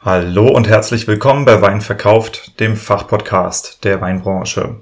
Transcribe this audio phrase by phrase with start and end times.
[0.00, 4.76] Hallo und herzlich willkommen bei Wein verkauft, dem Fachpodcast der Weinbranche.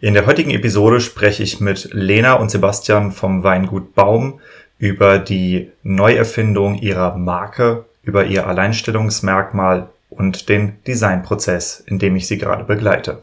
[0.00, 4.40] In der heutigen Episode spreche ich mit Lena und Sebastian vom Weingut Baum
[4.78, 12.36] über die Neuerfindung ihrer Marke, über ihr Alleinstellungsmerkmal und den Designprozess, in dem ich sie
[12.36, 13.22] gerade begleite.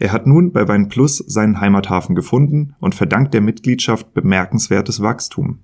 [0.00, 5.58] er hat nun bei Wein Plus seinen Heimathafen gefunden und verdankt der Mitgliedschaft bemerkenswertes Wachstum.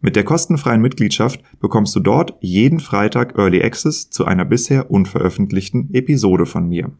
[0.00, 5.94] Mit der kostenfreien Mitgliedschaft bekommst du dort jeden Freitag Early Access zu einer bisher unveröffentlichten
[5.94, 6.90] Episode von mir.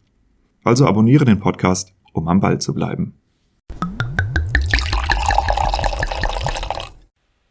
[0.62, 3.14] Also abonniere den Podcast, um am Ball zu bleiben.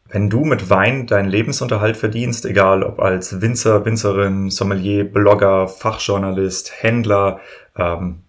[0.08, 6.72] Wenn du mit Wein deinen Lebensunterhalt verdienst, egal ob als Winzer, Winzerin, Sommelier, Blogger, Fachjournalist,
[6.82, 7.42] Händler,
[7.76, 8.24] ähm,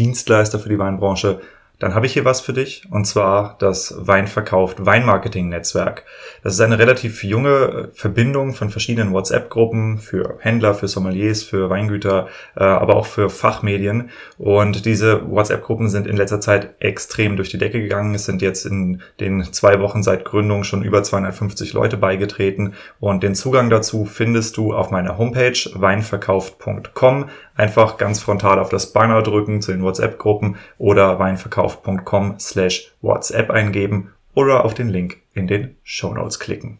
[0.00, 1.40] Dienstleister für die Weinbranche
[1.80, 6.04] dann habe ich hier was für dich, und zwar das Weinverkauft Weinmarketing-Netzwerk.
[6.42, 11.70] Das ist eine relativ junge äh, Verbindung von verschiedenen WhatsApp-Gruppen für Händler, für Sommeliers, für
[11.70, 14.10] Weingüter, äh, aber auch für Fachmedien.
[14.36, 18.14] Und diese WhatsApp-Gruppen sind in letzter Zeit extrem durch die Decke gegangen.
[18.14, 22.74] Es sind jetzt in den zwei Wochen seit Gründung schon über 250 Leute beigetreten.
[23.00, 27.30] Und den Zugang dazu findest du auf meiner Homepage weinverkauft.com.
[27.60, 33.50] Einfach ganz frontal auf das Banner drücken zu den WhatsApp-Gruppen oder Weinverkauft verkauf.com slash WhatsApp
[33.50, 36.78] eingeben oder auf den Link in den Show Notes klicken.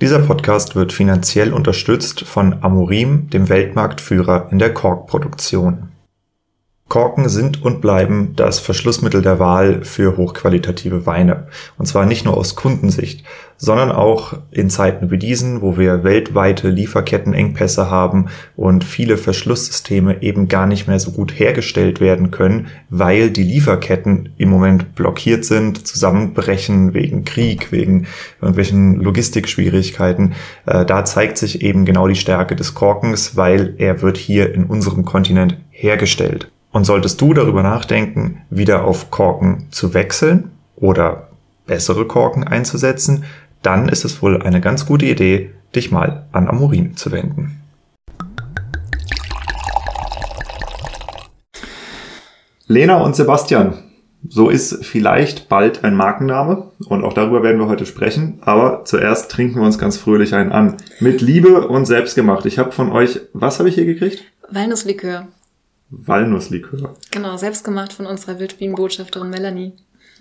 [0.00, 5.88] Dieser Podcast wird finanziell unterstützt von Amorim, dem Weltmarktführer in der Korkproduktion.
[6.88, 11.48] Korken sind und bleiben das Verschlussmittel der Wahl für hochqualitative Weine.
[11.76, 13.24] Und zwar nicht nur aus Kundensicht,
[13.58, 20.46] sondern auch in Zeiten wie diesen, wo wir weltweite Lieferkettenengpässe haben und viele Verschlusssysteme eben
[20.46, 25.86] gar nicht mehr so gut hergestellt werden können, weil die Lieferketten im Moment blockiert sind,
[25.86, 28.06] zusammenbrechen wegen Krieg, wegen
[28.40, 30.34] irgendwelchen Logistikschwierigkeiten.
[30.64, 34.64] Äh, da zeigt sich eben genau die Stärke des Korkens, weil er wird hier in
[34.64, 36.50] unserem Kontinent hergestellt.
[36.70, 41.28] Und solltest du darüber nachdenken, wieder auf Korken zu wechseln oder
[41.66, 43.24] bessere Korken einzusetzen,
[43.62, 47.62] dann ist es wohl eine ganz gute Idee, dich mal an Amorin zu wenden.
[52.66, 53.74] Lena und Sebastian,
[54.28, 58.38] so ist vielleicht bald ein Markenname und auch darüber werden wir heute sprechen.
[58.42, 60.76] Aber zuerst trinken wir uns ganz fröhlich einen an.
[61.00, 62.44] Mit Liebe und selbstgemacht.
[62.46, 64.24] Ich habe von euch, was habe ich hier gekriegt?
[64.50, 65.28] Walnusslikör.
[65.90, 66.94] Walnusslikör.
[67.10, 69.72] Genau, selbstgemacht von unserer Wildbienenbotschafterin Melanie.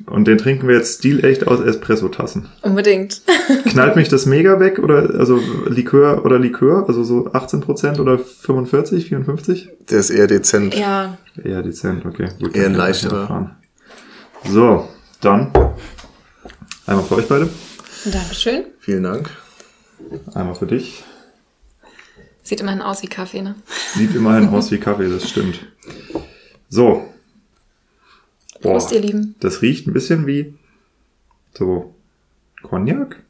[0.06, 2.47] Und den trinken wir jetzt stilecht aus Espresso-Tassen.
[2.62, 3.22] Unbedingt.
[3.66, 9.09] Knallt mich das mega weg oder also Likör oder Likör, also so 18% oder 45,
[9.09, 9.69] 54?
[9.90, 10.75] Der ist eher dezent.
[10.75, 11.18] Ja.
[11.44, 12.30] Eher dezent, okay.
[12.40, 13.57] Gut, eher ein leichterer.
[14.46, 14.88] So,
[15.22, 15.52] dann
[16.86, 17.50] einmal für euch beide.
[18.06, 18.66] Dankeschön.
[18.80, 19.30] Vielen Dank.
[20.34, 21.03] Einmal für dich.
[22.44, 23.56] Sieht immerhin aus wie Kaffee, ne?
[23.96, 25.66] Sieht immerhin aus wie Kaffee, das stimmt.
[26.69, 27.13] So.
[28.67, 29.35] Prost, ihr Lieben.
[29.39, 30.53] Das riecht ein bisschen wie
[31.53, 31.95] so
[32.63, 33.23] Cognac.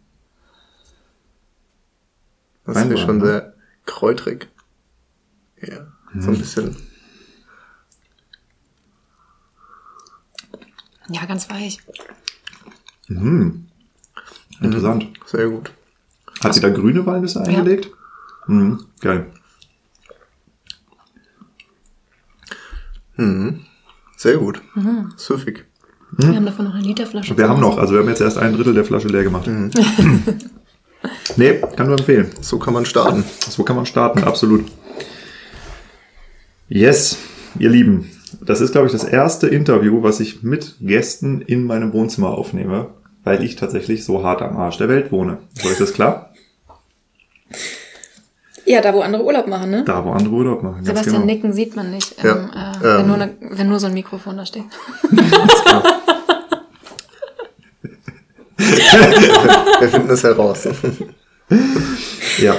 [2.65, 3.25] Das ist schon ne?
[3.25, 3.53] sehr
[3.85, 4.49] kräutrig.
[5.61, 6.21] Ja, hm.
[6.21, 6.75] so ein bisschen.
[11.09, 11.79] Ja, ganz weich.
[13.07, 13.67] Mhm.
[14.59, 15.03] Interessant.
[15.03, 15.13] Mhm.
[15.27, 15.71] Sehr gut.
[16.41, 17.85] Hat sie da grüne Walnüsse eingelegt?
[17.85, 18.53] Ja.
[18.53, 19.31] Mhm, geil.
[23.15, 23.67] Mhm.
[24.17, 24.61] Sehr gut.
[24.75, 25.13] Mhm.
[25.15, 25.65] Süffig.
[26.11, 27.37] Wir haben davon noch eine Literflasche.
[27.37, 29.45] Wir haben noch, also wir haben jetzt erst ein Drittel der Flasche leer gemacht.
[29.45, 29.71] Mhm.
[31.37, 32.31] nee, kann nur empfehlen.
[32.41, 33.23] So kann man starten.
[33.47, 34.65] So kann man starten, absolut.
[36.67, 37.17] Yes,
[37.59, 38.09] ihr Lieben.
[38.41, 42.89] Das ist, glaube ich, das erste Interview, was ich mit Gästen in meinem Wohnzimmer aufnehme,
[43.23, 45.37] weil ich tatsächlich so hart am Arsch der Welt wohne.
[45.55, 46.33] Ist euch das klar?
[48.67, 49.83] Ja, da wo andere Urlaub machen, ne?
[49.85, 50.75] Da, wo andere Urlaub machen.
[50.77, 51.25] Ganz Sebastian genau.
[51.25, 53.07] Nicken sieht man nicht, Ja, ähm, äh, wenn, ähm.
[53.07, 54.65] nur ne, wenn nur so ein Mikrofon da steht.
[59.79, 60.67] Wir finden es heraus.
[62.39, 62.55] Ja,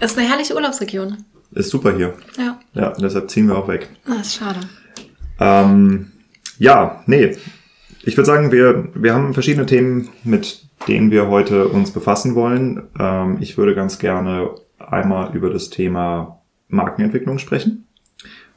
[0.00, 1.16] Das ist eine herrliche Urlaubsregion.
[1.52, 2.14] ist super hier.
[2.36, 3.88] Ja, Ja, deshalb ziehen wir auch weg.
[4.06, 4.60] das ist schade.
[5.40, 6.12] Ähm,
[6.58, 7.36] ja, nee.
[8.02, 12.82] Ich würde sagen, wir, wir haben verschiedene Themen, mit denen wir heute uns befassen wollen.
[12.98, 17.86] Ähm, ich würde ganz gerne einmal über das Thema Markenentwicklung sprechen.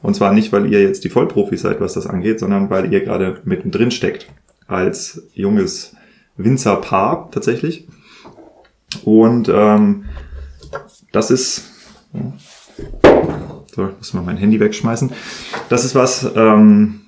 [0.00, 3.00] Und zwar nicht, weil ihr jetzt die Vollprofis seid, was das angeht, sondern weil ihr
[3.00, 4.28] gerade mittendrin steckt.
[4.66, 5.96] Als junges
[6.36, 7.88] Winzerpaar tatsächlich.
[9.04, 10.04] Und ähm,
[11.12, 11.64] das ist.
[13.74, 15.12] So, ich muss mal mein Handy wegschmeißen.
[15.68, 17.00] Das ist was, ähm,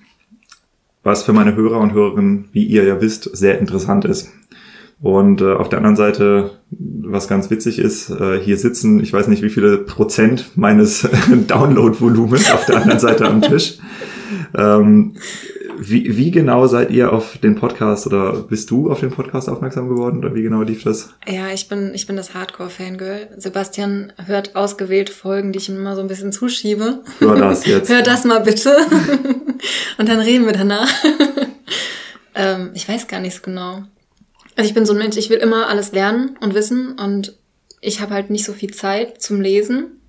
[1.03, 4.31] was für meine Hörer und Hörerinnen, wie ihr ja wisst, sehr interessant ist.
[5.03, 9.29] Und äh, auf der anderen Seite, was ganz witzig ist, äh, hier sitzen, ich weiß
[9.29, 11.09] nicht wie viele Prozent meines
[11.47, 13.79] Download-Volumens auf der anderen Seite am Tisch.
[14.55, 15.15] Ähm,
[15.83, 19.89] wie, wie genau seid ihr auf den Podcast oder bist du auf den Podcast aufmerksam
[19.89, 21.15] geworden oder wie genau lief das?
[21.27, 23.29] Ja, ich bin, ich bin das Hardcore-Fangirl.
[23.39, 27.01] Sebastian hört ausgewählte Folgen, die ich ihm immer so ein bisschen zuschiebe.
[27.21, 27.89] Hör das jetzt.
[27.93, 28.77] Hör das mal bitte.
[29.99, 30.91] Und dann reden wir danach.
[32.35, 33.85] ähm, ich weiß gar nicht so genau.
[34.57, 37.37] Also ich bin so ein Mensch, ich will immer alles lernen und wissen und
[37.81, 40.01] ich habe halt nicht so viel Zeit zum Lesen.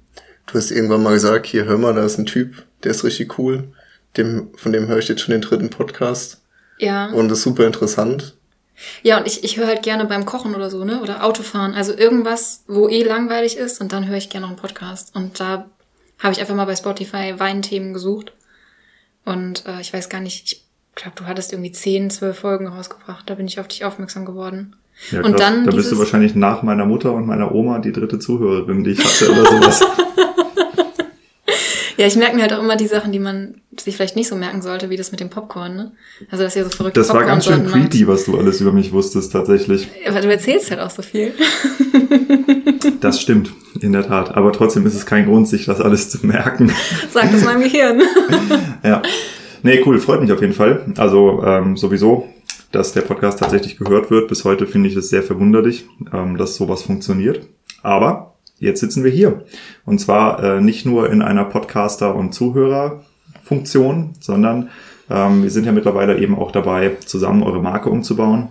[0.47, 3.38] Du hast irgendwann mal gesagt, hier hör mal, da ist ein Typ, der ist richtig
[3.39, 3.71] cool.
[4.17, 6.41] Dem, von dem höre ich jetzt schon den dritten Podcast.
[6.77, 7.07] Ja.
[7.11, 8.35] Und das ist super interessant.
[9.03, 11.01] Ja, und ich, ich höre halt gerne beim Kochen oder so, ne?
[11.01, 11.73] Oder Autofahren.
[11.73, 15.15] Also irgendwas, wo eh langweilig ist und dann höre ich gerne noch einen Podcast.
[15.15, 15.69] Und da
[16.19, 18.33] habe ich einfach mal bei Spotify Weinthemen gesucht.
[19.23, 20.65] Und äh, ich weiß gar nicht, ich
[20.95, 23.29] glaube, du hattest irgendwie 10, 12 Folgen rausgebracht.
[23.29, 24.75] Da bin ich auf dich aufmerksam geworden.
[25.11, 25.39] Ja, und krass.
[25.39, 28.91] dann da bist du wahrscheinlich nach meiner Mutter und meiner Oma die dritte Zuhörerin, die
[28.91, 29.81] ich hatte oder sowas.
[31.97, 34.35] Ja, ich merke mir halt auch immer die Sachen, die man sich vielleicht nicht so
[34.35, 35.91] merken sollte, wie das mit dem Popcorn, ne?
[36.31, 37.91] Also, dass ihr so verrückte Das war ganz schön Popcorn-Sorten macht.
[37.91, 39.87] creepy, was du alles über mich wusstest, tatsächlich.
[40.07, 41.33] Aber du erzählst halt auch so viel.
[42.99, 44.35] Das stimmt, in der Tat.
[44.35, 46.71] Aber trotzdem ist es kein Grund, sich das alles zu merken.
[47.11, 48.01] Sag das meinem Gehirn.
[48.83, 49.01] ja.
[49.63, 50.85] Nee, cool, freut mich auf jeden Fall.
[50.97, 52.27] Also ähm, sowieso,
[52.71, 54.27] dass der Podcast tatsächlich gehört wird.
[54.27, 57.47] Bis heute finde ich es sehr verwunderlich, ähm, dass sowas funktioniert.
[57.83, 59.45] Aber jetzt sitzen wir hier.
[59.85, 64.69] Und zwar äh, nicht nur in einer Podcaster- und Zuhörerfunktion, sondern
[65.09, 68.49] ähm, wir sind ja mittlerweile eben auch dabei, zusammen eure Marke umzubauen.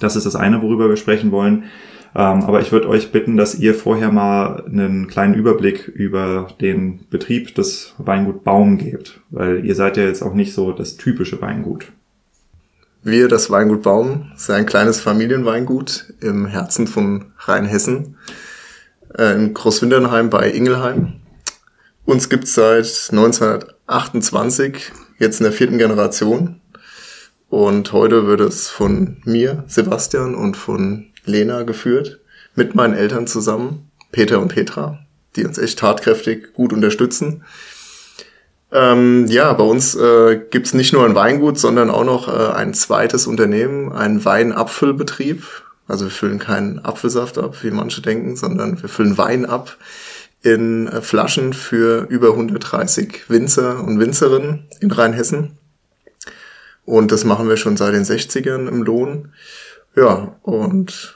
[0.00, 1.64] Das ist das eine, worüber wir sprechen wollen.
[2.18, 7.06] Ähm, aber ich würde euch bitten, dass ihr vorher mal einen kleinen Überblick über den
[7.10, 11.42] Betrieb des Weingut Baum gebt, weil ihr seid ja jetzt auch nicht so das typische
[11.42, 11.92] Weingut.
[13.02, 18.16] Wir, das Weingut Baum, ist ein kleines Familienweingut im Herzen von Rheinhessen,
[19.18, 21.20] äh, in Großwindernheim bei Ingelheim.
[22.06, 26.62] Uns gibt's seit 1928, jetzt in der vierten Generation.
[27.50, 32.20] Und heute wird es von mir, Sebastian, und von Lena geführt,
[32.54, 35.00] mit meinen Eltern zusammen, Peter und Petra,
[35.36, 37.44] die uns echt tatkräftig gut unterstützen.
[38.72, 42.74] Ähm, ja, bei uns äh, gibt's nicht nur ein Weingut, sondern auch noch äh, ein
[42.74, 45.44] zweites Unternehmen, einen Weinabfüllbetrieb.
[45.86, 49.76] Also wir füllen keinen Apfelsaft ab, wie manche denken, sondern wir füllen Wein ab
[50.42, 55.58] in äh, Flaschen für über 130 Winzer und Winzerinnen in Rheinhessen.
[56.84, 59.32] Und das machen wir schon seit den 60ern im Lohn.
[59.96, 61.15] Ja, und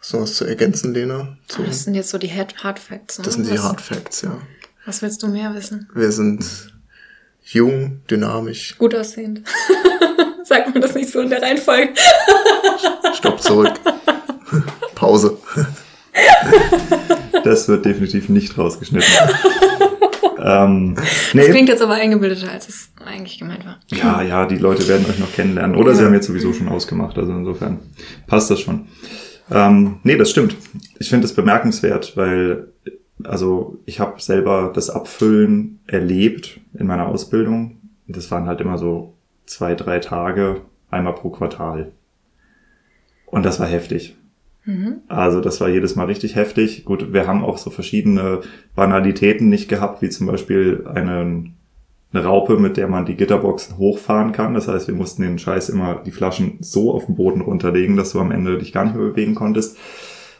[0.00, 1.36] hast du was zu ergänzen, Lena?
[1.48, 3.18] Zu, Das sind jetzt so die Hard Facts.
[3.18, 3.24] Ne?
[3.24, 4.36] das sind die was, Hard Facts, ja.
[4.86, 5.88] Was willst du mehr wissen?
[5.94, 6.44] Wir sind
[7.44, 8.76] jung, dynamisch.
[8.78, 9.42] Gut aussehend.
[10.44, 11.92] Sagt man das nicht so in der Reihenfolge?
[13.14, 13.74] Stopp zurück.
[14.94, 15.38] Pause.
[17.44, 19.08] Das wird definitiv nicht rausgeschnitten.
[20.42, 23.78] ähm, Das nee, klingt jetzt aber eingebildeter, als es eigentlich gemeint war.
[23.88, 25.76] ja, ja, die Leute werden euch noch kennenlernen.
[25.76, 27.78] Oder sie haben jetzt sowieso schon ausgemacht, also insofern
[28.26, 28.88] passt das schon.
[29.50, 30.56] Ähm, nee, das stimmt.
[30.98, 32.68] Ich finde es bemerkenswert, weil
[33.24, 37.78] also ich habe selber das Abfüllen erlebt in meiner Ausbildung.
[38.06, 39.14] Das waren halt immer so
[39.46, 41.92] zwei, drei Tage, einmal pro Quartal.
[43.26, 44.16] Und das war heftig.
[45.08, 46.84] Also das war jedes Mal richtig heftig.
[46.84, 48.40] Gut, wir haben auch so verschiedene
[48.74, 51.54] Banalitäten nicht gehabt, wie zum Beispiel einen,
[52.12, 54.54] eine Raupe, mit der man die Gitterboxen hochfahren kann.
[54.54, 58.12] Das heißt, wir mussten den Scheiß immer die Flaschen so auf den Boden runterlegen, dass
[58.12, 59.76] du am Ende dich gar nicht mehr bewegen konntest.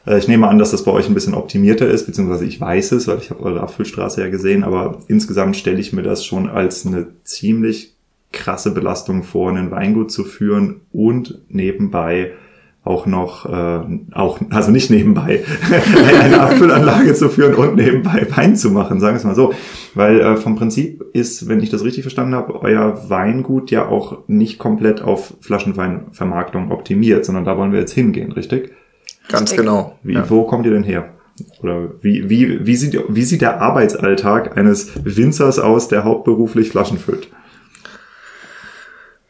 [0.07, 2.93] Äh, Ich nehme an, dass das bei euch ein bisschen optimierter ist, beziehungsweise ich weiß
[2.93, 6.49] es, weil ich habe eure Abfüllstraße ja gesehen, aber insgesamt stelle ich mir das schon
[6.49, 7.95] als eine ziemlich
[8.33, 12.33] krasse Belastung vor, einen Weingut zu führen und nebenbei
[12.91, 13.81] auch noch, äh,
[14.13, 15.45] auch, also nicht nebenbei,
[16.21, 19.53] eine Abfüllanlage zu führen und nebenbei Wein zu machen, sagen wir es mal so.
[19.95, 24.19] Weil äh, vom Prinzip ist, wenn ich das richtig verstanden habe, euer Weingut ja auch
[24.27, 28.73] nicht komplett auf Flaschenweinvermarktung optimiert, sondern da wollen wir jetzt hingehen, richtig?
[29.29, 29.97] Ganz genau.
[30.03, 30.29] Wie, ja.
[30.29, 31.11] Wo kommt ihr denn her?
[31.63, 36.99] Oder wie, wie, wie, sieht, wie sieht der Arbeitsalltag eines Winzers aus, der hauptberuflich Flaschen
[36.99, 37.29] füllt?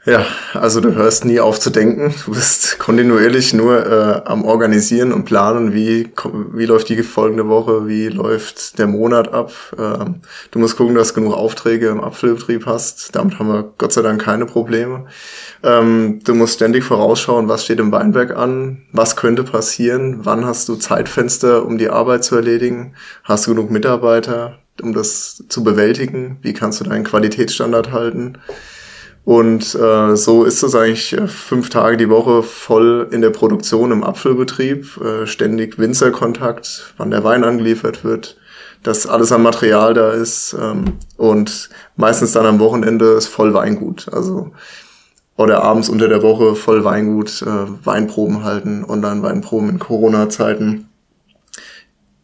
[0.07, 2.15] Ja, also du hörst nie auf zu denken.
[2.25, 6.09] Du bist kontinuierlich nur äh, am Organisieren und planen, wie,
[6.55, 9.53] wie läuft die folgende Woche, wie läuft der Monat ab.
[9.79, 13.15] Ähm, du musst gucken, dass du genug Aufträge im Apfelbetrieb hast.
[13.15, 15.05] Damit haben wir Gott sei Dank keine Probleme.
[15.63, 20.67] Ähm, du musst ständig vorausschauen, was steht im Weinberg an, was könnte passieren, wann hast
[20.71, 26.39] du Zeitfenster, um die Arbeit zu erledigen, hast du genug Mitarbeiter, um das zu bewältigen,
[26.41, 28.39] wie kannst du deinen Qualitätsstandard halten.
[29.25, 33.93] Und äh, so ist es eigentlich äh, fünf Tage die Woche voll in der Produktion
[33.93, 38.39] im Apfelbetrieb, äh, ständig Winzerkontakt, wann der Wein angeliefert wird,
[38.83, 44.07] dass alles an Material da ist ähm, und meistens dann am Wochenende ist voll Weingut.
[44.13, 44.53] Also
[45.37, 50.89] oder abends unter der Woche voll Weingut, äh, Weinproben halten, Online-Weinproben in Corona-Zeiten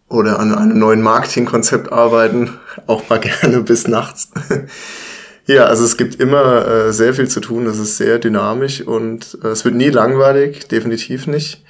[0.09, 2.51] oder an einem neuen Marketingkonzept arbeiten,
[2.87, 4.31] auch mal gerne bis nachts.
[5.47, 9.39] ja, also es gibt immer äh, sehr viel zu tun, es ist sehr dynamisch und
[9.43, 11.65] äh, es wird nie langweilig, definitiv nicht.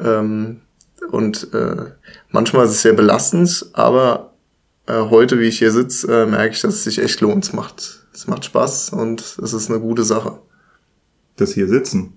[0.00, 0.60] Ähm,
[1.10, 1.92] und äh,
[2.30, 4.34] manchmal ist es sehr belastend, aber
[4.86, 7.44] äh, heute, wie ich hier sitze, äh, merke ich, dass es sich echt lohnt.
[7.44, 10.38] Es macht, es macht Spaß und es ist eine gute Sache
[11.36, 12.16] das hier sitzen.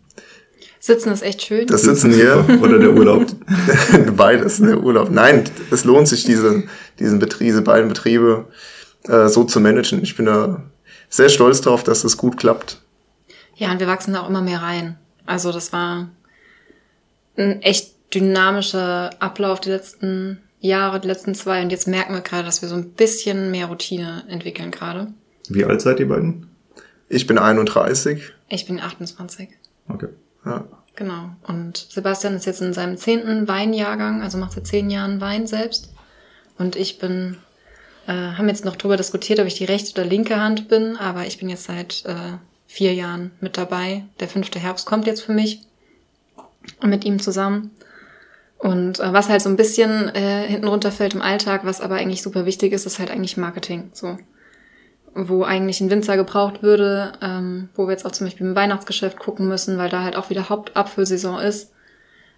[0.80, 1.68] Sitzen ist echt schön.
[1.68, 2.46] Das Sitzen hier.
[2.62, 3.26] Oder der Urlaub.
[4.16, 5.10] Beides, der Urlaub.
[5.10, 6.64] Nein, es lohnt sich, diese,
[7.00, 8.46] diesen Betrieb, diese beiden Betriebe
[9.08, 10.02] äh, so zu managen.
[10.04, 10.64] Ich bin da
[11.10, 12.82] sehr stolz darauf, dass das gut klappt.
[13.56, 14.98] Ja, und wir wachsen da auch immer mehr rein.
[15.26, 16.10] Also das war
[17.38, 21.62] ein echt dynamischer Ablauf die letzten Jahre, die letzten zwei.
[21.62, 25.14] Und jetzt merken wir gerade, dass wir so ein bisschen mehr Routine entwickeln gerade.
[25.50, 26.50] Wie alt seid ihr beiden?
[27.10, 28.32] Ich bin 31.
[28.50, 29.50] Ich bin 28.
[29.90, 30.10] Okay.
[30.46, 30.66] Ja.
[30.96, 31.30] Genau.
[31.48, 35.94] Und Sebastian ist jetzt in seinem zehnten Weinjahrgang, also macht seit zehn Jahren Wein selbst.
[36.58, 37.38] Und ich bin,
[38.08, 41.26] äh, haben jetzt noch drüber diskutiert, ob ich die rechte oder linke Hand bin, aber
[41.26, 44.06] ich bin jetzt seit äh, vier Jahren mit dabei.
[44.20, 45.62] Der fünfte Herbst kommt jetzt für mich
[46.82, 47.72] mit ihm zusammen.
[48.58, 52.24] Und äh, was halt so ein bisschen äh, hinten runterfällt im Alltag, was aber eigentlich
[52.24, 53.92] super wichtig ist, ist halt eigentlich Marketing.
[53.94, 54.18] So
[55.18, 59.18] wo eigentlich ein Winzer gebraucht würde, ähm, wo wir jetzt auch zum Beispiel im Weihnachtsgeschäft
[59.18, 61.72] gucken müssen, weil da halt auch wieder Hauptabfüllsaison ist,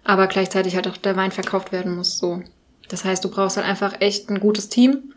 [0.02, 2.18] aber gleichzeitig halt auch der Wein verkauft werden muss.
[2.18, 2.42] So,
[2.88, 5.12] das heißt, du brauchst halt einfach echt ein gutes Team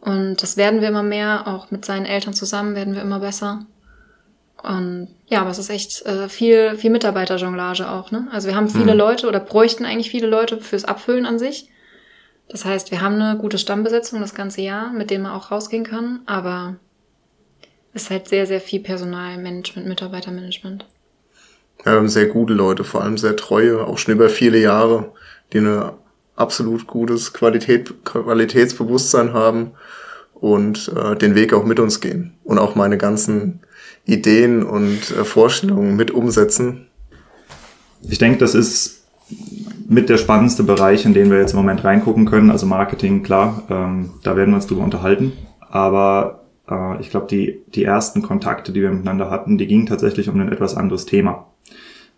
[0.00, 1.46] und das werden wir immer mehr.
[1.46, 3.66] Auch mit seinen Eltern zusammen werden wir immer besser.
[4.62, 8.10] Und ja, aber es ist echt äh, viel, viel Mitarbeiterjonglage auch.
[8.10, 8.28] Ne?
[8.32, 8.98] Also wir haben viele mhm.
[8.98, 11.68] Leute oder bräuchten eigentlich viele Leute fürs Abfüllen an sich.
[12.48, 15.84] Das heißt, wir haben eine gute Stammbesetzung das ganze Jahr, mit dem man auch rausgehen
[15.84, 16.76] kann, aber
[17.92, 20.86] ist halt sehr, sehr viel Personalmanagement, Mitarbeitermanagement.
[21.80, 25.12] Ja, wir haben sehr gute Leute, vor allem sehr treue, auch schon über viele Jahre,
[25.52, 25.92] die ein
[26.36, 29.72] absolut gutes Qualität, Qualitätsbewusstsein haben
[30.34, 33.60] und äh, den Weg auch mit uns gehen und auch meine ganzen
[34.04, 36.86] Ideen und äh, Vorstellungen mit umsetzen.
[38.02, 39.02] Ich denke, das ist
[39.88, 42.50] mit der spannendste Bereich, in den wir jetzt im Moment reingucken können.
[42.50, 45.32] Also Marketing, klar, ähm, da werden wir uns drüber unterhalten.
[45.68, 50.28] Aber äh, ich glaube, die, die ersten Kontakte, die wir miteinander hatten, die gingen tatsächlich
[50.28, 51.46] um ein etwas anderes Thema.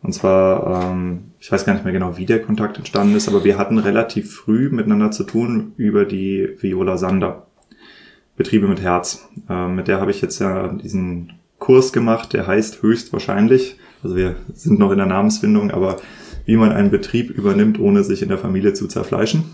[0.03, 3.45] Und zwar, ähm, ich weiß gar nicht mehr genau, wie der Kontakt entstanden ist, aber
[3.45, 7.47] wir hatten relativ früh miteinander zu tun über die Viola Sander.
[8.37, 9.29] Betriebe mit Herz.
[9.49, 13.79] Äh, mit der habe ich jetzt ja diesen Kurs gemacht, der heißt höchstwahrscheinlich.
[14.03, 15.97] Also wir sind noch in der Namensfindung, aber
[16.47, 19.45] wie man einen Betrieb übernimmt, ohne sich in der Familie zu zerfleischen.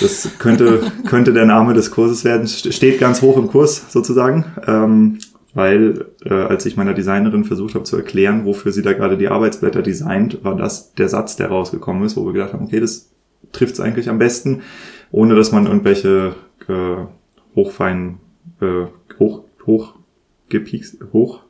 [0.00, 2.48] Das könnte, könnte der Name des Kurses werden.
[2.48, 5.18] Steht ganz hoch im Kurs sozusagen, ähm,
[5.54, 9.28] weil äh, als ich meiner Designerin versucht habe zu erklären, wofür sie da gerade die
[9.28, 13.10] Arbeitsblätter designt, war das der Satz, der rausgekommen ist, wo wir gedacht haben, okay, das
[13.52, 14.62] trifft es eigentlich am besten,
[15.10, 16.34] ohne dass man irgendwelche
[16.68, 16.96] äh,
[17.54, 18.18] hochfeinen,
[18.60, 18.86] äh,
[19.18, 19.94] hoch, hoch
[20.48, 21.40] gepiekst, hoch,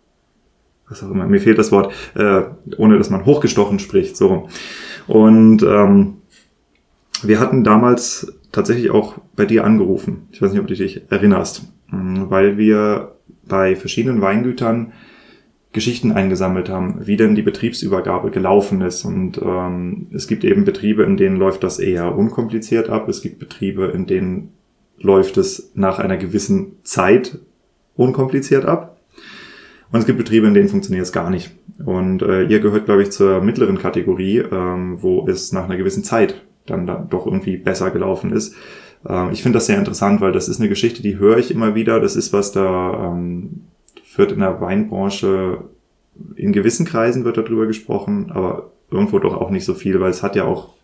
[0.88, 2.43] was auch immer, mir fehlt das Wort, äh,
[2.76, 4.49] ohne dass man hochgestochen spricht, so.
[5.07, 6.19] Und ähm,
[7.23, 10.28] wir hatten damals tatsächlich auch bei dir angerufen.
[10.31, 13.18] Ich weiß nicht, ob du dich erinnerst, weil wir
[13.49, 14.93] bei verschiedenen Weingütern
[15.73, 19.05] Geschichten eingesammelt haben, wie denn die Betriebsübergabe gelaufen ist.
[19.05, 23.09] Und ähm, es gibt eben Betriebe, in denen läuft das eher unkompliziert ab.
[23.09, 24.52] Es gibt Betriebe, in denen
[24.99, 27.38] läuft es nach einer gewissen Zeit
[27.97, 28.99] unkompliziert ab.
[29.93, 31.50] Und es gibt Betriebe, in denen funktioniert es gar nicht.
[31.85, 36.05] Und äh, ihr gehört, glaube ich, zur mittleren Kategorie, ähm, wo es nach einer gewissen
[36.05, 38.55] Zeit dann da doch irgendwie besser gelaufen ist.
[39.07, 41.75] Ähm, ich finde das sehr interessant, weil das ist eine Geschichte, die höre ich immer
[41.75, 42.00] wieder.
[42.00, 43.64] Das ist was da ähm,
[44.17, 45.64] wird in der Weinbranche
[46.35, 50.23] in gewissen Kreisen wird darüber gesprochen, aber irgendwo doch auch nicht so viel, weil es
[50.23, 50.75] hat ja auch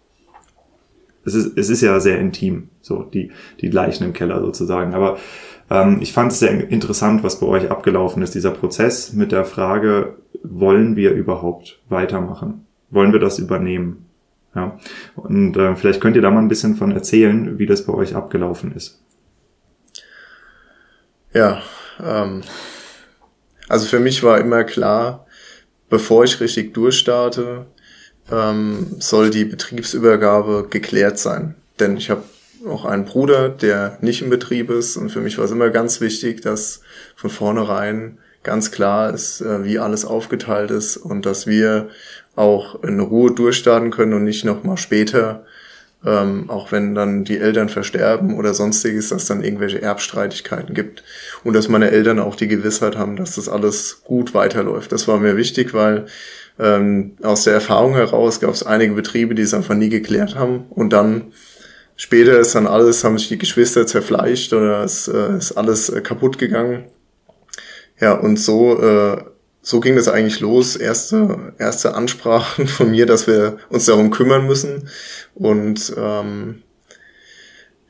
[1.24, 3.30] es ist, es ist ja sehr intim, so die,
[3.60, 4.94] die Leichen im Keller sozusagen.
[4.94, 5.16] Aber
[5.70, 9.46] ähm, ich fand es sehr interessant, was bei euch abgelaufen ist, dieser Prozess mit der
[9.46, 12.66] Frage, wollen wir überhaupt weitermachen?
[12.90, 14.03] Wollen wir das übernehmen?
[14.54, 14.78] Ja.
[15.16, 18.14] Und äh, vielleicht könnt ihr da mal ein bisschen von erzählen, wie das bei euch
[18.14, 19.00] abgelaufen ist.
[21.32, 21.62] Ja,
[22.02, 22.42] ähm,
[23.68, 25.26] also für mich war immer klar,
[25.88, 27.66] bevor ich richtig durchstarte,
[28.30, 31.56] ähm, soll die Betriebsübergabe geklärt sein.
[31.80, 32.22] Denn ich habe
[32.68, 36.00] auch einen Bruder, der nicht im Betrieb ist und für mich war es immer ganz
[36.00, 36.80] wichtig, dass
[37.16, 41.88] von vornherein ganz klar ist, äh, wie alles aufgeteilt ist und dass wir
[42.36, 45.44] auch in Ruhe durchstarten können und nicht noch mal später,
[46.04, 51.02] ähm, auch wenn dann die Eltern versterben oder sonstiges, dass dann irgendwelche Erbstreitigkeiten gibt
[51.44, 54.92] und dass meine Eltern auch die Gewissheit haben, dass das alles gut weiterläuft.
[54.92, 56.06] Das war mir wichtig, weil
[56.58, 60.66] ähm, aus der Erfahrung heraus gab es einige Betriebe, die es einfach nie geklärt haben
[60.70, 61.32] und dann
[61.96, 66.00] später ist dann alles, haben sich die Geschwister zerfleischt oder es äh, ist alles äh,
[66.00, 66.84] kaputt gegangen.
[68.00, 69.22] Ja, und so, äh,
[69.66, 70.76] so ging das eigentlich los.
[70.76, 74.90] Erste, erste Ansprachen von mir, dass wir uns darum kümmern müssen.
[75.34, 76.62] Und ähm,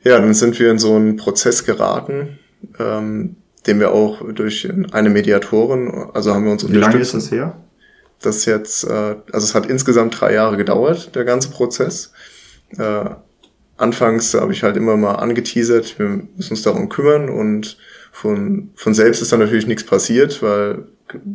[0.01, 2.39] ja, dann sind wir in so einen Prozess geraten,
[2.79, 3.35] ähm,
[3.67, 7.61] den wir auch durch eine Mediatorin, also haben wir uns Wie lange ist das her?
[8.21, 12.13] Das jetzt, äh, also es hat insgesamt drei Jahre gedauert, der ganze Prozess.
[12.77, 13.09] Äh,
[13.75, 17.77] anfangs habe ich halt immer mal angeteasert, wir müssen uns darum kümmern und
[18.13, 20.85] von, von selbst ist dann natürlich nichts passiert, weil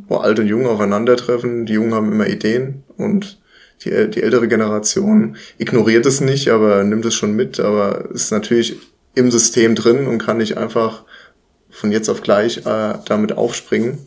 [0.09, 3.41] wo alt und jung aufeinandertreffen, die Jungen haben immer Ideen und
[3.85, 8.77] die, die ältere Generation ignoriert es nicht, aber nimmt es schon mit, aber ist natürlich
[9.15, 11.05] im System drin und kann nicht einfach
[11.71, 14.07] von jetzt auf gleich äh, damit aufspringen.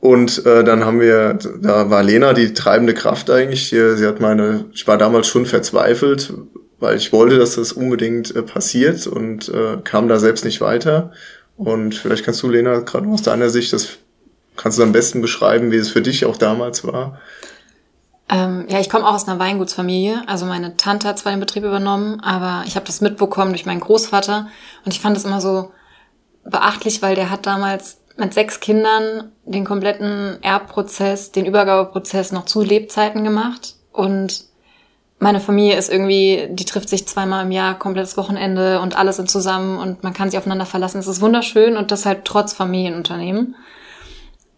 [0.00, 3.68] Und äh, dann haben wir, da war Lena die treibende Kraft eigentlich.
[3.68, 6.34] Sie hat meine, ich war damals schon verzweifelt,
[6.80, 11.12] weil ich wollte, dass das unbedingt äh, passiert und äh, kam da selbst nicht weiter.
[11.64, 13.98] Und vielleicht kannst du, Lena, gerade aus deiner Sicht, das
[14.56, 17.20] kannst du am besten beschreiben, wie es für dich auch damals war.
[18.28, 20.22] Ähm, ja, ich komme auch aus einer Weingutsfamilie.
[20.26, 23.80] Also meine Tante hat zwar den Betrieb übernommen, aber ich habe das mitbekommen durch meinen
[23.80, 24.48] Großvater.
[24.84, 25.72] Und ich fand das immer so
[26.44, 32.62] beachtlich, weil der hat damals mit sechs Kindern den kompletten Erbprozess, den Übergabeprozess noch zu
[32.62, 33.76] Lebzeiten gemacht.
[33.92, 34.44] Und
[35.22, 39.30] meine Familie ist irgendwie, die trifft sich zweimal im Jahr, komplettes Wochenende und alle sind
[39.30, 40.98] zusammen und man kann sich aufeinander verlassen.
[40.98, 43.54] Es ist wunderschön und das halt trotz Familienunternehmen.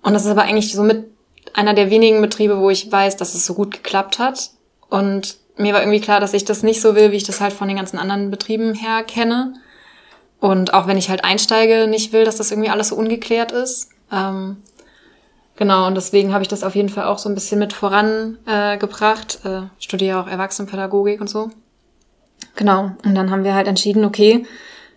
[0.02, 1.04] Und das ist aber eigentlich so mit
[1.52, 4.52] einer der wenigen Betriebe, wo ich weiß, dass es so gut geklappt hat.
[4.88, 7.52] Und mir war irgendwie klar, dass ich das nicht so will, wie ich das halt
[7.52, 9.52] von den ganzen anderen Betrieben her kenne.
[10.40, 13.90] Und auch wenn ich halt einsteige, nicht will, dass das irgendwie alles so ungeklärt ist.
[14.10, 14.62] Ähm,
[15.56, 19.40] genau, und deswegen habe ich das auf jeden Fall auch so ein bisschen mit vorangebracht.
[19.44, 21.50] Äh, äh, studiere auch Erwachsenenpädagogik und so.
[22.56, 24.44] Genau, und dann haben wir halt entschieden, okay,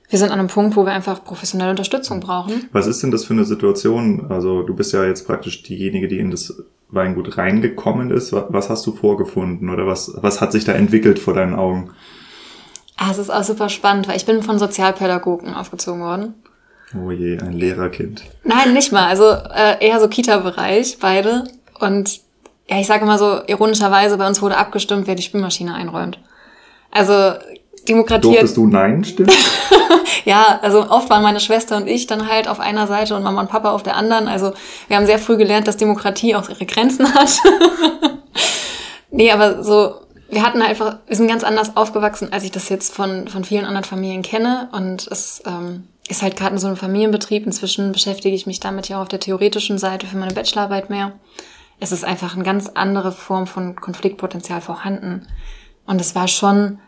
[0.10, 2.70] wir sind an einem Punkt, wo wir einfach professionelle Unterstützung brauchen.
[2.72, 4.28] Was ist denn das für eine Situation?
[4.30, 8.32] Also du bist ja jetzt praktisch diejenige, die in das Weingut reingekommen ist.
[8.32, 11.92] Was hast du vorgefunden oder was, was hat sich da entwickelt vor deinen Augen?
[12.96, 16.36] Ah, es ist auch super spannend, weil ich bin von Sozialpädagogen aufgezogen worden.
[16.96, 18.24] Oh je, ein Lehrerkind.
[18.44, 19.08] Nein, nicht mal.
[19.08, 21.44] Also äh, eher so Kita-Bereich, beide.
[21.80, 22.22] Und
[22.70, 26.20] ja, ich sage immer so ironischerweise, bei uns wurde abgestimmt, wer die Spülmaschine einräumt.
[26.92, 27.34] Also
[27.88, 28.30] Demokratie.
[28.30, 29.32] Durftest du Nein stimmen?
[30.26, 33.42] ja, also oft waren meine Schwester und ich dann halt auf einer Seite und Mama
[33.42, 34.28] und Papa auf der anderen.
[34.28, 34.54] Also
[34.88, 37.38] wir haben sehr früh gelernt, dass Demokratie auch ihre Grenzen hat.
[39.12, 39.96] nee, aber so
[40.30, 43.66] wir hatten einfach, wir sind ganz anders aufgewachsen, als ich das jetzt von, von vielen
[43.66, 44.70] anderen Familien kenne.
[44.74, 47.46] Und es ähm, ist halt gerade in so einem Familienbetrieb.
[47.46, 51.14] Inzwischen beschäftige ich mich damit ja auch auf der theoretischen Seite für meine Bachelorarbeit mehr.
[51.80, 55.28] Es ist einfach eine ganz andere Form von Konfliktpotenzial vorhanden.
[55.86, 56.80] Und es war schon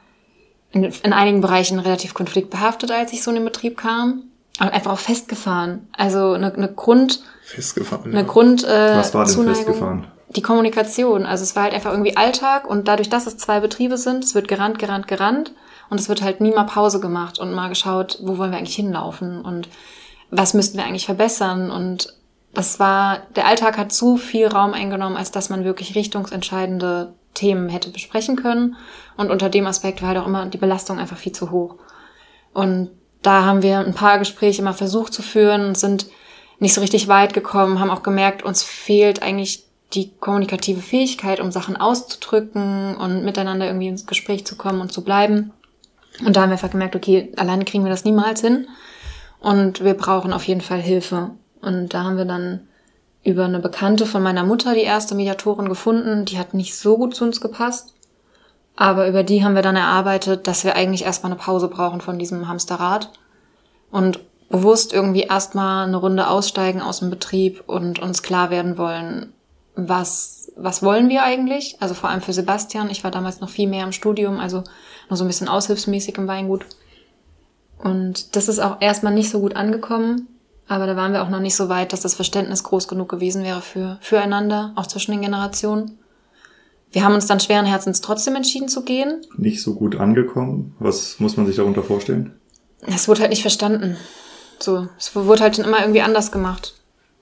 [0.72, 4.24] in, in einigen Bereichen relativ konfliktbehaftet, als ich so in den Betrieb kam.
[4.58, 5.88] Aber einfach auch festgefahren.
[5.96, 7.22] Also eine, eine Grund...
[7.44, 8.28] Festgefahren, Eine ja.
[8.28, 8.64] Grund...
[8.64, 9.56] Äh, Was war denn Zuneigung.
[9.56, 10.08] festgefahren?
[10.36, 11.26] die Kommunikation.
[11.26, 14.36] Also es war halt einfach irgendwie Alltag und dadurch, dass es zwei Betriebe sind, es
[14.36, 15.54] wird gerannt, gerannt, gerannt
[15.90, 18.76] und es wird halt nie mal Pause gemacht und mal geschaut, wo wollen wir eigentlich
[18.76, 19.70] hinlaufen und
[20.32, 22.14] was müssten wir eigentlich verbessern und
[22.54, 27.70] das war, der Alltag hat zu viel Raum eingenommen, als dass man wirklich richtungsentscheidende Themen
[27.70, 28.76] hätte besprechen können.
[29.18, 31.76] Und unter dem Aspekt war halt auch immer die Belastung einfach viel zu hoch.
[32.54, 32.90] Und
[33.22, 36.08] da haben wir ein paar Gespräche immer versucht zu führen und sind
[36.60, 41.52] nicht so richtig weit gekommen, haben auch gemerkt, uns fehlt eigentlich die kommunikative Fähigkeit, um
[41.52, 45.52] Sachen auszudrücken und miteinander irgendwie ins Gespräch zu kommen und zu bleiben.
[46.26, 48.68] Und da haben wir einfach gemerkt, okay, alleine kriegen wir das niemals hin.
[49.40, 51.32] Und wir brauchen auf jeden Fall Hilfe.
[51.62, 52.68] Und da haben wir dann
[53.24, 56.26] über eine Bekannte von meiner Mutter die erste Mediatorin gefunden.
[56.26, 57.94] Die hat nicht so gut zu uns gepasst.
[58.76, 62.18] Aber über die haben wir dann erarbeitet, dass wir eigentlich erstmal eine Pause brauchen von
[62.20, 63.12] diesem Hamsterrad.
[63.92, 69.34] Und bewusst irgendwie erstmal eine Runde aussteigen aus dem Betrieb und uns klar werden wollen,
[69.76, 71.78] was, was wollen wir eigentlich?
[71.80, 72.90] Also vor allem für Sebastian.
[72.90, 74.64] Ich war damals noch viel mehr im Studium, also
[75.10, 76.66] nur so ein bisschen aushilfsmäßig im Weingut.
[77.78, 80.28] Und das ist auch erstmal nicht so gut angekommen.
[80.68, 83.44] Aber da waren wir auch noch nicht so weit, dass das Verständnis groß genug gewesen
[83.44, 85.98] wäre für, füreinander, auch zwischen den Generationen.
[86.92, 89.22] Wir haben uns dann schweren Herzens trotzdem entschieden zu gehen.
[89.36, 90.76] Nicht so gut angekommen.
[90.80, 92.40] Was muss man sich darunter vorstellen?
[92.82, 93.98] Es wurde halt nicht verstanden.
[94.60, 96.76] So, es wurde halt schon immer irgendwie anders gemacht.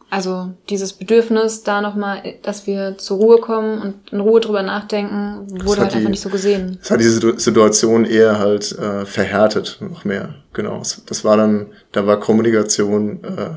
[0.09, 5.47] Also dieses Bedürfnis da nochmal, dass wir zur Ruhe kommen und in Ruhe drüber nachdenken,
[5.65, 6.79] wurde halt die, einfach nicht so gesehen.
[6.81, 10.35] Es hat diese Situation eher halt äh, verhärtet, noch mehr.
[10.53, 10.81] Genau.
[11.05, 13.49] Das war dann, da war Kommunikation äh,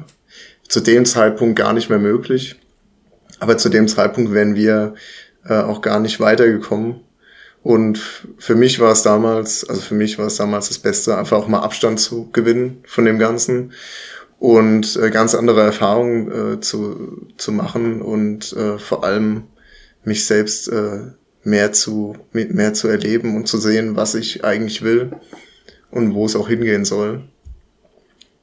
[0.69, 2.57] zu dem Zeitpunkt gar nicht mehr möglich.
[3.39, 4.95] Aber zu dem Zeitpunkt wären wir
[5.45, 7.01] äh, auch gar nicht weitergekommen.
[7.63, 7.99] Und
[8.39, 11.49] für mich war es damals, also für mich war es damals das Beste, einfach auch
[11.49, 13.73] mal Abstand zu gewinnen von dem Ganzen
[14.41, 19.45] und äh, ganz andere Erfahrungen äh, zu, zu machen und äh, vor allem
[20.03, 21.13] mich selbst äh,
[21.45, 25.13] mehr zu mehr zu erleben und zu sehen, was ich eigentlich will
[25.91, 27.23] und wo es auch hingehen soll.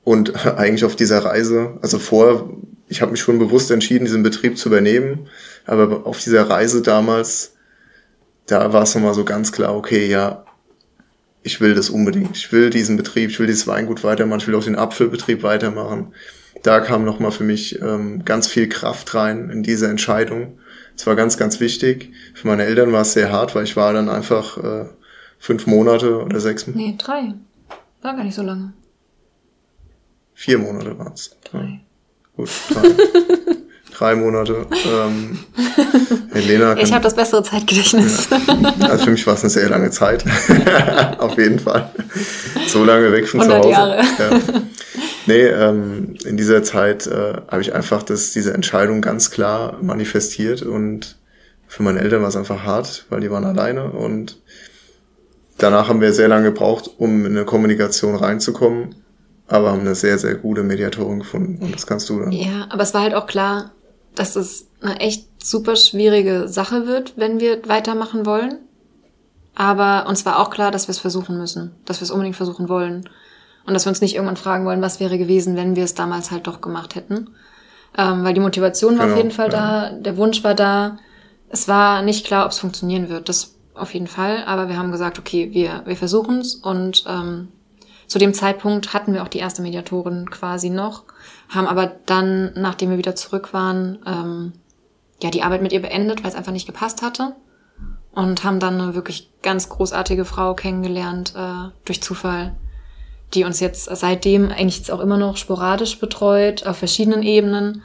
[0.03, 2.53] Und eigentlich auf dieser Reise, also vor,
[2.87, 5.27] ich habe mich schon bewusst entschieden, diesen Betrieb zu übernehmen,
[5.65, 7.55] aber auf dieser Reise damals,
[8.45, 10.45] da war es nochmal so ganz klar, okay, ja,
[11.47, 12.35] ich will das unbedingt.
[12.35, 16.13] Ich will diesen Betrieb, ich will dieses Weingut weitermachen, ich will auch den Apfelbetrieb weitermachen.
[16.61, 20.59] Da kam nochmal für mich ähm, ganz viel Kraft rein in diese Entscheidung.
[20.95, 22.11] Es war ganz, ganz wichtig.
[22.33, 24.85] Für meine Eltern war es sehr hart, weil ich war dann einfach äh,
[25.39, 26.83] fünf Monate oder sechs Monate.
[26.83, 27.33] Nee, drei.
[28.01, 28.73] War gar nicht so lange.
[30.33, 31.35] Vier Monate waren es.
[31.43, 31.59] Drei.
[31.59, 31.79] Ja.
[32.35, 32.81] Gut, drei.
[33.97, 34.67] drei Monate.
[34.85, 35.39] Ähm,
[36.31, 38.29] Helena kann, ich habe das bessere Zeitgedächtnis.
[38.29, 38.89] Ja.
[38.89, 40.23] Also für mich war es eine sehr lange Zeit.
[41.17, 41.89] Auf jeden Fall.
[42.67, 43.69] So lange weg von zu Hause.
[43.69, 43.97] Jahre.
[43.97, 44.39] Ja.
[45.25, 50.61] Nee, ähm, in dieser Zeit äh, habe ich einfach das, diese Entscheidung ganz klar manifestiert
[50.61, 51.17] und
[51.67, 54.39] für meine Eltern war es einfach hart, weil die waren alleine und
[55.57, 58.95] danach haben wir sehr lange gebraucht, um in eine Kommunikation reinzukommen,
[59.47, 62.31] aber haben eine sehr, sehr gute Mediatorin gefunden und das kannst du dann.
[62.31, 63.71] Ja, aber es war halt auch klar,
[64.17, 68.59] dass es eine echt super schwierige Sache wird, wenn wir weitermachen wollen.
[69.55, 72.69] Aber uns war auch klar, dass wir es versuchen müssen, dass wir es unbedingt versuchen
[72.69, 73.09] wollen.
[73.65, 76.31] Und dass wir uns nicht irgendwann fragen wollen, was wäre gewesen, wenn wir es damals
[76.31, 77.31] halt doch gemacht hätten.
[77.97, 79.89] Ähm, weil die Motivation war genau, auf jeden Fall ja.
[79.89, 80.97] da, der Wunsch war da.
[81.49, 83.29] Es war nicht klar, ob es funktionieren wird.
[83.29, 84.43] Das auf jeden Fall.
[84.45, 86.55] Aber wir haben gesagt, okay, wir, wir versuchen es.
[86.55, 87.49] Und ähm,
[88.07, 91.03] zu dem Zeitpunkt hatten wir auch die erste Mediatorin quasi noch
[91.49, 94.53] haben aber dann, nachdem wir wieder zurück waren, ähm,
[95.21, 97.35] ja, die Arbeit mit ihr beendet, weil es einfach nicht gepasst hatte.
[98.11, 102.55] Und haben dann eine wirklich ganz großartige Frau kennengelernt, äh, durch Zufall,
[103.33, 107.83] die uns jetzt seitdem eigentlich jetzt auch immer noch sporadisch betreut, auf verschiedenen Ebenen.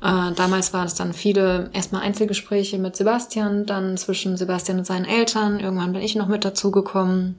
[0.00, 5.04] Äh, damals waren es dann viele erstmal Einzelgespräche mit Sebastian, dann zwischen Sebastian und seinen
[5.04, 5.60] Eltern.
[5.60, 7.36] Irgendwann bin ich noch mit dazugekommen.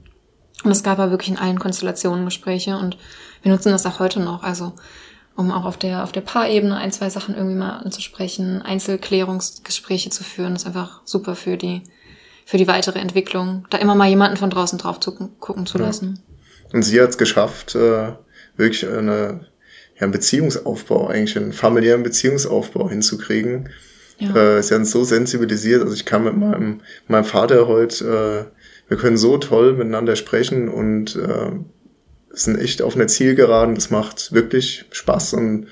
[0.64, 2.96] Und es gab aber wirklich in allen Konstellationen Gespräche und
[3.42, 4.42] wir nutzen das auch heute noch.
[4.42, 4.72] Also
[5.38, 10.24] um auch auf der, auf der Paarebene ein, zwei Sachen irgendwie mal anzusprechen, Einzelklärungsgespräche zu
[10.24, 11.84] führen, ist einfach super für die,
[12.44, 16.18] für die weitere Entwicklung, da immer mal jemanden von draußen drauf zu gucken zu lassen.
[16.66, 16.74] Ja.
[16.74, 18.14] Und sie hat es geschafft, äh,
[18.56, 19.46] wirklich eine,
[19.94, 23.68] ja, einen Beziehungsaufbau, eigentlich einen familiären Beziehungsaufbau hinzukriegen.
[24.18, 24.34] Ja.
[24.34, 28.96] Äh, sie haben so sensibilisiert, also ich kann mit meinem, meinem Vater heute, äh, wir
[28.96, 31.52] können so toll miteinander sprechen und äh,
[32.30, 33.74] sind echt auf einer Zielgeraden.
[33.74, 35.66] Das macht wirklich Spaß und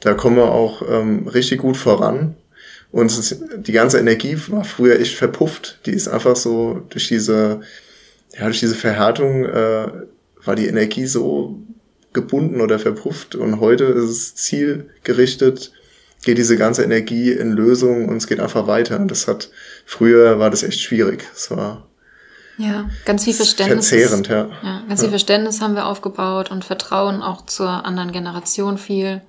[0.00, 2.36] da kommen wir auch ähm, richtig gut voran.
[2.92, 5.78] Und die ganze Energie war früher echt verpufft.
[5.86, 7.60] Die ist einfach so durch diese,
[8.36, 9.86] ja, durch diese Verhärtung äh,
[10.44, 11.60] war die Energie so
[12.12, 13.36] gebunden oder verpufft.
[13.36, 15.72] Und heute ist es zielgerichtet,
[16.24, 18.98] geht diese ganze Energie in Lösungen und es geht einfach weiter.
[18.98, 19.50] Das hat,
[19.86, 21.28] früher war das echt schwierig.
[21.34, 21.86] Es war
[22.60, 23.88] ja, ganz viel Verständnis.
[23.88, 24.48] Verzehrend, ja.
[24.62, 29.22] ja ganz viel Verständnis haben wir aufgebaut und Vertrauen auch zur anderen Generation viel.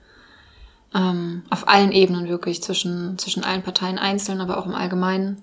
[0.94, 5.42] Ähm, auf allen Ebenen wirklich, zwischen, zwischen allen Parteien einzeln, aber auch im Allgemeinen.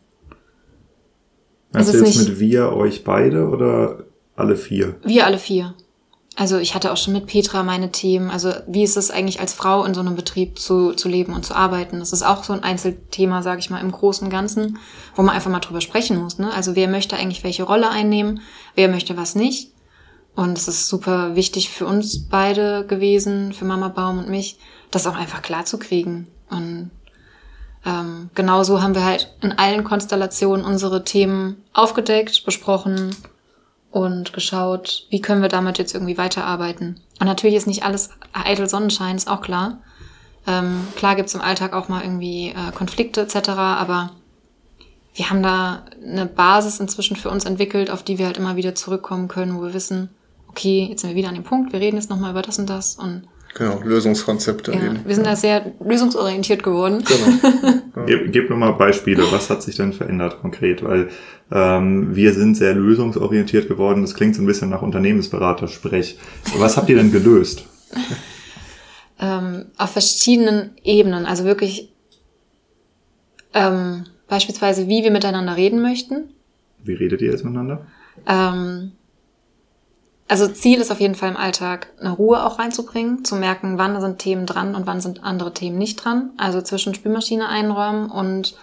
[1.73, 4.05] Also jetzt mit wir euch beide oder
[4.37, 4.97] alle vier?
[5.03, 5.75] Wir alle vier.
[6.39, 8.31] Also ich hatte auch schon mit Petra meine Themen.
[8.31, 11.45] Also wie ist es eigentlich als Frau in so einem Betrieb zu, zu leben und
[11.45, 11.99] zu arbeiten?
[11.99, 14.79] Das ist auch so ein Einzelthema, sage ich mal, im Großen und Ganzen,
[15.17, 16.39] wo man einfach mal drüber sprechen muss.
[16.39, 16.53] Ne?
[16.55, 18.41] Also wer möchte eigentlich welche Rolle einnehmen,
[18.77, 19.73] wer möchte was nicht.
[20.37, 24.61] Und es ist super wichtig für uns beide gewesen, für Mama Baum und mich,
[24.93, 26.29] das auch einfach klar zu kriegen.
[26.51, 26.93] Und
[27.85, 33.17] ähm, genauso haben wir halt in allen Konstellationen unsere Themen aufgedeckt, besprochen
[33.91, 37.01] und geschaut, wie können wir damit jetzt irgendwie weiterarbeiten.
[37.21, 39.79] Und natürlich ist nicht alles eitel Sonnenschein, ist auch klar.
[40.47, 44.11] Ähm, klar gibt's im Alltag auch mal irgendwie äh, Konflikte etc., aber
[45.15, 48.75] wir haben da eine Basis inzwischen für uns entwickelt, auf die wir halt immer wieder
[48.75, 50.11] zurückkommen können, wo wir wissen,
[50.49, 52.71] okay, jetzt sind wir wieder an dem Punkt, wir reden jetzt nochmal über das und
[52.71, 53.25] das und
[53.59, 55.01] Genau, Lösungskonzepte ja, eben.
[55.05, 57.05] wir sind da sehr lösungsorientiert geworden.
[57.05, 57.81] Genau.
[58.07, 60.85] Gib, gib mir mal Beispiele, was hat sich denn verändert konkret?
[60.85, 61.09] Weil
[61.51, 64.03] ähm, wir sind sehr lösungsorientiert geworden.
[64.03, 66.17] Das klingt so ein bisschen nach Unternehmensberater-Sprech.
[66.59, 67.65] Was habt ihr denn gelöst?
[69.21, 71.27] ähm, auf verschiedenen Ebenen.
[71.27, 71.93] Also wirklich
[73.53, 76.31] ähm, beispielsweise, wie wir miteinander reden möchten.
[76.85, 77.87] Wie redet ihr jetzt miteinander?
[78.27, 78.93] Ähm,
[80.29, 83.99] also Ziel ist auf jeden Fall im Alltag eine Ruhe auch reinzubringen, zu merken, wann
[84.01, 86.31] sind Themen dran und wann sind andere Themen nicht dran.
[86.37, 88.55] Also zwischen Spülmaschine einräumen und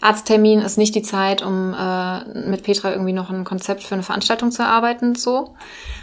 [0.00, 4.02] Arzttermin ist nicht die Zeit, um äh, mit Petra irgendwie noch ein Konzept für eine
[4.02, 5.14] Veranstaltung zu erarbeiten.
[5.14, 5.54] So.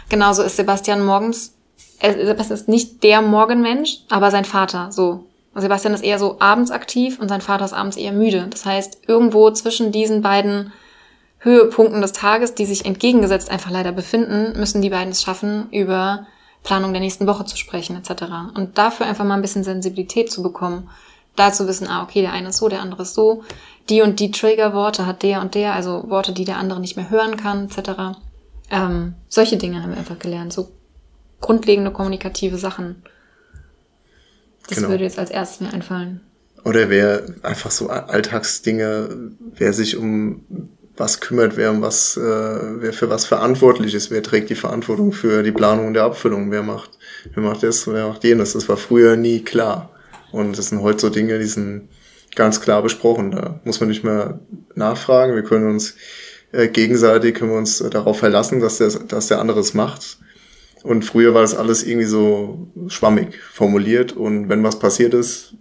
[0.08, 1.54] Genauso ist Sebastian morgens,
[2.00, 4.90] äh, Sebastian ist nicht der Morgenmensch, aber sein Vater.
[4.90, 5.26] So.
[5.54, 8.46] Sebastian ist eher so abends aktiv und sein Vater ist abends eher müde.
[8.50, 10.72] Das heißt, irgendwo zwischen diesen beiden
[11.44, 16.26] Höhepunkten des Tages, die sich entgegengesetzt einfach leider befinden, müssen die beiden es schaffen, über
[16.62, 18.24] Planung der nächsten Woche zu sprechen etc.
[18.54, 20.88] Und dafür einfach mal ein bisschen Sensibilität zu bekommen.
[21.36, 23.44] Da zu wissen, ah, okay, der eine ist so, der andere ist so.
[23.90, 27.10] Die und die Triggerworte hat der und der, also Worte, die der andere nicht mehr
[27.10, 28.18] hören kann etc.
[28.70, 30.52] Ähm, solche Dinge haben wir einfach gelernt.
[30.52, 30.70] So
[31.40, 33.02] grundlegende kommunikative Sachen.
[34.68, 34.88] Das Genau.
[34.88, 36.22] würde jetzt als erstes mir einfallen.
[36.64, 40.46] Oder wer einfach so Alltagsdinge, wer sich um
[40.96, 45.12] was kümmert, wer um was, äh, wer für was verantwortlich ist, wer trägt die Verantwortung
[45.12, 46.90] für die Planung der Abfüllung, wer macht,
[47.34, 48.52] wer macht das, wer macht jenes.
[48.52, 49.90] Das war früher nie klar.
[50.30, 51.88] Und das sind heute so Dinge, die sind
[52.34, 53.32] ganz klar besprochen.
[53.32, 54.40] Da muss man nicht mehr
[54.74, 55.34] nachfragen.
[55.34, 55.94] Wir können uns
[56.52, 60.18] äh, gegenseitig können wir uns äh, darauf verlassen, dass der, dass der andere es macht.
[60.82, 64.12] Und früher war das alles irgendwie so schwammig formuliert.
[64.12, 65.54] Und wenn was passiert ist,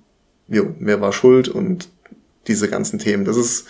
[0.47, 1.89] jo, wer war schuld und
[2.47, 3.25] diese ganzen Themen.
[3.25, 3.65] Das ist,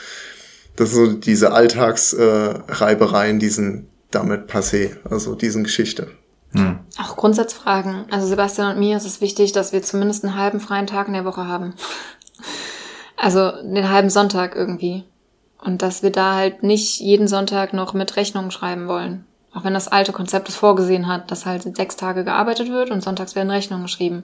[0.76, 6.08] das ist so diese Alltagsreibereien, äh, Reibereien, die sind damit passé, also diesen Geschichte.
[6.54, 6.80] Hm.
[7.00, 8.06] Auch Grundsatzfragen.
[8.12, 11.14] Also Sebastian und mir ist es wichtig, dass wir zumindest einen halben freien Tag in
[11.14, 11.74] der Woche haben.
[13.18, 15.04] Also den halben Sonntag irgendwie.
[15.64, 19.26] Und dass wir da halt nicht jeden Sonntag noch mit Rechnungen schreiben wollen.
[19.54, 23.02] Auch wenn das alte Konzept es vorgesehen hat, dass halt sechs Tage gearbeitet wird und
[23.02, 24.24] sonntags werden Rechnungen geschrieben.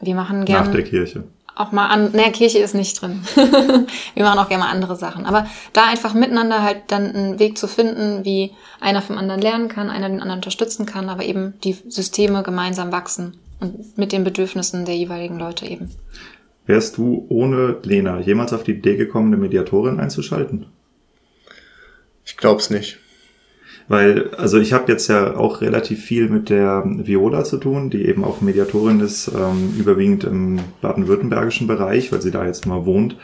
[0.00, 1.24] Wir machen gerne Nach der Kirche.
[1.54, 3.22] Auch mal an, naja, Kirche ist nicht drin.
[3.34, 5.26] wir machen auch gerne mal andere Sachen.
[5.26, 9.68] Aber da einfach miteinander halt dann einen Weg zu finden, wie einer vom anderen lernen
[9.68, 14.24] kann, einer den anderen unterstützen kann, aber eben die Systeme gemeinsam wachsen und mit den
[14.24, 15.90] Bedürfnissen der jeweiligen Leute eben.
[16.66, 20.66] Wärst du ohne Lena jemals auf die Idee gekommen, eine Mediatorin einzuschalten?
[22.24, 22.98] Ich glaub's nicht.
[23.92, 28.06] Weil, also ich habe jetzt ja auch relativ viel mit der Viola zu tun, die
[28.06, 33.18] eben auch Mediatorin ist, ähm, überwiegend im baden-württembergischen Bereich, weil sie da jetzt mal wohnt.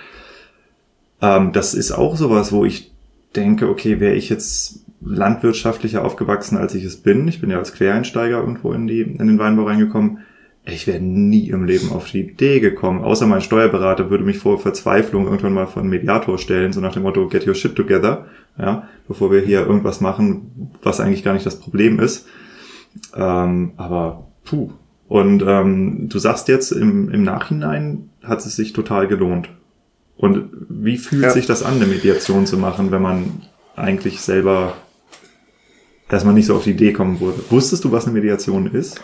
[1.23, 2.93] Ähm, das ist auch sowas, wo ich
[3.35, 7.27] denke, okay, wäre ich jetzt landwirtschaftlicher aufgewachsen, als ich es bin.
[7.29, 10.19] Ich bin ja als Quereinsteiger irgendwo in, die, in den Weinbau reingekommen.
[10.71, 14.59] Ich wäre nie im Leben auf die Idee gekommen, außer mein Steuerberater würde mich vor
[14.59, 18.27] Verzweiflung irgendwann mal von Mediator stellen, so nach dem Motto, get your shit together,
[18.59, 22.27] ja, bevor wir hier irgendwas machen, was eigentlich gar nicht das Problem ist.
[23.17, 24.71] Ähm, aber puh.
[25.09, 29.49] Und ähm, du sagst jetzt, im, im Nachhinein hat es sich total gelohnt.
[30.19, 31.31] Und wie fühlt Ja.
[31.31, 33.43] sich das an, eine Mediation zu machen, wenn man
[33.75, 34.75] eigentlich selber
[36.11, 37.41] erstmal nicht so auf die Idee kommen würde?
[37.49, 39.01] Wusstest du, was eine Mediation ist?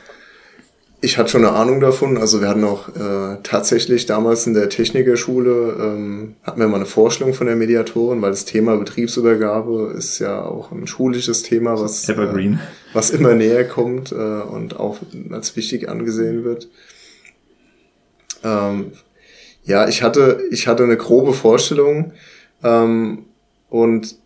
[1.05, 2.17] Ich hatte schon eine Ahnung davon.
[2.17, 6.87] Also wir hatten auch äh, tatsächlich damals in der Technikerschule, ähm, hatten wir mal eine
[6.87, 12.09] Vorstellung von der Mediatorin, weil das Thema Betriebsübergabe ist ja auch ein schulisches Thema, was,
[12.09, 12.55] Evergreen.
[12.55, 14.97] Äh, was immer näher kommt äh, und auch
[15.31, 16.71] als wichtig angesehen wird.
[18.43, 18.93] Ähm,
[19.65, 22.13] ja, ich hatte, ich hatte eine grobe Vorstellung
[22.63, 23.27] ähm,
[23.69, 24.17] und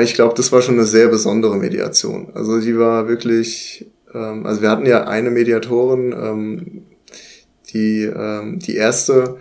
[0.00, 2.30] ich glaube, das war schon eine sehr besondere Mediation.
[2.34, 6.82] Also die war wirklich, ähm, also wir hatten ja eine Mediatorin, ähm,
[7.72, 9.36] die, ähm, die erste,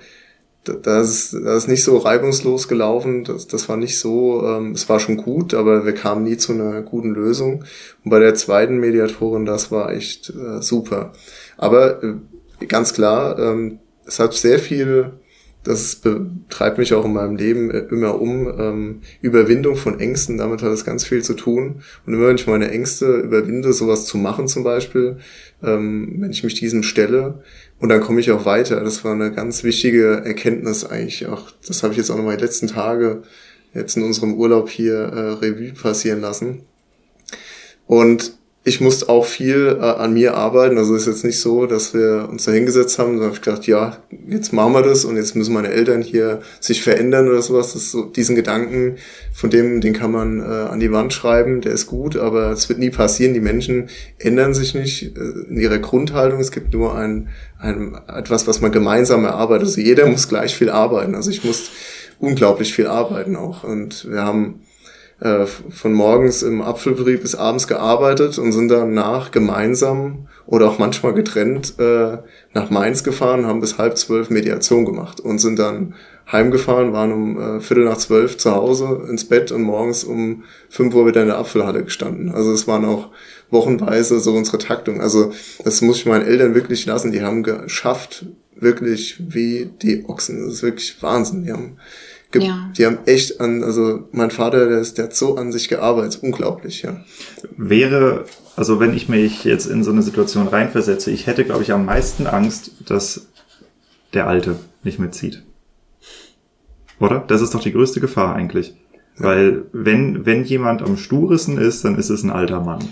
[0.63, 3.23] das ist, das ist nicht so reibungslos gelaufen.
[3.23, 6.53] Das, das war nicht so, ähm, es war schon gut, aber wir kamen nie zu
[6.53, 7.63] einer guten Lösung.
[8.03, 11.13] Und bei der zweiten Mediatorin, das war echt äh, super.
[11.57, 15.11] Aber äh, ganz klar, ähm, es hat sehr viel
[15.63, 18.47] das betreibt mich auch in meinem Leben äh, immer um.
[18.59, 21.83] Ähm, Überwindung von Ängsten, damit hat es ganz viel zu tun.
[22.05, 25.17] Und immer wenn ich meine Ängste überwinde, sowas zu machen zum Beispiel,
[25.61, 27.43] ähm, wenn ich mich diesem stelle,
[27.79, 28.81] und dann komme ich auch weiter.
[28.81, 31.51] Das war eine ganz wichtige Erkenntnis eigentlich auch.
[31.67, 33.23] Das habe ich jetzt auch nochmal die letzten Tage
[33.73, 36.61] jetzt in unserem Urlaub hier äh, Revue passieren lassen.
[37.87, 40.77] Und ich musste auch viel äh, an mir arbeiten.
[40.77, 43.17] Also ist jetzt nicht so, dass wir uns da hingesetzt haben.
[43.17, 43.97] Da habe ich gedacht, ja,
[44.27, 47.73] jetzt machen wir das und jetzt müssen meine Eltern hier sich verändern oder sowas.
[47.73, 48.97] Das ist so, diesen Gedanken,
[49.33, 52.69] von dem, den kann man äh, an die Wand schreiben, der ist gut, aber es
[52.69, 53.33] wird nie passieren.
[53.33, 56.39] Die Menschen ändern sich nicht äh, in ihrer Grundhaltung.
[56.39, 59.69] Es gibt nur ein, ein etwas, was man gemeinsam erarbeitet.
[59.69, 61.15] Also jeder muss gleich viel arbeiten.
[61.15, 61.71] Also ich muss
[62.19, 63.63] unglaublich viel arbeiten auch.
[63.63, 64.61] Und wir haben
[65.21, 71.13] äh, von morgens im Apfelbetrieb bis abends gearbeitet und sind danach gemeinsam oder auch manchmal
[71.13, 72.17] getrennt äh,
[72.53, 75.93] nach Mainz gefahren, haben bis halb zwölf Mediation gemacht und sind dann
[76.31, 80.95] heimgefahren, waren um äh, Viertel nach zwölf zu Hause ins Bett und morgens um fünf
[80.95, 82.31] Uhr wieder in der Apfelhalle gestanden.
[82.31, 83.09] Also es waren auch
[83.51, 85.01] wochenweise so unsere Taktung.
[85.01, 85.31] Also
[85.63, 87.11] das muss ich meinen Eltern wirklich lassen.
[87.11, 90.43] Die haben geschafft, wirklich wie die Ochsen.
[90.43, 91.43] Das ist wirklich Wahnsinn.
[91.43, 91.77] Die haben
[92.35, 92.71] ja.
[92.77, 96.19] Die haben echt an, also mein Vater, der, ist, der hat so an sich gearbeitet,
[96.21, 97.03] unglaublich, ja.
[97.57, 101.71] Wäre, also wenn ich mich jetzt in so eine Situation reinversetze, ich hätte, glaube ich,
[101.71, 103.27] am meisten Angst, dass
[104.13, 105.43] der Alte nicht mitzieht.
[106.99, 107.23] Oder?
[107.27, 108.75] Das ist doch die größte Gefahr eigentlich.
[109.17, 109.25] Ja.
[109.25, 112.87] Weil wenn, wenn jemand am stursten ist, dann ist es ein alter Mann.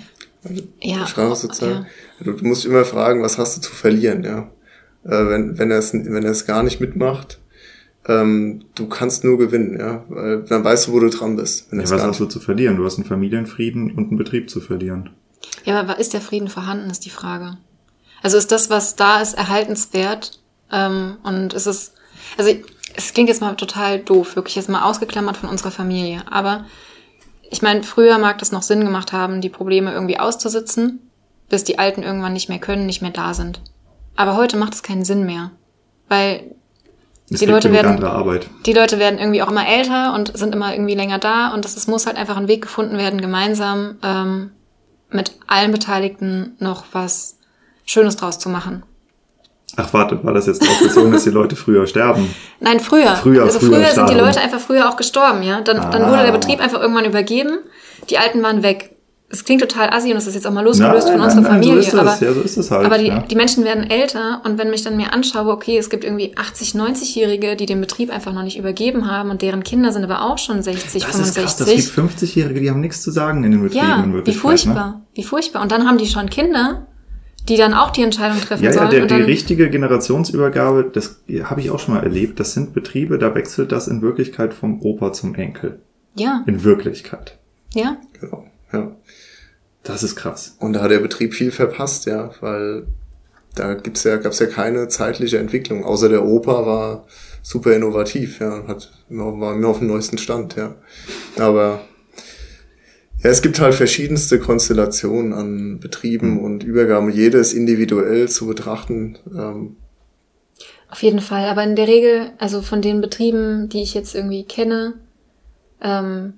[0.82, 1.06] ja.
[1.06, 1.86] sozusagen,
[2.19, 2.23] ja.
[2.23, 4.49] Du, du musst immer fragen, was hast du zu verlieren, ja.
[5.06, 7.39] Äh, wenn, wenn er es, wenn er es gar nicht mitmacht,
[8.10, 10.04] ähm, du kannst nur gewinnen, ja.
[10.10, 11.72] Weil dann weißt du, wo du dran bist.
[11.72, 12.76] Ja, was hast du zu verlieren?
[12.76, 15.12] Du hast einen Familienfrieden und einen Betrieb zu verlieren.
[15.63, 17.58] Ja, aber ist der Frieden vorhanden, ist die Frage.
[18.24, 20.39] Also ist das, was da ist, erhaltenswert?
[20.72, 21.93] Ähm, und ist es,
[22.38, 22.52] also
[22.95, 26.24] es klingt jetzt mal total doof, wirklich jetzt mal ausgeklammert von unserer Familie.
[26.30, 26.65] Aber
[27.52, 31.12] ich meine, früher mag das noch Sinn gemacht haben, die Probleme irgendwie auszusitzen,
[31.48, 33.62] bis die Alten irgendwann nicht mehr können, nicht mehr da sind.
[34.15, 35.52] Aber heute macht es keinen Sinn mehr.
[36.08, 36.56] Weil
[37.32, 38.04] es die Leute werden,
[38.65, 41.88] die Leute werden irgendwie auch immer älter und sind immer irgendwie länger da und es
[41.88, 44.52] muss halt einfach ein Weg gefunden werden, gemeinsam ähm,
[45.12, 47.38] mit allen Beteiligten noch was
[47.86, 48.84] Schönes draus zu machen.
[49.76, 52.34] Ach warte, war das jetzt auch bezogen, dass die Leute früher sterben?
[52.60, 53.15] Nein, früher.
[53.15, 55.62] Früher, also früher, früher sind die Leute einfach früher auch gestorben, ja.
[55.62, 55.89] Dann, ah.
[55.89, 57.60] dann wurde der Betrieb einfach irgendwann übergeben,
[58.10, 58.96] die Alten waren weg
[59.32, 61.62] es klingt total assi und es ist jetzt auch mal losgelöst nein, von unserer nein,
[61.62, 61.84] Familie.
[61.84, 62.86] So aber, ja, so ist es halt.
[62.86, 63.20] Aber die, ja.
[63.20, 66.74] die Menschen werden älter und wenn mich dann mir anschaue, okay, es gibt irgendwie 80,
[66.74, 70.39] 90-Jährige, die den Betrieb einfach noch nicht übergeben haben und deren Kinder sind aber auch
[70.39, 71.28] schon 60, das 65.
[71.28, 73.86] Ist krass, das gibt 50-Jährige, die haben nichts zu sagen in den Betrieben.
[73.86, 75.02] Ja, in wie furchtbar, ne?
[75.13, 75.62] wie furchtbar.
[75.62, 76.88] Und dann haben die schon Kinder,
[77.48, 78.92] die dann auch die Entscheidung treffen ja, sollen.
[78.92, 82.39] Ja, der, die richtige Generationsübergabe, das habe ich auch schon mal erlebt.
[82.39, 85.82] Das sind Betriebe, da wechselt das in Wirklichkeit vom Opa zum Enkel.
[86.15, 86.44] Ja.
[86.48, 87.38] In Wirklichkeit.
[87.76, 87.98] Ja.
[88.20, 88.92] Genau, ja.
[89.84, 90.56] Das ist krass.
[90.60, 92.88] Und da hat der Betrieb viel verpasst, ja, weil
[93.56, 97.08] da gibt's ja, gab's ja keine zeitliche Entwicklung, außer der Opa war
[97.42, 100.76] super innovativ, ja, und hat, war immer auf dem neuesten Stand, ja.
[101.38, 101.82] Aber
[103.24, 106.39] ja, es gibt halt verschiedenste Konstellationen an Betrieben mhm.
[106.39, 107.10] und Übergaben.
[107.12, 109.18] Jede ist individuell zu betrachten.
[109.36, 109.76] Ähm,
[110.89, 111.46] auf jeden Fall.
[111.46, 114.96] Aber in der Regel, also von den Betrieben, die ich jetzt irgendwie kenne,
[115.82, 116.36] ähm,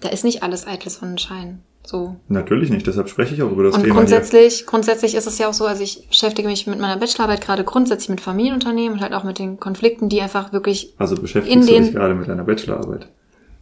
[0.00, 1.62] da ist nicht alles eitles Sonnenschein.
[1.84, 2.16] So.
[2.28, 3.96] Natürlich nicht, deshalb spreche ich auch über das und Thema.
[3.96, 4.66] Grundsätzlich, hier.
[4.66, 8.10] grundsätzlich ist es ja auch so, also ich beschäftige mich mit meiner Bachelorarbeit gerade grundsätzlich
[8.10, 10.94] mit Familienunternehmen und halt auch mit den Konflikten, die einfach wirklich.
[10.98, 13.08] Also beschäftigst du dich gerade mit deiner Bachelorarbeit.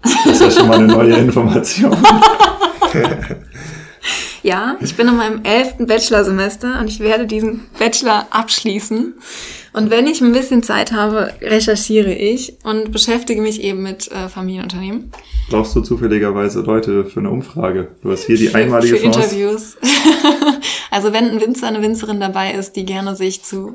[0.03, 1.97] Das ist ja schon mal eine neue Information.
[4.49, 9.15] ja, ich bin in meinem elften Bachelorsemester und ich werde diesen Bachelor abschließen.
[9.75, 14.29] Und wenn ich ein bisschen Zeit habe, recherchiere ich und beschäftige mich eben mit äh,
[14.29, 15.13] Familienunternehmen.
[15.51, 17.89] Brauchst du zufälligerweise Leute für eine Umfrage?
[18.03, 19.21] Du hast hier die einmalige für, für Chance.
[19.21, 19.77] Interviews.
[20.91, 23.75] also wenn ein Winzer, eine Winzerin dabei ist, die gerne sich zu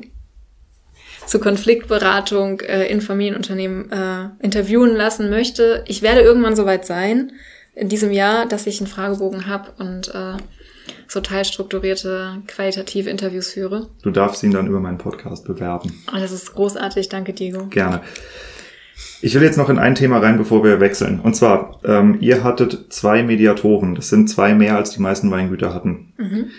[1.26, 5.82] zu Konfliktberatung äh, in Familienunternehmen äh, interviewen lassen möchte.
[5.86, 7.32] Ich werde irgendwann soweit sein
[7.74, 10.36] in diesem Jahr, dass ich einen Fragebogen habe und äh,
[11.14, 13.88] so teilstrukturierte, qualitative Interviews führe.
[14.02, 15.92] Du darfst ihn dann über meinen Podcast bewerben.
[16.12, 17.66] Oh, das ist großartig, danke Diego.
[17.66, 18.02] Gerne.
[19.22, 21.20] Ich will jetzt noch in ein Thema rein, bevor wir wechseln.
[21.20, 23.94] Und zwar, ähm, ihr hattet zwei Mediatoren.
[23.94, 26.12] Das sind zwei mehr, als die meisten Weingüter hatten.
[26.18, 26.50] Mhm.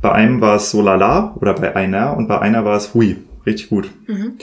[0.00, 3.18] Bei einem war es so lala oder bei einer und bei einer war es hui.
[3.44, 3.90] Richtig gut.
[4.06, 4.38] Mhm.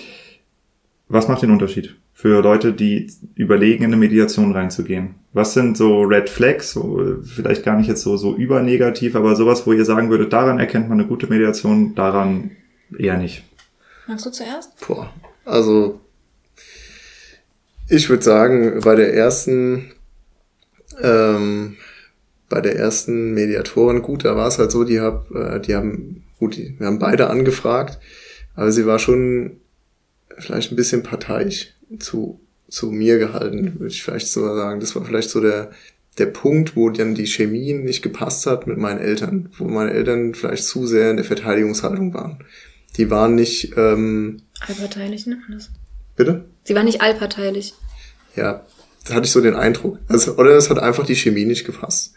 [1.07, 5.15] was macht den Unterschied für Leute, die überlegen, in eine Mediation reinzugehen?
[5.33, 9.65] Was sind so Red Flags, so, vielleicht gar nicht jetzt so, so übernegativ, aber sowas,
[9.65, 12.51] wo ihr sagen würdet, daran erkennt man eine gute Mediation, daran
[12.97, 13.43] eher nicht?
[14.07, 14.71] Magst du zuerst?
[14.87, 15.11] Boah,
[15.43, 15.99] also
[17.89, 19.91] ich würde sagen, bei der ersten,
[21.01, 21.77] ähm,
[22.49, 26.23] bei der ersten Mediatorin, gut, da war es halt so, die, hab, äh, die haben,
[26.39, 27.99] gut, die, wir haben beide angefragt,
[28.55, 29.57] aber sie war schon
[30.37, 32.39] vielleicht ein bisschen parteiisch zu,
[32.73, 34.79] zu mir gehalten, würde ich vielleicht so sagen.
[34.79, 35.69] Das war vielleicht so der,
[36.17, 40.33] der Punkt, wo dann die Chemie nicht gepasst hat mit meinen Eltern, wo meine Eltern
[40.33, 42.43] vielleicht zu sehr in der Verteidigungshaltung waren.
[42.97, 43.73] Die waren nicht.
[43.77, 45.69] Ähm, allparteilich, man das?
[46.15, 46.45] Bitte?
[46.63, 47.75] Sie waren nicht allparteilich.
[48.35, 48.65] Ja,
[49.05, 49.99] da hatte ich so den Eindruck.
[50.07, 52.15] Also, oder es hat einfach die Chemie nicht gepasst.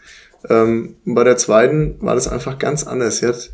[0.49, 3.19] Ähm, bei der zweiten war das einfach ganz anders.
[3.19, 3.51] Sie hat,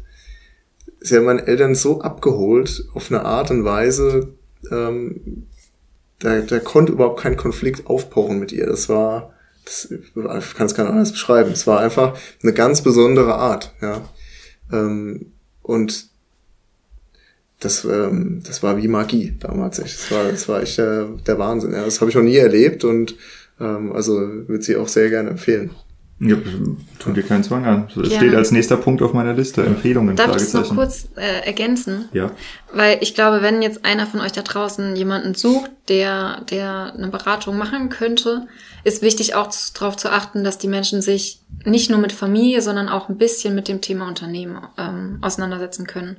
[1.01, 4.35] sie hat meine Eltern so abgeholt auf eine Art und Weise,
[4.71, 5.49] ähm,
[6.23, 8.67] da, da konnte überhaupt kein Konflikt aufpochen mit ihr.
[8.67, 10.15] Das war, das, ich
[10.55, 11.51] kann es gar nicht anders beschreiben.
[11.51, 14.09] Es war einfach eine ganz besondere Art, ja.
[14.73, 16.07] Ähm, und
[17.61, 19.79] das, ähm, das war wie Magie damals.
[19.79, 19.99] Echt.
[19.99, 21.73] Das war, das war echt der, der Wahnsinn.
[21.73, 21.85] Ja.
[21.85, 23.17] Das habe ich noch nie erlebt und
[23.61, 25.71] ähm, also würde sie auch sehr gerne empfehlen.
[26.25, 26.37] Ja,
[27.01, 27.89] tu dir keinen Zwang an.
[27.97, 29.65] Das steht als nächster Punkt auf meiner Liste.
[29.65, 30.15] Empfehlungen.
[30.15, 32.09] Darf ich das noch kurz äh, ergänzen?
[32.13, 32.31] Ja.
[32.73, 37.09] Weil ich glaube, wenn jetzt einer von euch da draußen jemanden sucht, der, der eine
[37.09, 38.47] Beratung machen könnte,
[38.85, 42.89] ist wichtig auch darauf zu achten, dass die Menschen sich nicht nur mit Familie, sondern
[42.89, 46.19] auch ein bisschen mit dem Thema Unternehmen ähm, auseinandersetzen können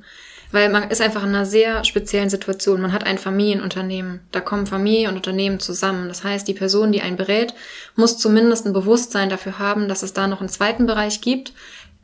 [0.54, 2.80] weil man ist einfach in einer sehr speziellen Situation.
[2.80, 4.20] Man hat ein Familienunternehmen.
[4.30, 6.06] Da kommen Familie und Unternehmen zusammen.
[6.06, 7.54] Das heißt, die Person, die einen berät,
[7.96, 11.54] muss zumindest ein Bewusstsein dafür haben, dass es da noch einen zweiten Bereich gibt,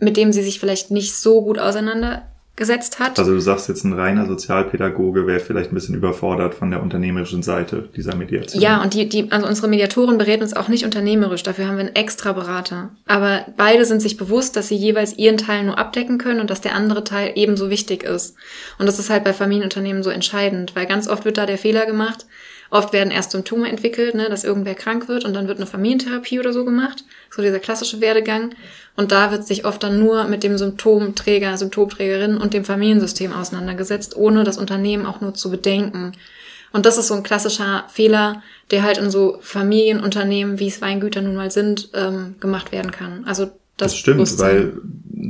[0.01, 2.27] mit dem sie sich vielleicht nicht so gut auseinander
[2.61, 3.19] gesetzt hat.
[3.19, 7.43] Also du sagst jetzt, ein reiner Sozialpädagoge wäre vielleicht ein bisschen überfordert von der unternehmerischen
[7.43, 8.63] Seite dieser Mediation.
[8.63, 11.87] Ja, und die, die, also unsere Mediatoren berät uns auch nicht unternehmerisch, dafür haben wir
[11.87, 12.91] einen extra Berater.
[13.07, 16.61] Aber beide sind sich bewusst, dass sie jeweils ihren Teil nur abdecken können und dass
[16.61, 18.37] der andere Teil ebenso wichtig ist.
[18.79, 21.87] Und das ist halt bei Familienunternehmen so entscheidend, weil ganz oft wird da der Fehler
[21.87, 22.27] gemacht,
[22.71, 26.39] Oft werden erst Symptome entwickelt, ne, dass irgendwer krank wird und dann wird eine Familientherapie
[26.39, 27.05] oder so gemacht.
[27.29, 28.55] So dieser klassische Werdegang.
[28.97, 34.17] Und da wird sich oft dann nur mit dem Symptomträger, Symptomträgerin und dem Familiensystem auseinandergesetzt,
[34.17, 36.13] ohne das Unternehmen auch nur zu bedenken.
[36.73, 41.23] Und das ist so ein klassischer Fehler, der halt in so Familienunternehmen, wie es Weingüter
[41.23, 43.25] nun mal sind, ähm, gemacht werden kann.
[43.25, 44.75] Also das, das stimmt, weil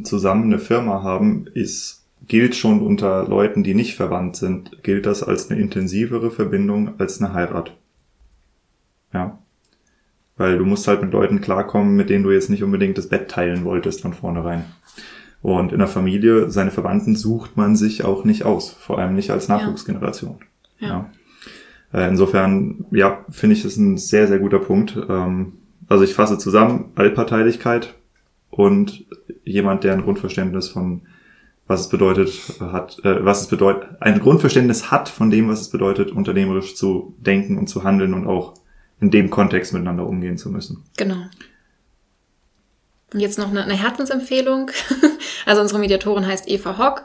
[0.05, 2.01] zusammen eine Firma haben ist
[2.31, 7.21] gilt schon unter Leuten, die nicht verwandt sind, gilt das als eine intensivere Verbindung als
[7.21, 7.77] eine Heirat.
[9.13, 9.39] Ja.
[10.41, 13.31] Weil du musst halt mit Leuten klarkommen, mit denen du jetzt nicht unbedingt das Bett
[13.31, 14.65] teilen wolltest von vornherein.
[15.43, 19.31] Und in der Familie, seine Verwandten sucht man sich auch nicht aus, vor allem nicht
[19.31, 20.39] als Nachwuchsgeneration.
[20.79, 20.89] Ja.
[20.89, 21.11] ja.
[21.93, 24.97] Äh, insofern, ja, finde ich das ein sehr, sehr guter Punkt.
[25.11, 27.93] Ähm, also ich fasse zusammen, Allparteilichkeit
[28.49, 29.05] und
[29.45, 31.03] jemand, der ein Grundverständnis von
[31.67, 35.69] was es bedeutet hat, äh, was es bedeutet, ein Grundverständnis hat von dem, was es
[35.69, 38.55] bedeutet, unternehmerisch zu denken und zu handeln und auch
[39.01, 40.85] in dem Kontext miteinander umgehen zu müssen.
[40.97, 41.25] Genau.
[43.13, 44.71] Und jetzt noch eine, eine Herzensempfehlung.
[45.47, 47.05] also unsere Mediatorin heißt Eva Hock.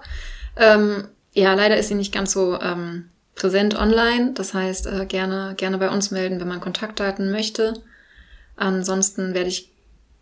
[0.58, 4.34] Ähm, ja, leider ist sie nicht ganz so ähm, präsent online.
[4.34, 7.74] Das heißt, äh, gerne, gerne bei uns melden, wenn man Kontaktdaten möchte.
[8.56, 9.75] Ansonsten werde ich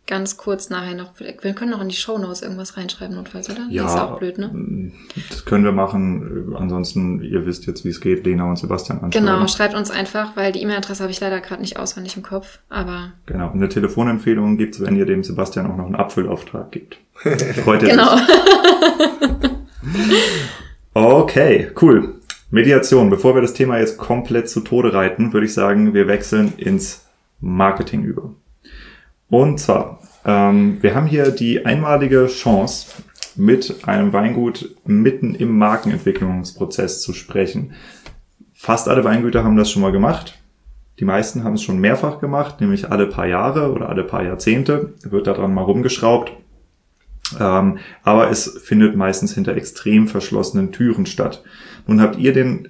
[0.06, 3.68] ganz kurz nachher noch, wir können noch in die Shownotes irgendwas reinschreiben, notfalls, oder?
[3.70, 4.92] Ja, das ist auch blöd, ne?
[5.30, 6.54] Das können wir machen.
[6.58, 9.28] Ansonsten, ihr wisst jetzt, wie es geht, Lena und Sebastian anschreiben.
[9.28, 12.60] Genau, schreibt uns einfach, weil die E-Mail-Adresse habe ich leider gerade nicht auswendig im Kopf,
[12.70, 13.14] aber...
[13.26, 16.98] Genau, eine Telefonempfehlung gibt's, wenn ihr dem Sebastian auch noch einen Abfüllauftrag gibt.
[17.64, 18.18] Freut er genau.
[18.18, 18.28] sich.
[20.94, 22.16] okay, cool.
[22.52, 23.10] Mediation.
[23.10, 27.08] Bevor wir das Thema jetzt komplett zu Tode reiten, würde ich sagen, wir wechseln ins
[27.40, 28.36] Marketing über.
[29.30, 33.04] Und zwar, ähm, wir haben hier die einmalige Chance,
[33.36, 37.74] mit einem Weingut mitten im Markenentwicklungsprozess zu sprechen.
[38.54, 40.40] Fast alle Weingüter haben das schon mal gemacht.
[41.00, 44.94] Die meisten haben es schon mehrfach gemacht, nämlich alle paar Jahre oder alle paar Jahrzehnte
[45.04, 46.32] wird daran mal rumgeschraubt.
[47.40, 51.44] Ähm, aber es findet meistens hinter extrem verschlossenen Türen statt.
[51.88, 52.70] Nun habt ihr den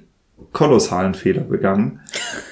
[0.54, 2.00] kolossalen Fehler begangen,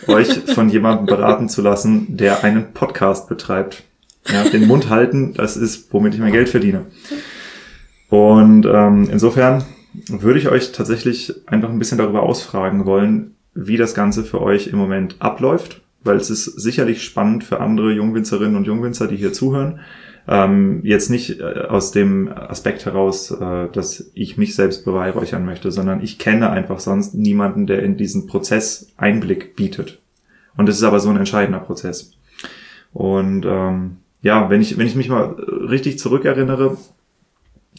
[0.07, 3.83] euch von jemandem beraten zu lassen, der einen Podcast betreibt.
[4.27, 6.85] Ja, den Mund halten, das ist, womit ich mein Geld verdiene.
[8.09, 9.63] Und ähm, insofern
[10.07, 14.67] würde ich euch tatsächlich einfach ein bisschen darüber ausfragen wollen, wie das Ganze für euch
[14.67, 19.33] im Moment abläuft weil es ist sicherlich spannend für andere Jungwinzerinnen und Jungwinzer, die hier
[19.33, 19.79] zuhören.
[20.27, 25.71] Ähm, jetzt nicht äh, aus dem Aspekt heraus, äh, dass ich mich selbst beweihräuchern möchte,
[25.71, 29.99] sondern ich kenne einfach sonst niemanden, der in diesen Prozess Einblick bietet.
[30.57, 32.11] Und es ist aber so ein entscheidender Prozess.
[32.93, 35.23] Und ähm, ja, wenn ich, wenn ich mich mal
[35.69, 36.77] richtig zurückerinnere,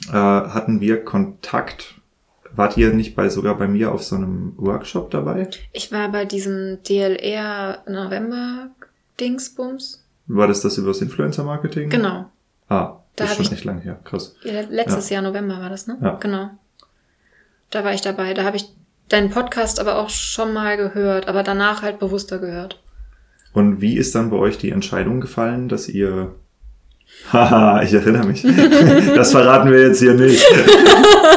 [0.08, 1.94] äh, hatten wir Kontakt.
[2.54, 5.48] Wart ihr nicht bei sogar bei mir auf so einem Workshop dabei?
[5.72, 8.68] Ich war bei diesem DLR November
[9.20, 10.04] Dingsbums.
[10.26, 11.88] War das das über das Influencer-Marketing?
[11.88, 12.26] Genau.
[12.68, 13.98] Ah, Da das ist schon ich- echt lang her.
[14.04, 14.34] Krass.
[14.42, 15.96] Ja, letztes Jahr November war das, ne?
[16.02, 16.16] Ja.
[16.16, 16.50] Genau.
[17.70, 18.34] Da war ich dabei.
[18.34, 18.66] Da habe ich
[19.08, 22.81] deinen Podcast aber auch schon mal gehört, aber danach halt bewusster gehört.
[23.52, 26.32] Und wie ist dann bei euch die Entscheidung gefallen, dass ihr...
[27.32, 28.42] Haha, ich erinnere mich.
[29.14, 30.44] Das verraten wir jetzt hier nicht.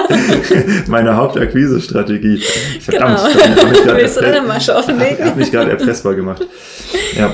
[0.88, 2.42] Meine Hauptakquise-Strategie.
[2.80, 3.98] Verdammt, Genau.
[3.98, 6.46] ich habe mich gerade erpressbar gemacht.
[7.18, 7.34] Ja.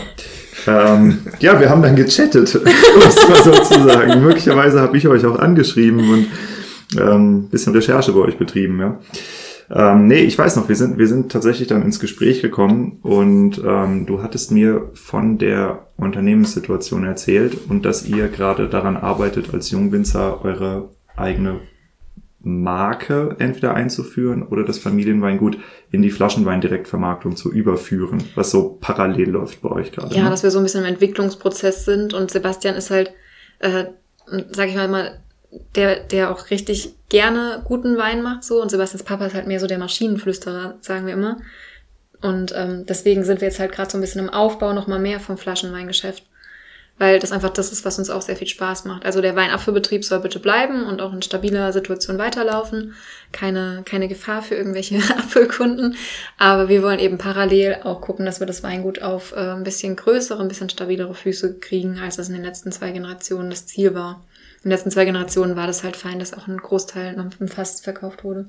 [0.67, 4.21] Ähm, ja, wir haben dann gechattet, um es mal so zu sagen.
[4.23, 6.27] Möglicherweise habe ich euch auch angeschrieben und
[6.99, 8.99] ähm, bisschen Recherche bei euch betrieben, ja.
[9.74, 13.61] Ähm, nee, ich weiß noch, wir sind, wir sind tatsächlich dann ins Gespräch gekommen und
[13.65, 19.72] ähm, du hattest mir von der Unternehmenssituation erzählt und dass ihr gerade daran arbeitet, als
[19.72, 21.61] Jungwinzer eure eigene
[22.43, 25.57] Marke entweder einzuführen oder das Familienweingut
[25.91, 30.13] in die Flaschenweindirektvermarktung zu überführen, was so parallel läuft bei euch gerade.
[30.15, 30.32] Ja, ne?
[30.32, 33.13] dass wir so ein bisschen im Entwicklungsprozess sind und Sebastian ist halt,
[33.59, 33.86] äh,
[34.51, 35.19] sag ich mal mal,
[35.75, 39.59] der, der auch richtig gerne guten Wein macht so und Sebastians Papa ist halt mehr
[39.59, 41.37] so der Maschinenflüsterer, sagen wir immer.
[42.21, 44.99] Und ähm, deswegen sind wir jetzt halt gerade so ein bisschen im Aufbau noch mal
[44.99, 46.23] mehr vom Flaschenweingeschäft.
[46.97, 49.05] Weil das einfach das ist, was uns auch sehr viel Spaß macht.
[49.05, 52.93] Also der Weinabfüllbetrieb soll bitte bleiben und auch in stabiler Situation weiterlaufen.
[53.31, 55.95] Keine, keine Gefahr für irgendwelche Abfüllkunden.
[56.37, 59.95] Aber wir wollen eben parallel auch gucken, dass wir das Weingut auf äh, ein bisschen
[59.95, 63.95] größere, ein bisschen stabilere Füße kriegen, als das in den letzten zwei Generationen das Ziel
[63.95, 64.23] war.
[64.64, 67.47] In den letzten zwei Generationen war das halt fein, dass auch ein Großteil noch im
[67.47, 68.47] Fass verkauft wurde.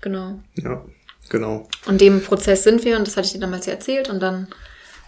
[0.00, 0.40] Genau.
[0.56, 0.84] Ja,
[1.28, 1.68] genau.
[1.86, 4.48] Und dem Prozess sind wir und das hatte ich dir damals ja erzählt und dann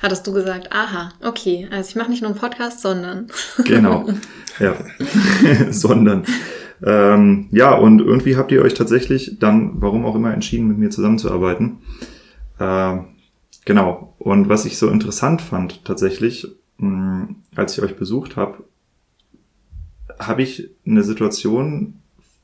[0.01, 3.29] hattest du gesagt, aha, okay, also ich mache nicht nur einen Podcast, sondern
[3.64, 4.09] Genau.
[4.61, 4.77] Ja.
[5.70, 6.25] Sondern.
[6.83, 10.91] Ähm, ja, und irgendwie habt ihr euch tatsächlich dann, warum auch immer, entschieden, mit mir
[10.91, 11.79] zusammenzuarbeiten.
[12.61, 13.07] Ähm,
[13.64, 14.14] genau.
[14.18, 16.47] Und was ich so interessant fand, tatsächlich,
[16.79, 18.64] mh, als ich euch besucht habe,
[20.18, 22.00] habe ich eine Situation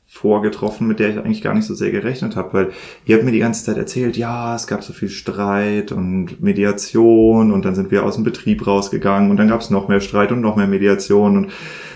[0.07, 2.71] vorgetroffen, mit der ich eigentlich gar nicht so sehr gerechnet habe, weil
[3.05, 7.53] ihr habt mir die ganze Zeit erzählt, ja, es gab so viel Streit und Mediation
[7.53, 10.33] und dann sind wir aus dem Betrieb rausgegangen und dann gab es noch mehr Streit
[10.33, 11.51] und noch mehr Mediation und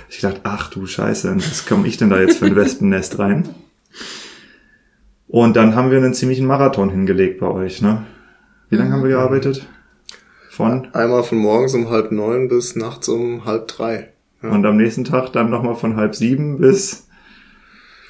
[0.09, 3.49] ich dachte, ach du Scheiße, was komme ich denn da jetzt für ein Wespennest rein?
[5.27, 8.05] Und dann haben wir einen ziemlichen Marathon hingelegt bei euch, ne?
[8.69, 9.67] Wie lange haben wir gearbeitet?
[10.49, 10.87] Von?
[10.93, 14.14] Einmal von morgens um halb neun bis nachts um halb drei.
[14.45, 14.51] Ja.
[14.51, 17.07] Und am nächsten Tag dann nochmal von halb sieben bis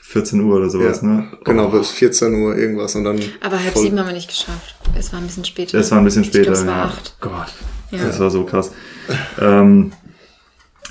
[0.03, 1.27] 14 Uhr oder sowas, Ja, ne?
[1.43, 3.19] Genau, bis 14 Uhr irgendwas und dann.
[3.41, 4.75] aber halb sieben haben wir nicht geschafft.
[4.97, 5.77] Es war ein bisschen später.
[5.77, 6.83] Das war ein bisschen Ich glaub, später, es war ja.
[6.85, 7.17] acht.
[7.19, 7.53] Gott,
[7.91, 8.05] Ja.
[8.05, 8.71] das war so krass.
[9.41, 9.91] ähm,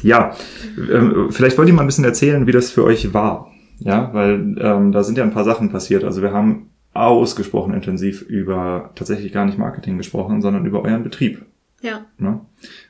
[0.02, 0.36] ja,
[0.76, 3.50] ähm, vielleicht wollt ihr mal ein bisschen erzählen, wie das für euch war.
[3.78, 6.04] Ja, weil ähm, da sind ja ein paar Sachen passiert.
[6.04, 11.44] Also wir haben ausgesprochen intensiv über tatsächlich gar nicht Marketing gesprochen, sondern über euren Betrieb.
[11.80, 12.04] Ja.
[12.18, 12.40] Ne?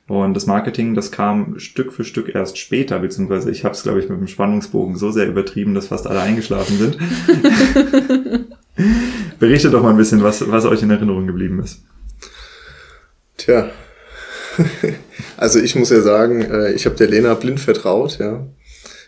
[0.07, 4.01] Und das Marketing, das kam Stück für Stück erst später, beziehungsweise ich habe es, glaube
[4.01, 6.99] ich, mit dem Spannungsbogen so sehr übertrieben, dass fast alle eingeschlafen sind.
[9.39, 11.83] Berichtet doch mal ein bisschen, was, was euch in Erinnerung geblieben ist.
[13.39, 13.71] Tja.
[15.39, 18.47] also ich muss ja sagen, äh, ich habe der Lena blind vertraut, ja.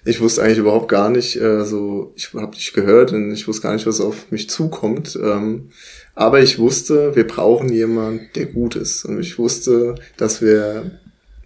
[0.05, 3.63] Ich wusste eigentlich überhaupt gar nicht, äh, so, ich habe dich gehört und ich wusste
[3.63, 5.19] gar nicht, was auf mich zukommt.
[6.17, 9.05] Aber ich wusste, wir brauchen jemanden, der gut ist.
[9.05, 10.99] Und ich wusste, dass wir,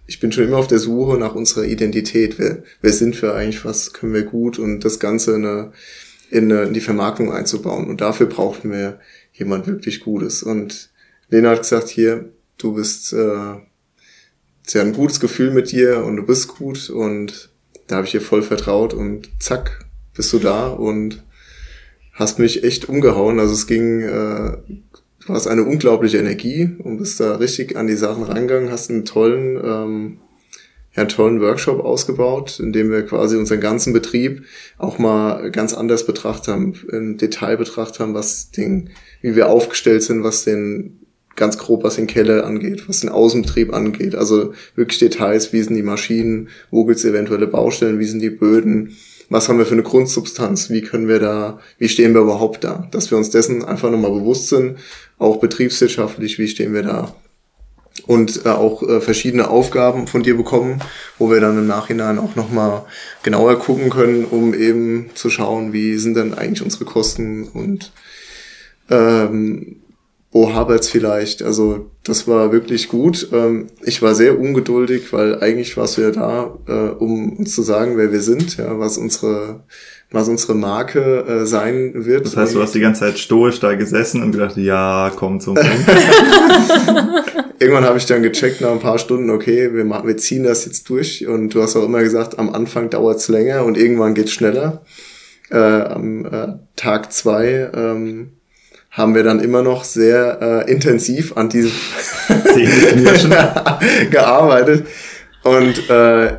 [0.07, 2.39] ich bin schon immer auf der Suche nach unserer Identität.
[2.39, 5.71] Wer, wer sind wir eigentlich, was können wir gut und das Ganze in, eine,
[6.31, 7.89] in, in die Vermarktung einzubauen.
[7.89, 9.01] Und dafür brauchten wir
[9.33, 10.41] jemand wirklich Gutes.
[10.41, 10.89] Und
[11.29, 13.55] Lena hat gesagt, hier, du bist, äh,
[14.65, 17.49] sie hat ein gutes Gefühl mit dir und du bist gut und
[17.87, 21.23] da habe ich ihr voll vertraut und zack, bist du da und
[22.21, 23.39] hast mich echt umgehauen.
[23.39, 24.57] Also es ging, äh,
[25.25, 29.05] du hast eine unglaubliche Energie und bist da richtig an die Sachen rangegangen, hast einen
[29.05, 30.17] tollen, ähm,
[30.93, 34.43] ja, einen tollen Workshop ausgebaut, in dem wir quasi unseren ganzen Betrieb
[34.77, 38.91] auch mal ganz anders betrachtet haben, im Detail betrachtet haben, was den,
[39.21, 40.99] wie wir aufgestellt sind, was den
[41.37, 44.15] ganz grob, was den Keller angeht, was den Außenbetrieb angeht.
[44.15, 48.97] Also wirklich Details, wie sind die Maschinen, wo gibt's eventuelle Baustellen, wie sind die Böden,
[49.31, 52.89] was haben wir für eine Grundsubstanz, wie können wir da, wie stehen wir überhaupt da,
[52.91, 54.77] dass wir uns dessen einfach nochmal bewusst sind,
[55.17, 57.15] auch betriebswirtschaftlich, wie stehen wir da.
[58.07, 60.81] und äh, auch äh, verschiedene Aufgaben von dir bekommen,
[61.17, 62.83] wo wir dann im Nachhinein auch nochmal
[63.23, 67.93] genauer gucken können, um eben zu schauen, wie sind denn eigentlich unsere Kosten und
[68.89, 69.77] ähm,
[70.31, 71.43] wo habert's vielleicht.
[71.43, 73.27] Also das war wirklich gut.
[73.33, 77.61] Ähm, ich war sehr ungeduldig, weil eigentlich warst du ja da, äh, um uns zu
[77.61, 79.63] sagen, wer wir sind, ja, was unsere
[80.13, 82.25] was unsere Marke äh, sein wird.
[82.25, 85.55] Das heißt, du hast die ganze Zeit stoisch da gesessen und gedacht, ja, komm zum
[85.55, 85.69] Punkt.
[87.59, 90.65] Irgendwann habe ich dann gecheckt nach ein paar Stunden, okay, wir, machen, wir ziehen das
[90.65, 91.27] jetzt durch.
[91.27, 94.83] Und du hast auch immer gesagt, am Anfang dauert's länger und irgendwann geht's schneller.
[95.49, 98.33] Äh, am äh, Tag zwei ähm,
[98.91, 101.71] haben wir dann immer noch sehr äh, intensiv an diesem
[104.11, 104.85] gearbeitet.
[105.43, 106.33] Und äh,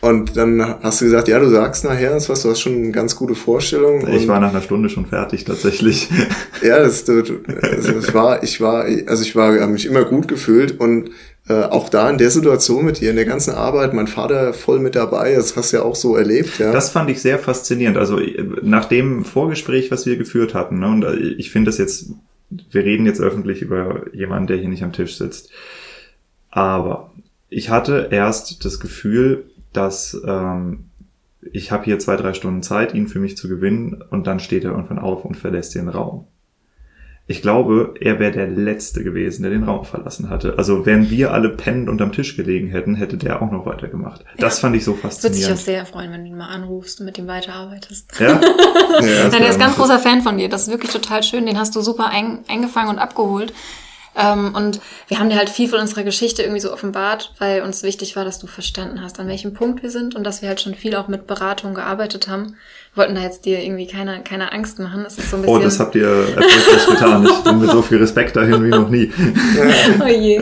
[0.00, 2.90] und dann hast du gesagt, ja, du sagst nachher das was, du hast schon eine
[2.92, 4.06] ganz gute Vorstellung.
[4.08, 6.08] Ich war nach einer Stunde schon fertig, tatsächlich.
[6.62, 10.78] ja, das, das, das war, ich war, also ich war, habe mich immer gut gefühlt
[10.78, 11.10] und
[11.48, 14.80] äh, auch da in der Situation mit dir, in der ganzen Arbeit, mein Vater voll
[14.80, 16.72] mit dabei, das hast du ja auch so erlebt, ja.
[16.72, 17.96] Das fand ich sehr faszinierend.
[17.96, 18.20] Also
[18.62, 22.10] nach dem Vorgespräch, was wir geführt hatten, ne, und äh, ich finde das jetzt,
[22.50, 25.50] wir reden jetzt öffentlich über jemanden, der hier nicht am Tisch sitzt.
[26.50, 27.12] Aber
[27.48, 30.84] ich hatte erst das Gefühl, dass ähm,
[31.52, 34.64] ich habe hier zwei, drei Stunden Zeit, ihn für mich zu gewinnen und dann steht
[34.64, 36.26] er irgendwann auf und verlässt den Raum.
[37.30, 40.54] Ich glaube, er wäre der Letzte gewesen, der den Raum verlassen hatte.
[40.56, 44.22] Also wenn wir alle pennend unterm Tisch gelegen hätten, hätte der auch noch weitergemacht.
[44.22, 44.26] Ja.
[44.38, 45.22] Das fand ich so faszinierend.
[45.22, 48.18] Würde sich auch sehr freuen, wenn du ihn mal anrufst und mit ihm weiterarbeitest.
[48.18, 48.28] Ja?
[49.00, 50.48] ja Nein, er ist ganz großer Fan von dir.
[50.48, 51.44] Das ist wirklich total schön.
[51.44, 53.52] Den hast du super ein, eingefangen und abgeholt.
[54.16, 57.82] Ähm, und wir haben dir halt viel von unserer Geschichte irgendwie so offenbart, weil uns
[57.82, 60.62] wichtig war, dass du verstanden hast, an welchem Punkt wir sind und dass wir halt
[60.62, 62.56] schon viel auch mit Beratung gearbeitet haben.
[62.98, 65.04] Wir wollten da jetzt dir irgendwie keine, keine Angst machen.
[65.06, 65.56] Es ist so ein bisschen.
[65.56, 67.28] Oh, das habt ihr erfolgreich getan.
[67.30, 69.12] Ich bin mit so viel Respekt dahin wie noch nie.
[70.02, 70.40] oh je.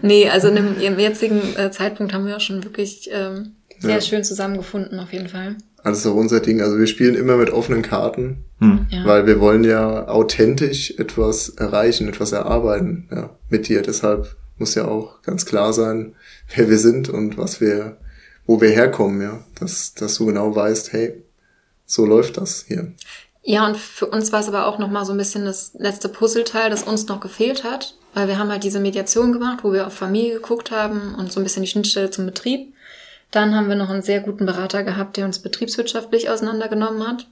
[0.00, 3.96] Nee, also in dem, im jetzigen äh, Zeitpunkt haben wir auch schon wirklich ähm, sehr
[3.96, 4.00] ja.
[4.00, 5.56] schön zusammengefunden, auf jeden Fall.
[5.82, 6.62] Also so unser Ding.
[6.62, 8.86] Also wir spielen immer mit offenen Karten, hm.
[8.88, 9.04] ja.
[9.04, 13.82] weil wir wollen ja authentisch etwas erreichen, etwas erarbeiten, ja, mit dir.
[13.82, 16.14] Deshalb muss ja auch ganz klar sein,
[16.56, 17.98] wer wir sind und was wir,
[18.46, 19.44] wo wir herkommen, ja.
[19.58, 21.24] Dass, dass du genau weißt, hey,
[21.90, 22.92] so läuft das hier.
[23.42, 26.70] Ja, und für uns war es aber auch nochmal so ein bisschen das letzte Puzzleteil,
[26.70, 29.94] das uns noch gefehlt hat, weil wir haben halt diese Mediation gemacht, wo wir auf
[29.94, 32.72] Familie geguckt haben und so ein bisschen die Schnittstelle zum Betrieb.
[33.32, 37.26] Dann haben wir noch einen sehr guten Berater gehabt, der uns betriebswirtschaftlich auseinandergenommen hat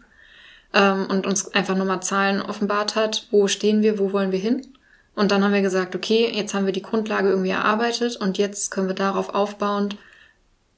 [0.75, 4.67] ähm, und uns einfach nochmal Zahlen offenbart hat, wo stehen wir, wo wollen wir hin.
[5.15, 8.71] Und dann haben wir gesagt, okay, jetzt haben wir die Grundlage irgendwie erarbeitet und jetzt
[8.71, 9.97] können wir darauf aufbauend,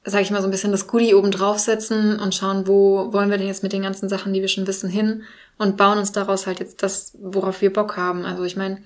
[0.04, 3.38] sage ich mal, so ein bisschen das Goodie oben draufsetzen und schauen, wo wollen wir
[3.38, 5.22] denn jetzt mit den ganzen Sachen, die wir schon wissen, hin
[5.58, 8.24] und bauen uns daraus halt jetzt das, worauf wir Bock haben.
[8.24, 8.82] Also ich meine,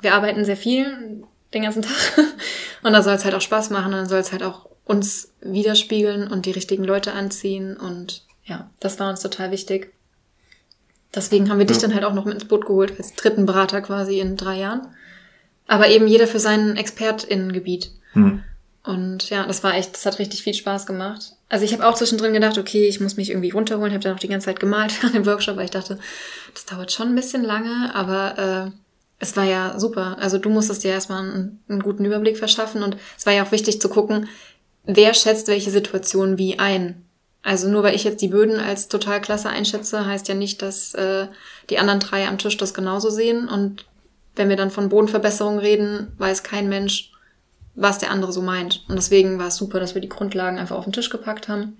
[0.00, 1.22] wir arbeiten sehr viel
[1.54, 1.94] den ganzen Tag
[2.82, 5.32] und da soll es halt auch Spaß machen und dann soll es halt auch uns
[5.40, 7.76] widerspiegeln und die richtigen Leute anziehen.
[7.76, 9.92] Und ja, das war uns total wichtig.
[11.14, 13.80] Deswegen haben wir dich dann halt auch noch mit ins Boot geholt, als dritten Berater
[13.80, 14.88] quasi in drei Jahren.
[15.66, 17.90] Aber eben jeder für sein ExpertInnengebiet.
[18.14, 18.42] Mhm.
[18.86, 21.32] Und ja, das war echt, das hat richtig viel Spaß gemacht.
[21.48, 23.92] Also ich habe auch zwischendrin gedacht, okay, ich muss mich irgendwie runterholen.
[23.92, 25.98] Habe dann auch die ganze Zeit gemalt für den Workshop, weil ich dachte,
[26.54, 28.78] das dauert schon ein bisschen lange, aber äh,
[29.18, 30.16] es war ja super.
[30.20, 33.52] Also du musstest dir erstmal einen, einen guten Überblick verschaffen und es war ja auch
[33.52, 34.28] wichtig zu gucken,
[34.84, 37.02] wer schätzt welche Situation wie ein.
[37.42, 40.94] Also nur weil ich jetzt die Böden als total klasse einschätze, heißt ja nicht, dass
[40.94, 41.26] äh,
[41.70, 43.48] die anderen drei am Tisch das genauso sehen.
[43.48, 43.84] Und
[44.36, 47.10] wenn wir dann von Bodenverbesserung reden, weiß kein Mensch,
[47.76, 48.84] was der andere so meint.
[48.88, 51.76] Und deswegen war es super, dass wir die Grundlagen einfach auf den Tisch gepackt haben.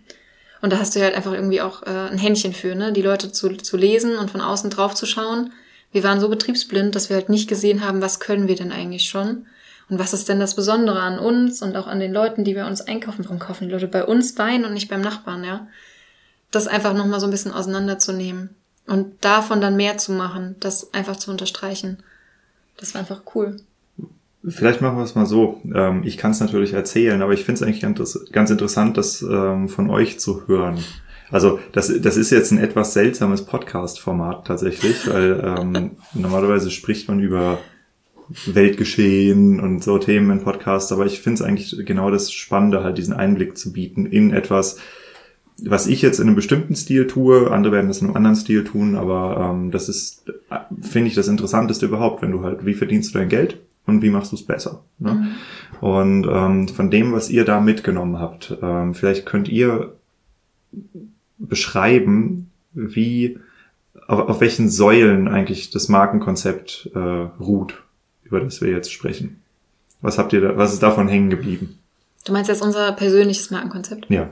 [0.63, 2.93] Und da hast du halt einfach irgendwie auch äh, ein Händchen für, ne?
[2.93, 5.53] die Leute zu, zu lesen und von außen drauf zu schauen.
[5.93, 9.09] Wir waren so betriebsblind, dass wir halt nicht gesehen haben, was können wir denn eigentlich
[9.09, 9.47] schon.
[9.89, 12.67] Und was ist denn das Besondere an uns und auch an den Leuten, die wir
[12.67, 13.25] uns einkaufen?
[13.25, 15.69] Warum kaufen die Leute bei uns Wein und nicht beim Nachbarn, ja?
[16.51, 18.55] Das einfach nochmal so ein bisschen auseinanderzunehmen
[18.87, 22.03] und davon dann mehr zu machen, das einfach zu unterstreichen.
[22.77, 23.61] Das war einfach cool.
[24.49, 25.61] Vielleicht machen wir es mal so.
[25.75, 29.69] Ähm, ich kann es natürlich erzählen, aber ich finde es eigentlich ganz interessant, das ähm,
[29.69, 30.79] von euch zu hören.
[31.31, 37.19] Also das, das ist jetzt ein etwas seltsames Podcast-Format tatsächlich, weil ähm, normalerweise spricht man
[37.19, 37.59] über
[38.47, 42.99] Weltgeschehen und so Themen im Podcast, aber ich finde es eigentlich genau das Spannende, halt
[42.99, 44.79] diesen Einblick zu bieten in etwas,
[45.63, 48.65] was ich jetzt in einem bestimmten Stil tue, andere werden das in einem anderen Stil
[48.65, 50.25] tun, aber ähm, das ist,
[50.83, 54.11] finde ich, das Interessanteste überhaupt, wenn du halt, wie verdienst du dein Geld und wie
[54.11, 54.85] machst du es besser?
[54.99, 55.13] Ne?
[55.13, 55.87] Mhm.
[55.87, 59.95] Und ähm, von dem, was ihr da mitgenommen habt, ähm, vielleicht könnt ihr
[61.39, 63.39] beschreiben, wie
[64.07, 67.83] auf, auf welchen Säulen eigentlich das Markenkonzept äh, ruht
[68.27, 69.41] über das wir jetzt sprechen.
[70.01, 71.79] Was habt ihr da, was ist davon hängen geblieben?
[72.25, 74.11] Du meinst jetzt unser persönliches Markenkonzept?
[74.11, 74.31] Ja.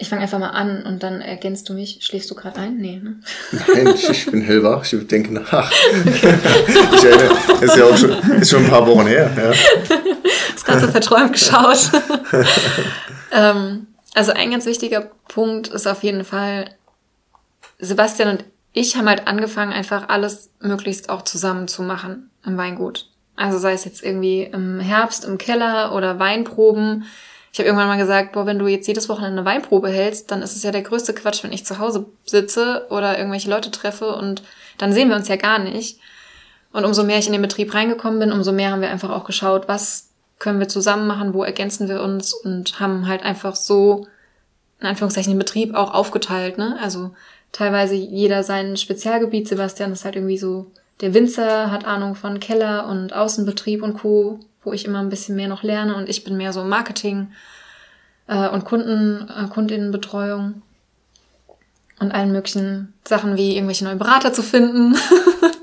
[0.00, 1.98] Ich fange einfach mal an und dann ergänzt du mich.
[2.02, 2.76] Schläfst du gerade ein?
[2.76, 3.16] Nee, ne?
[3.50, 5.72] Nein, ich, ich bin hellwach, ich denke nach.
[6.04, 9.28] ich erinnere, ist ja auch schon, ist schon ein paar Wochen her.
[9.36, 9.52] Ja.
[10.54, 11.90] Das Ganze verträumt geschaut.
[13.32, 16.70] ähm, also ein ganz wichtiger Punkt ist auf jeden Fall,
[17.80, 23.10] Sebastian und ich haben halt angefangen, einfach alles möglichst auch zusammen zu machen im Weingut.
[23.34, 27.04] Also sei es jetzt irgendwie im Herbst im Keller oder Weinproben
[27.58, 30.42] ich habe irgendwann mal gesagt, boah, wenn du jetzt jedes Wochenende eine Weinprobe hältst, dann
[30.42, 34.14] ist es ja der größte Quatsch, wenn ich zu Hause sitze oder irgendwelche Leute treffe
[34.14, 34.42] und
[34.78, 35.98] dann sehen wir uns ja gar nicht.
[36.72, 39.24] Und umso mehr ich in den Betrieb reingekommen bin, umso mehr haben wir einfach auch
[39.24, 44.06] geschaut, was können wir zusammen machen, wo ergänzen wir uns und haben halt einfach so,
[44.78, 46.78] in Anführungszeichen, den Betrieb auch aufgeteilt, ne?
[46.80, 47.10] Also
[47.50, 49.48] teilweise jeder sein Spezialgebiet.
[49.48, 54.40] Sebastian ist halt irgendwie so, der Winzer hat Ahnung von Keller und Außenbetrieb und Co
[54.68, 57.32] wo ich immer ein bisschen mehr noch lerne und ich bin mehr so Marketing
[58.26, 60.62] äh, und Kunden, äh, Kundinnenbetreuung
[62.00, 64.94] und allen möglichen Sachen wie irgendwelche neuen Berater zu finden.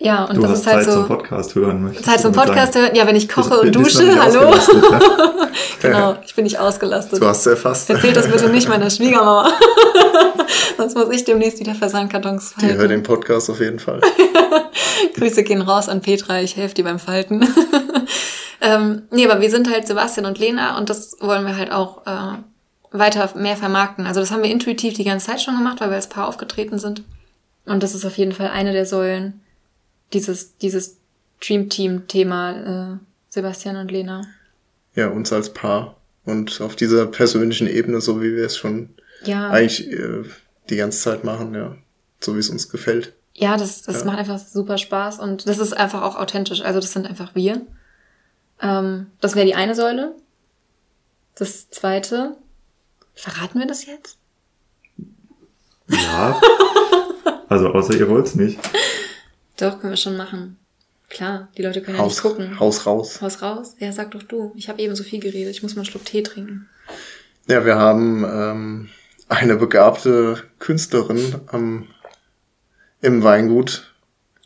[0.00, 1.00] ja, und du das hast ist halt Zeit so.
[1.00, 1.82] zum Podcast hören.
[1.82, 2.86] möchtest Zeit zum Podcast sagen?
[2.86, 2.96] hören.
[2.96, 4.40] Ja, wenn ich koche Bist- und dusche, hallo.
[4.48, 5.50] ausgelastet, ja?
[5.82, 7.20] genau, ich bin nicht ausgelastet.
[7.20, 7.88] Du hast es erfasst.
[7.90, 9.52] Erzählt das bitte nicht meiner Schwiegermama.
[10.76, 12.88] Sonst muss ich demnächst wieder Versandkartons Die hört falten.
[12.90, 14.00] den Podcast auf jeden Fall.
[15.14, 17.46] Grüße gehen raus an Petra, ich helfe dir beim Falten.
[18.60, 22.06] ähm, nee, aber wir sind halt Sebastian und Lena und das wollen wir halt auch
[22.06, 22.38] äh,
[22.92, 24.06] weiter mehr vermarkten.
[24.06, 26.78] Also das haben wir intuitiv die ganze Zeit schon gemacht, weil wir als Paar aufgetreten
[26.78, 27.02] sind.
[27.66, 29.40] Und das ist auf jeden Fall eine der Säulen,
[30.12, 30.96] dieses, dieses
[31.44, 32.98] Dream Team-Thema äh,
[33.28, 34.22] Sebastian und Lena.
[34.94, 35.96] Ja, uns als Paar.
[36.24, 38.90] Und auf dieser persönlichen Ebene, so wie wir es schon
[39.24, 40.22] Ja, eigentlich äh,
[40.68, 41.76] die ganze Zeit machen, ja.
[42.20, 43.14] So wie es uns gefällt.
[43.34, 44.04] ja das, das Ja.
[44.04, 46.60] macht einfach super Spaß und das ist einfach auch authentisch.
[46.60, 47.62] Also das sind einfach wir.
[48.60, 50.14] Ähm, das wäre die eine Säule.
[51.36, 52.36] Das zweite,
[53.14, 54.18] verraten wir das jetzt?
[55.88, 56.38] Ja.
[57.48, 58.58] Also außer ihr wollt's nicht.
[59.60, 60.56] Doch, können wir schon machen.
[61.08, 62.58] Klar, die Leute können ja Haus, nicht gucken.
[62.60, 63.20] Haus raus.
[63.20, 63.74] Haus raus?
[63.78, 64.52] Ja, sag doch du.
[64.56, 65.54] Ich habe eben so viel geredet.
[65.54, 66.68] Ich muss mal einen Schluck Tee trinken.
[67.48, 68.88] Ja, wir haben ähm,
[69.28, 71.88] eine begabte Künstlerin am,
[73.00, 73.92] im Weingut,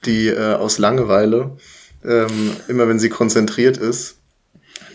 [0.04, 1.56] die äh, aus Langeweile,
[2.02, 4.13] ähm, immer wenn sie konzentriert ist,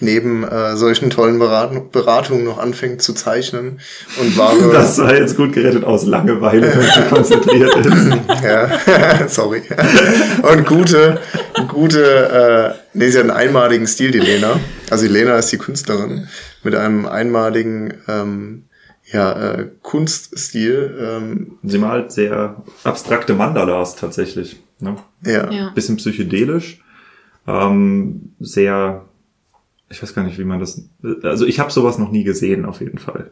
[0.02, 3.80] neben äh, solchen tollen Beratung, Beratungen noch anfängt zu zeichnen
[4.20, 4.72] und wahre...
[4.74, 8.44] Das sei jetzt gut gerettet aus Langeweile, wenn sie konzentriert ist.
[8.44, 9.62] Ja, sorry.
[10.42, 11.20] Und gute,
[11.68, 14.60] gute, äh, nee, sie hat einen einmaligen Stil, die Lena.
[14.90, 16.28] Also die Lena ist die Künstlerin
[16.64, 18.66] mit einem einmaligen, ähm,
[19.12, 20.98] ja, äh, Kunststil.
[21.00, 24.62] Ähm, Sie malt sehr abstrakte Mandalas tatsächlich.
[24.80, 24.96] Ne?
[25.26, 25.52] ja.
[25.52, 25.70] Ja.
[25.70, 26.82] Bisschen psychedelisch.
[27.48, 29.06] Ähm, sehr,
[29.90, 30.82] ich weiß gar nicht, wie man das.
[31.24, 33.32] Also ich habe sowas noch nie gesehen, auf jeden Fall.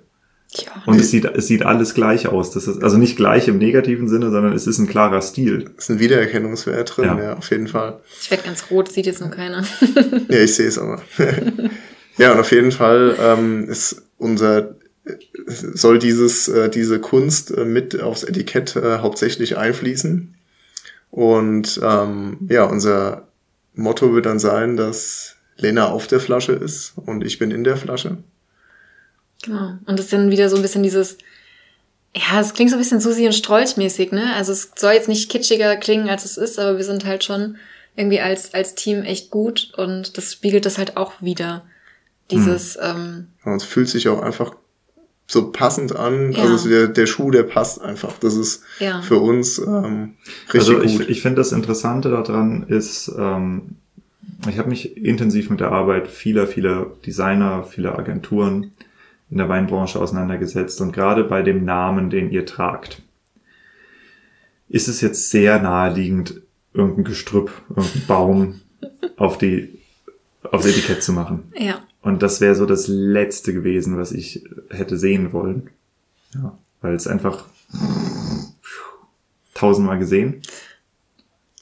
[0.84, 2.52] Auch Und es sieht, es sieht alles gleich aus.
[2.52, 5.72] Das ist, also nicht gleich im negativen Sinne, sondern es ist ein klarer Stil.
[5.78, 7.22] Ist ein Wiedererkennungswert drin, Ja.
[7.22, 8.00] ja, auf jeden Fall.
[8.22, 9.66] Ich werde ganz rot, sieht jetzt nur keiner.
[10.30, 11.02] Ja, ich sehe es aber.
[12.18, 14.76] ja, und auf jeden Fall ähm, ist unser
[15.46, 20.36] soll dieses äh, diese Kunst äh, mit aufs Etikett äh, hauptsächlich einfließen.
[21.12, 23.28] Und ähm, ja, unser
[23.74, 27.78] Motto wird dann sein, dass Lena auf der Flasche ist und ich bin in der
[27.78, 28.18] Flasche.
[29.44, 29.74] Genau.
[29.86, 31.18] Und das ist dann wieder so ein bisschen dieses,
[32.16, 34.34] ja, es klingt so ein bisschen Susi und Strolch-mäßig, ne?
[34.36, 37.58] Also es soll jetzt nicht kitschiger klingen, als es ist, aber wir sind halt schon
[37.96, 41.64] irgendwie als, als Team echt gut und das spiegelt das halt auch wieder.
[42.30, 44.54] Dieses, ähm, Und es fühlt sich auch einfach
[45.28, 46.32] so passend an.
[46.32, 46.44] Ja.
[46.44, 48.18] Also der, der Schuh, der passt einfach.
[48.20, 49.02] Das ist Ja.
[49.02, 50.16] für uns ähm,
[50.54, 51.10] richtig also ich, gut.
[51.10, 53.78] ich finde das Interessante daran ist, ähm,
[54.48, 58.72] ich habe mich intensiv mit der Arbeit vieler, vieler Designer, vieler Agenturen
[59.30, 63.02] in der Weinbranche auseinandergesetzt und gerade bei dem Namen, den ihr tragt,
[64.70, 66.42] ist es jetzt sehr naheliegend,
[66.74, 68.62] irgendein Gestrüpp, irgendein Baum
[69.18, 69.80] auf die
[70.44, 71.52] aufs Etikett zu machen.
[71.58, 71.82] ja.
[72.02, 75.72] Und das wäre so das Letzte gewesen, was ich hätte sehen wollen.
[76.34, 77.46] Ja, weil es einfach
[79.54, 80.42] tausendmal gesehen,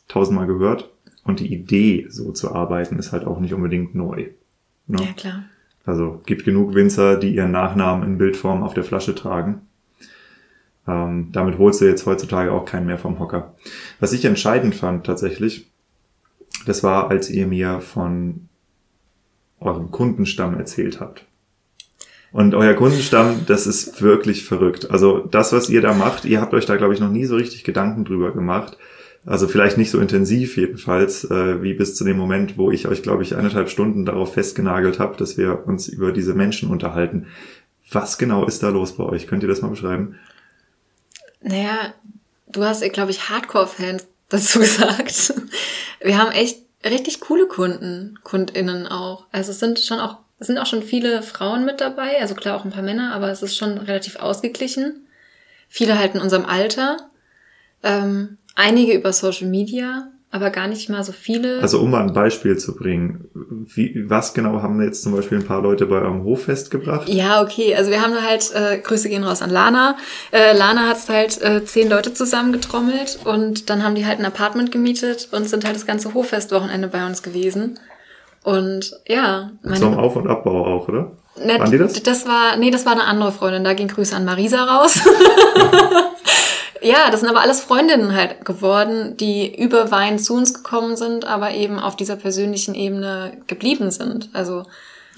[0.07, 0.91] tausendmal gehört
[1.25, 4.27] und die Idee, so zu arbeiten, ist halt auch nicht unbedingt neu.
[4.87, 5.03] Ne?
[5.03, 5.43] Ja, klar.
[5.83, 9.61] Also gibt genug Winzer, die ihren Nachnamen in Bildform auf der Flasche tragen.
[10.87, 13.55] Ähm, damit holst du jetzt heutzutage auch keinen mehr vom Hocker.
[13.99, 15.67] Was ich entscheidend fand tatsächlich,
[16.65, 18.47] das war, als ihr mir von
[19.59, 21.25] eurem Kundenstamm erzählt habt.
[22.31, 24.91] Und euer Kundenstamm, das ist wirklich verrückt.
[24.91, 27.35] Also das, was ihr da macht, ihr habt euch da, glaube ich, noch nie so
[27.35, 28.77] richtig Gedanken drüber gemacht,
[29.25, 33.01] Also vielleicht nicht so intensiv jedenfalls, äh, wie bis zu dem Moment, wo ich euch,
[33.01, 37.27] glaube ich, eineinhalb Stunden darauf festgenagelt habe, dass wir uns über diese Menschen unterhalten.
[37.91, 39.25] Was genau ist da los bei euch?
[39.25, 40.19] Könnt ihr das mal beschreiben?
[41.41, 41.93] Naja,
[42.47, 45.33] du hast, glaube ich, Hardcore-Fans dazu gesagt.
[46.01, 49.25] Wir haben echt richtig coole Kunden, KundInnen auch.
[49.31, 52.57] Also es sind schon auch, es sind auch schon viele Frauen mit dabei, also klar
[52.57, 55.07] auch ein paar Männer, aber es ist schon relativ ausgeglichen.
[55.67, 57.09] Viele halt in unserem Alter.
[57.81, 61.61] Ähm, einige über Social Media, aber gar nicht mal so viele.
[61.61, 63.29] Also um mal ein Beispiel zu bringen,
[63.73, 67.07] wie, was genau haben jetzt zum Beispiel ein paar Leute bei eurem Hoffest gebracht?
[67.07, 67.73] Ja, okay.
[67.75, 69.95] Also wir haben da halt, äh, Grüße gehen raus an Lana.
[70.31, 74.71] Äh, Lana hat halt äh, zehn Leute zusammengetrommelt und dann haben die halt ein Apartment
[74.71, 77.79] gemietet und sind halt das ganze Hoffest-Wochenende bei uns gewesen.
[78.43, 79.51] Und ja.
[79.63, 81.13] Meine, Zum Auf- und Abbau auch, oder?
[81.37, 81.93] Ne, Waren die das?
[82.03, 83.63] Das war, nee, das war eine andere Freundin.
[83.63, 84.99] Da ging Grüße an Marisa raus.
[86.81, 91.25] Ja, das sind aber alles Freundinnen halt geworden, die über Wein zu uns gekommen sind,
[91.25, 94.29] aber eben auf dieser persönlichen Ebene geblieben sind.
[94.33, 94.63] Also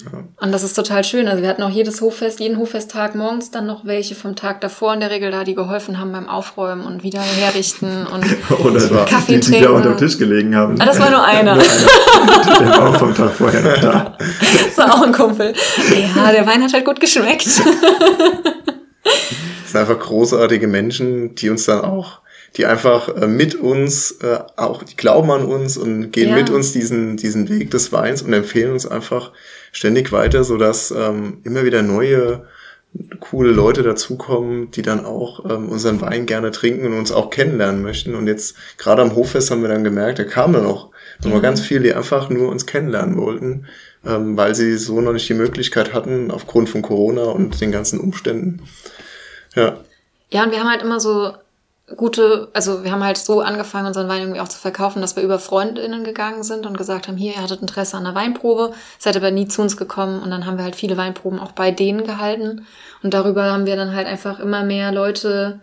[0.04, 0.22] ja.
[0.40, 1.26] Und das ist total schön.
[1.26, 4.94] Also wir hatten auch jedes Hoffest, jeden Hoffesttag morgens dann noch welche vom Tag davor
[4.94, 8.24] in der Regel da, die geholfen haben beim Aufräumen und wieder herrichten und
[8.64, 9.52] Oder Kaffee die, trinken.
[9.52, 10.80] Die da unter dem Tisch gelegen haben.
[10.80, 11.54] Ah, das war nur einer.
[11.56, 12.58] nur einer.
[12.60, 14.16] der war auch vom Tag vorher noch da.
[14.68, 15.52] Das war auch ein Kumpel.
[16.16, 17.48] Ja, der Wein hat halt gut geschmeckt.
[19.68, 22.22] Das sind einfach großartige Menschen, die uns dann auch,
[22.56, 26.36] die einfach äh, mit uns, äh, auch, die glauben an uns und gehen ja.
[26.36, 29.30] mit uns diesen, diesen Weg des Weins und empfehlen uns einfach
[29.70, 32.46] ständig weiter, sodass ähm, immer wieder neue
[33.20, 37.82] coole Leute dazukommen, die dann auch ähm, unseren Wein gerne trinken und uns auch kennenlernen
[37.82, 38.14] möchten.
[38.14, 40.88] Und jetzt gerade am Hoffest haben wir dann gemerkt, da kamen dann auch
[41.22, 43.66] nochmal ganz viele, die einfach nur uns kennenlernen wollten,
[44.06, 48.00] ähm, weil sie so noch nicht die Möglichkeit hatten aufgrund von Corona und den ganzen
[48.00, 48.62] Umständen.
[49.58, 49.76] Ja.
[50.30, 51.32] Ja, und wir haben halt immer so
[51.96, 55.22] gute, also wir haben halt so angefangen, unseren Wein irgendwie auch zu verkaufen, dass wir
[55.22, 59.16] über FreundInnen gegangen sind und gesagt haben, hier, ihr hattet Interesse an einer Weinprobe, seid
[59.16, 62.04] aber nie zu uns gekommen und dann haben wir halt viele Weinproben auch bei denen
[62.04, 62.66] gehalten
[63.02, 65.60] und darüber haben wir dann halt einfach immer mehr Leute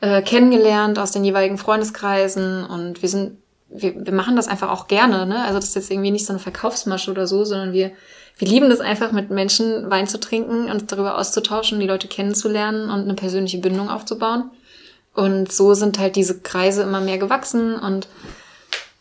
[0.00, 4.86] äh, kennengelernt aus den jeweiligen Freundeskreisen und wir sind, wir, wir machen das einfach auch
[4.86, 5.42] gerne, ne?
[5.42, 7.90] Also das ist jetzt irgendwie nicht so eine Verkaufsmasche oder so, sondern wir
[8.38, 12.88] wir lieben das einfach, mit Menschen Wein zu trinken und darüber auszutauschen, die Leute kennenzulernen
[12.88, 14.50] und eine persönliche Bindung aufzubauen.
[15.14, 18.06] Und so sind halt diese Kreise immer mehr gewachsen und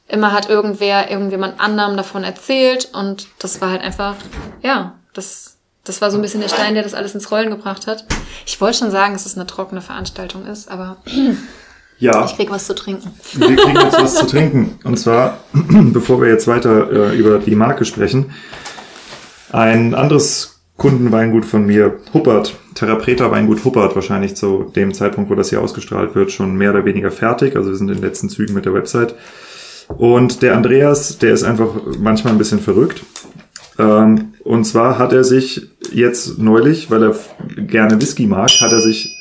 [0.07, 4.15] immer hat irgendwer, irgendjemand anderem davon erzählt und das war halt einfach,
[4.63, 7.87] ja, das, das war so ein bisschen der Stein, der das alles ins Rollen gebracht
[7.87, 8.05] hat.
[8.45, 10.97] Ich wollte schon sagen, dass es eine trockene Veranstaltung ist, aber
[11.99, 12.25] ja.
[12.25, 13.11] ich krieg was zu trinken.
[13.33, 14.79] Wir kriegen jetzt was zu trinken.
[14.83, 18.33] Und zwar, bevor wir jetzt weiter äh, über die Marke sprechen,
[19.51, 25.49] ein anderes Kundenweingut von mir, Huppert, Therapreta Weingut Huppert, wahrscheinlich zu dem Zeitpunkt, wo das
[25.49, 27.55] hier ausgestrahlt wird, schon mehr oder weniger fertig.
[27.55, 29.15] Also wir sind in den letzten Zügen mit der Website.
[29.87, 33.03] Und der Andreas, der ist einfach manchmal ein bisschen verrückt.
[33.79, 37.15] Ähm, und zwar hat er sich jetzt neulich, weil er
[37.57, 39.17] gerne Whisky mag, hat er sich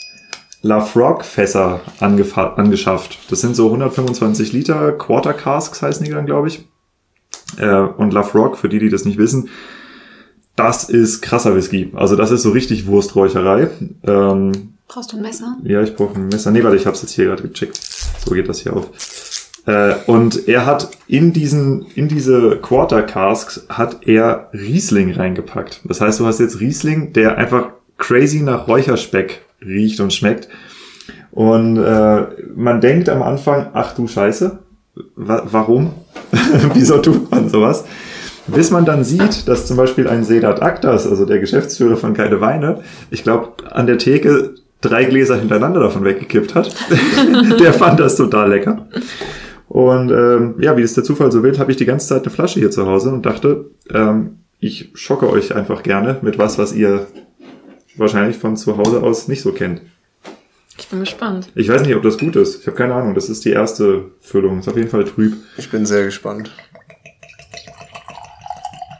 [0.62, 3.18] La Frog Fässer angeschafft.
[3.30, 6.68] Das sind so 125 Liter Quarter Casks heißen die dann, glaube ich.
[7.58, 9.48] Äh, und La Frog, für die, die das nicht wissen,
[10.56, 11.92] das ist krasser Whisky.
[11.94, 13.68] Also das ist so richtig Wursträucherei.
[14.04, 15.56] Ähm, Brauchst du ein Messer?
[15.64, 16.50] Ja, ich brauche ein Messer.
[16.50, 17.76] Nee, warte, ich habe es jetzt hier gerade gecheckt.
[18.24, 18.90] So geht das hier auf.
[19.66, 25.80] Äh, und er hat in diesen, in diese Quarter Casks hat er Riesling reingepackt.
[25.84, 30.48] Das heißt, du hast jetzt Riesling, der einfach crazy nach Räucherspeck riecht und schmeckt.
[31.32, 34.58] Und äh, man denkt am Anfang, ach du Scheiße,
[35.16, 35.92] wa warum?
[36.72, 37.84] Wieso tut man sowas?
[38.48, 42.40] Bis man dann sieht, dass zum Beispiel ein Sedat Aktas, also der Geschäftsführer von Keine
[42.40, 46.74] Weine, ich glaube, an der Theke drei Gläser hintereinander davon weggekippt hat.
[47.60, 48.86] der fand das total lecker.
[49.68, 52.30] Und ähm, ja, wie es der Zufall so will, habe ich die ganze Zeit eine
[52.30, 56.72] Flasche hier zu Hause und dachte, ähm, ich schocke euch einfach gerne mit was, was
[56.72, 57.06] ihr
[57.96, 59.80] wahrscheinlich von zu Hause aus nicht so kennt.
[60.78, 61.48] Ich bin gespannt.
[61.54, 62.60] Ich weiß nicht, ob das gut ist.
[62.60, 63.14] Ich habe keine Ahnung.
[63.14, 64.58] Das ist die erste Füllung.
[64.58, 65.34] Ist auf jeden Fall trüb.
[65.56, 66.50] Ich bin sehr gespannt.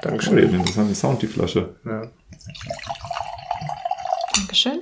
[0.07, 0.35] Dankeschön.
[0.35, 1.75] Oh, den interessanten Sound, die Flasche.
[1.85, 2.11] Ja.
[4.37, 4.81] Dankeschön.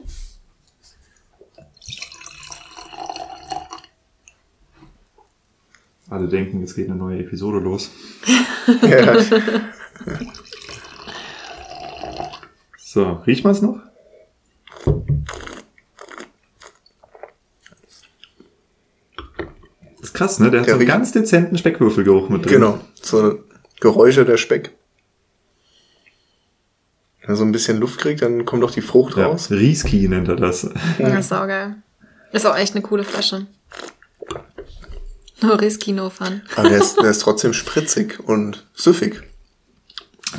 [6.10, 7.90] Alle denken, jetzt geht eine neue Episode los.
[8.82, 9.16] ja.
[12.76, 13.80] so, riecht man es noch?
[19.96, 20.50] Das ist krass, ne?
[20.50, 22.52] Der hat Der so einen ganz dezenten Speckwürfelgeruch mit drin.
[22.52, 23.38] Genau, so
[23.80, 24.76] Geräusche der Speck.
[27.24, 29.50] Wenn er so ein bisschen Luft kriegt, dann kommt auch die Frucht ja, raus.
[29.50, 30.68] Rieski nennt er das.
[30.98, 31.76] Ja, ist auch geil.
[32.32, 33.46] Ist auch echt eine coole Flasche.
[35.40, 36.42] No risky, no fun.
[36.56, 39.22] Aber der ist, der ist trotzdem spritzig und süffig.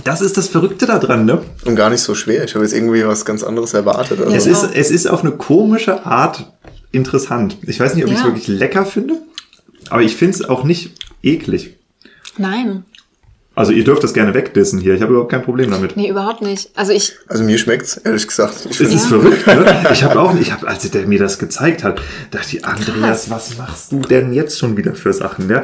[0.04, 1.44] Das ist das Verrückte daran, ne?
[1.64, 2.44] Und gar nicht so schwer.
[2.44, 4.20] Ich habe jetzt irgendwie was ganz anderes erwartet.
[4.20, 6.52] Also, Es ist, es ist auf eine komische Art
[6.92, 7.58] interessant.
[7.64, 8.28] Ich weiß nicht, ob ich es Ja.
[8.28, 9.22] wirklich lecker finde,
[9.90, 10.92] aber ich finde es auch nicht
[11.24, 11.78] eklig.
[12.38, 12.84] Nein.
[13.56, 14.96] Also ihr dürft das gerne wegdissen hier.
[14.96, 15.96] Ich habe überhaupt kein Problem damit.
[15.96, 16.70] Nee, überhaupt nicht.
[16.76, 18.68] Also ich, also mir schmeckt's, ehrlich gesagt.
[18.70, 19.66] Ich Es ist verrückt, ne?
[19.94, 22.02] Ich habe auch nicht, ich hab, als der mir das gezeigt hat,
[22.32, 25.62] dachte ich, Andreas, was machst du denn jetzt schon wieder für Sachen, ja?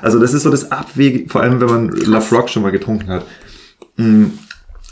[0.00, 3.26] Also das ist so das Abwege, vor allem wenn man Lafrock schon mal getrunken hat.
[3.96, 4.24] Mm,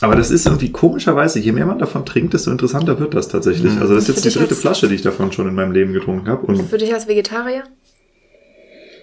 [0.01, 3.73] Aber das ist irgendwie komischerweise, je mehr man davon trinkt, desto interessanter wird das tatsächlich.
[3.81, 5.93] Also das ist jetzt die dritte als- Flasche, die ich davon schon in meinem Leben
[5.95, 6.45] getrunken habe.
[6.47, 7.63] Und für dich als Vegetarier,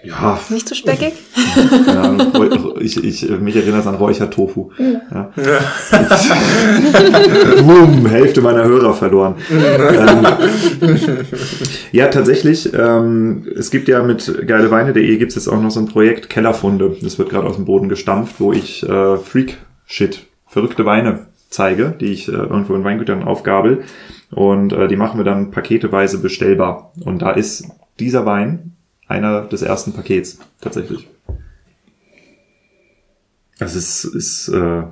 [0.03, 1.13] ja, nicht zu speckig?
[1.87, 2.17] ja
[2.79, 4.71] ich, ich, mich erinnert es an Räuchertofu.
[4.77, 5.31] Ja.
[7.63, 9.35] Boom, Hälfte meiner Hörer verloren.
[9.51, 10.27] ähm,
[11.91, 15.87] ja, tatsächlich, ähm, es gibt ja mit geileweine.de gibt es jetzt auch noch so ein
[15.87, 16.97] Projekt Kellerfunde.
[17.01, 22.13] Das wird gerade aus dem Boden gestampft, wo ich äh, Freak-Shit, verrückte Weine zeige, die
[22.13, 23.83] ich äh, irgendwo in Weingütern aufgabel.
[24.31, 26.93] Und äh, die machen wir dann paketeweise bestellbar.
[27.03, 27.67] Und da ist
[27.99, 28.75] dieser Wein
[29.09, 31.07] einer des ersten Pakets, tatsächlich.
[33.57, 34.83] Das ist, ist äh,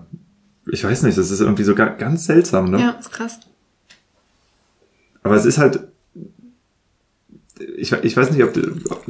[0.69, 2.79] ich weiß nicht, das ist irgendwie so ga- ganz seltsam, ne?
[2.79, 3.39] Ja, ist krass.
[5.23, 5.79] Aber es ist halt,
[7.77, 8.53] ich, ich weiß nicht, ob,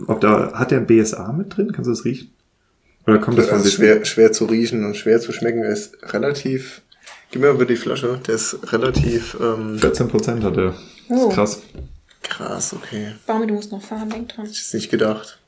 [0.07, 1.71] ob da, hat der ein BSA mit drin?
[1.71, 2.31] Kannst du das riechen?
[3.07, 5.63] Oder kommt das Das von schwer, schwer zu riechen und schwer zu schmecken.
[5.63, 6.81] Er ist relativ.
[7.31, 8.19] Gib mir mal die Flasche.
[8.27, 10.71] Der ist relativ ähm, 14 Prozent hat er.
[10.71, 10.77] Das
[11.09, 11.29] Oh.
[11.29, 11.61] ist krass.
[12.29, 13.13] Krass, okay.
[13.25, 14.45] Baumi, du musst noch fahren, denk dran.
[14.45, 15.39] Hätte ich nicht gedacht.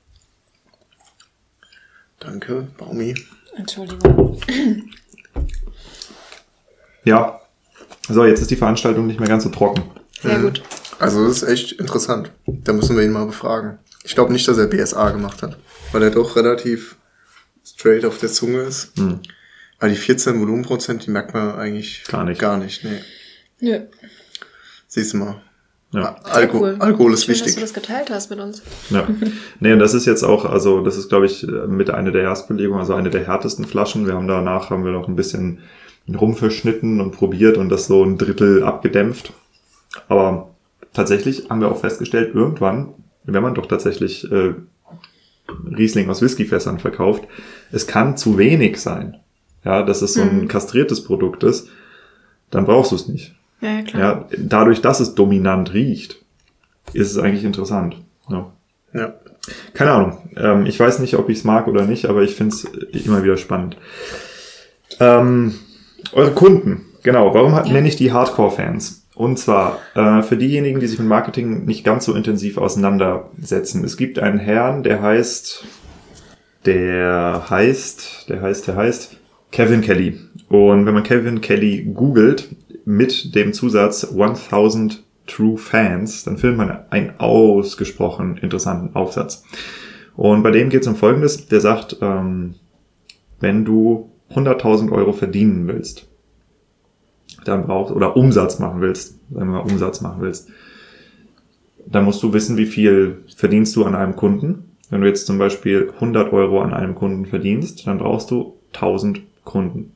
[2.19, 3.15] Danke, Baumi.
[3.55, 4.41] Entschuldigung.
[7.03, 7.39] Ja.
[8.07, 9.83] So, jetzt ist die Veranstaltung nicht mehr ganz so trocken.
[10.21, 10.63] Sehr gut.
[10.99, 12.31] Also das ist echt interessant.
[12.45, 13.79] Da müssen wir ihn mal befragen.
[14.03, 15.57] Ich glaube nicht, dass er BSA gemacht hat,
[15.91, 16.97] weil er doch relativ
[17.65, 18.97] straight auf der Zunge ist.
[18.97, 19.21] Hm.
[19.79, 22.39] Weil die 14 Volumenprozent, die merkt man eigentlich Gar nicht.
[22.39, 22.99] Gar nicht, nee.
[23.61, 23.79] Nö.
[24.87, 25.41] Siehst du mal.
[25.91, 26.15] Ja.
[26.23, 26.75] Alko cool.
[26.79, 27.61] Alkohol ist Schön, dass du wichtig.
[27.63, 28.61] das geteilt hast mit uns.
[28.89, 29.07] Ja.
[29.59, 32.79] Nee, und das ist jetzt auch, also das ist, glaube ich, mit einer der Erstbelegungen,
[32.79, 34.05] also eine der härtesten Flaschen.
[34.05, 35.59] Wir haben danach, haben wir noch ein bisschen
[36.07, 39.33] rumverschnitten und probiert und das so ein Drittel abgedämpft.
[40.07, 40.51] Aber
[40.93, 42.93] tatsächlich haben wir auch festgestellt, irgendwann,
[43.25, 44.53] wenn man doch tatsächlich äh,
[45.75, 47.23] Riesling aus Whiskyfässern verkauft,
[47.71, 49.17] es kann zu wenig sein.
[49.65, 50.47] Ja, dass es so ein Mhm.
[50.47, 51.67] kastriertes Produkt ist,
[52.51, 53.35] dann brauchst du es nicht.
[53.61, 54.01] Ja, klar.
[54.01, 56.17] Ja, dadurch, dass es dominant riecht,
[56.93, 57.97] ist es eigentlich interessant.
[58.29, 58.51] Ja.
[58.93, 59.13] Ja.
[59.73, 60.17] Keine Ahnung.
[60.37, 62.63] Ähm, ich weiß nicht, ob ich es mag oder nicht, aber ich finde es
[63.05, 63.77] immer wieder spannend.
[64.99, 65.55] Ähm,
[66.13, 67.33] eure Kunden, genau.
[67.33, 67.73] Warum hat, Ja.
[67.73, 69.07] nenne ich die Hardcore-Fans?
[69.15, 73.83] Und zwar äh, für diejenigen, die sich mit Marketing nicht ganz so intensiv auseinandersetzen.
[73.83, 75.65] Es gibt einen Herrn, der heißt,
[76.65, 79.17] der heißt, der heißt, der heißt
[79.51, 80.19] Kevin Kelly.
[80.47, 82.49] Und wenn man Kevin Kelly googelt
[82.89, 89.43] mit dem Zusatz 1000 True Fans, dann findet man einen ausgesprochen interessanten Aufsatz.
[90.15, 91.45] Und bei dem geht es um Folgendes.
[91.45, 92.55] Der sagt, ähm,
[93.39, 96.07] wenn du 100.000 Euro verdienen willst,
[97.45, 100.49] dann brauchst, oder Umsatz machen willst, sagen wir mal Umsatz machen willst,
[101.85, 104.77] dann musst du wissen, wie viel verdienst du an einem Kunden.
[104.89, 109.21] Wenn du jetzt zum Beispiel 100 Euro an einem Kunden verdienst, dann brauchst du 1000
[109.45, 109.91] Kunden.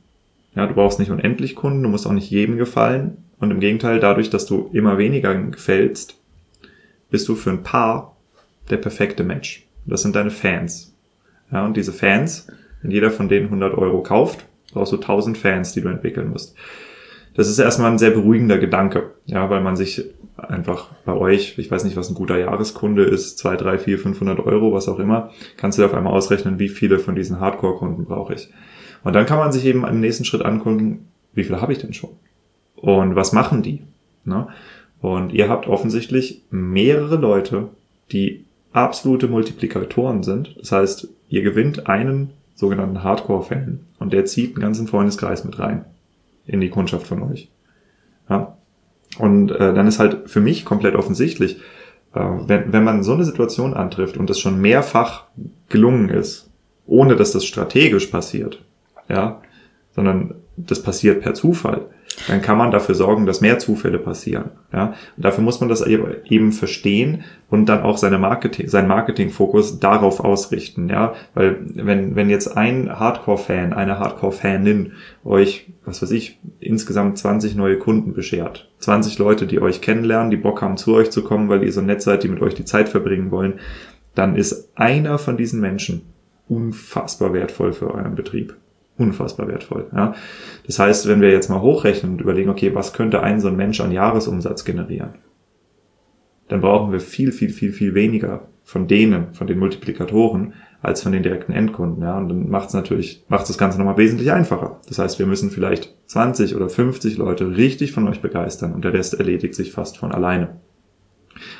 [0.54, 3.18] Ja, du brauchst nicht unendlich Kunden, du musst auch nicht jedem gefallen.
[3.38, 6.16] Und im Gegenteil, dadurch, dass du immer weniger gefällst,
[7.10, 8.16] bist du für ein Paar
[8.70, 9.66] der perfekte Match.
[9.86, 10.94] Das sind deine Fans.
[11.52, 12.46] Ja, und diese Fans,
[12.82, 16.56] wenn jeder von denen 100 Euro kauft, brauchst du 1000 Fans, die du entwickeln musst.
[17.34, 20.04] Das ist erstmal ein sehr beruhigender Gedanke, ja, weil man sich
[20.36, 24.40] einfach bei euch, ich weiß nicht, was ein guter Jahreskunde ist, 2, 3, 4, 500
[24.40, 28.04] Euro, was auch immer, kannst du dir auf einmal ausrechnen, wie viele von diesen Hardcore-Kunden
[28.04, 28.50] brauche ich.
[29.04, 31.92] Und dann kann man sich eben im nächsten Schritt angucken, wie viele habe ich denn
[31.92, 32.10] schon?
[32.76, 33.82] Und was machen die?
[34.24, 34.48] Ne?
[35.00, 37.68] Und ihr habt offensichtlich mehrere Leute,
[38.10, 40.56] die absolute Multiplikatoren sind.
[40.58, 45.84] Das heißt, ihr gewinnt einen sogenannten Hardcore-Fan und der zieht einen ganzen Freundeskreis mit rein
[46.46, 47.50] in die Kundschaft von euch.
[48.28, 48.56] Ja?
[49.18, 51.58] Und äh, dann ist halt für mich komplett offensichtlich,
[52.14, 55.24] äh, wenn, wenn man so eine Situation antrifft und das schon mehrfach
[55.68, 56.50] gelungen ist,
[56.86, 58.62] ohne dass das strategisch passiert,
[59.08, 59.40] ja,
[59.94, 61.88] sondern das passiert per Zufall,
[62.28, 64.50] dann kann man dafür sorgen, dass mehr Zufälle passieren.
[64.72, 64.94] Ja?
[65.16, 70.20] Und dafür muss man das eben verstehen und dann auch seine Marketing, seinen Marketingfokus darauf
[70.20, 70.88] ausrichten.
[70.88, 71.14] Ja?
[71.34, 74.92] Weil wenn, wenn jetzt ein Hardcore-Fan, eine Hardcore-Fanin
[75.24, 80.36] euch, was weiß ich, insgesamt 20 neue Kunden beschert, 20 Leute, die euch kennenlernen, die
[80.36, 82.64] Bock haben, zu euch zu kommen, weil ihr so nett seid, die mit euch die
[82.64, 83.54] Zeit verbringen wollen,
[84.14, 86.02] dann ist einer von diesen Menschen
[86.48, 88.54] unfassbar wertvoll für euren Betrieb.
[88.96, 89.86] Unfassbar wertvoll.
[89.94, 90.14] Ja.
[90.66, 93.56] Das heißt, wenn wir jetzt mal hochrechnen und überlegen, okay, was könnte ein so ein
[93.56, 95.14] Mensch an Jahresumsatz generieren?
[96.48, 101.12] Dann brauchen wir viel, viel, viel, viel weniger von denen, von den Multiplikatoren, als von
[101.12, 102.02] den direkten Endkunden.
[102.02, 102.18] Ja.
[102.18, 104.80] Und dann macht es natürlich, macht das Ganze nochmal wesentlich einfacher.
[104.88, 108.92] Das heißt, wir müssen vielleicht 20 oder 50 Leute richtig von euch begeistern und der
[108.92, 110.60] Rest erledigt sich fast von alleine.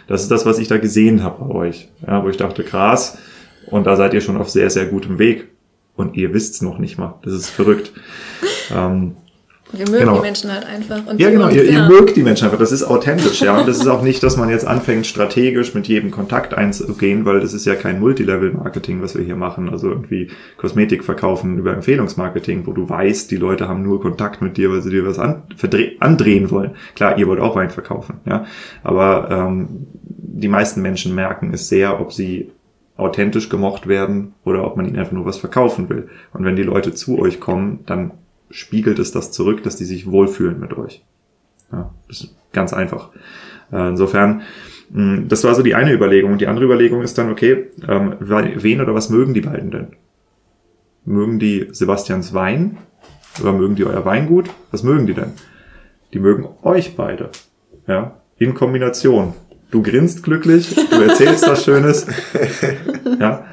[0.07, 3.19] Das ist das, was ich da gesehen habe bei euch, ja, wo ich dachte, krass,
[3.67, 5.49] und da seid ihr schon auf sehr, sehr gutem Weg.
[5.97, 7.15] Und ihr wisst's noch nicht mal.
[7.23, 7.93] Das ist verrückt.
[8.75, 9.17] ähm,
[9.77, 10.17] wir mögen genau.
[10.17, 11.07] die Menschen halt einfach.
[11.07, 12.59] Und ja, genau, ihr, ihr, mögt die Menschen einfach.
[12.59, 13.59] Das ist authentisch, ja.
[13.59, 17.41] Und das ist auch nicht, dass man jetzt anfängt, strategisch mit jedem Kontakt einzugehen, weil
[17.41, 19.69] das ist ja kein Multilevel-Marketing, was wir hier machen.
[19.71, 24.57] Also irgendwie Kosmetik verkaufen über Empfehlungsmarketing, wo du weißt, die Leute haben nur Kontakt mit
[24.57, 25.43] dir, weil sie dir was an,
[26.01, 26.73] andrehen wollen.
[26.95, 28.45] Klar, ihr wollt auch Wein verkaufen, ja.
[28.83, 32.51] Aber ähm, die meisten Menschen merken es sehr, ob sie
[32.97, 36.09] authentisch gemocht werden oder ob man ihnen einfach nur was verkaufen will.
[36.33, 38.13] Und wenn die Leute zu euch kommen, dann
[38.51, 41.05] spiegelt es das zurück, dass die sich wohlfühlen mit euch.
[41.73, 43.11] Ja, das ist ganz einfach.
[43.73, 44.43] Äh, insofern,
[44.91, 46.33] das war so die eine Überlegung.
[46.33, 49.89] Und die andere Überlegung ist dann, okay, ähm, wen oder was mögen die beiden denn?
[51.05, 52.79] Mögen die Sebastians Wein
[53.41, 54.51] oder mögen die euer Weingut?
[54.71, 55.33] Was mögen die denn?
[56.13, 57.31] Die mögen euch beide.
[57.89, 59.35] Ja, in Kombination.
[59.75, 62.07] Du grinst glücklich, du erzählst was Schönes.
[63.19, 63.45] Ja.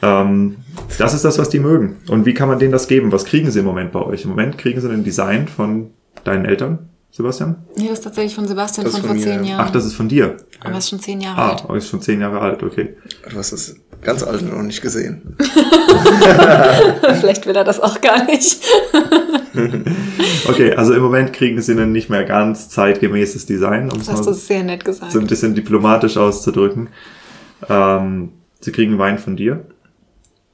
[0.00, 0.56] Ähm,
[0.98, 1.98] das ist das, was die mögen.
[2.08, 3.12] Und wie kann man denen das geben?
[3.12, 4.24] Was kriegen sie im Moment bei euch?
[4.24, 5.90] Im Moment kriegen sie ein Design von
[6.24, 7.56] deinen Eltern, Sebastian?
[7.76, 9.60] Nee, das ist tatsächlich von Sebastian von, von, vor zehn Jahren.
[9.60, 10.38] Ach, das ist von dir.
[10.60, 11.64] Aber ist schon zehn Jahre ah, alt.
[11.68, 12.96] Ah, ist schon zehn Jahre alt, okay.
[13.30, 15.36] Du hast das ganz alte noch nicht gesehen.
[17.20, 18.58] Vielleicht will er das auch gar nicht.
[20.48, 24.26] okay, also im Moment kriegen sie ein nicht mehr ganz zeitgemäßes Design, um das hast
[24.26, 25.12] du sehr nett gesagt.
[25.12, 26.88] so ein bisschen diplomatisch auszudrücken.
[27.68, 28.30] Ähm,
[28.60, 29.64] sie kriegen Wein von dir.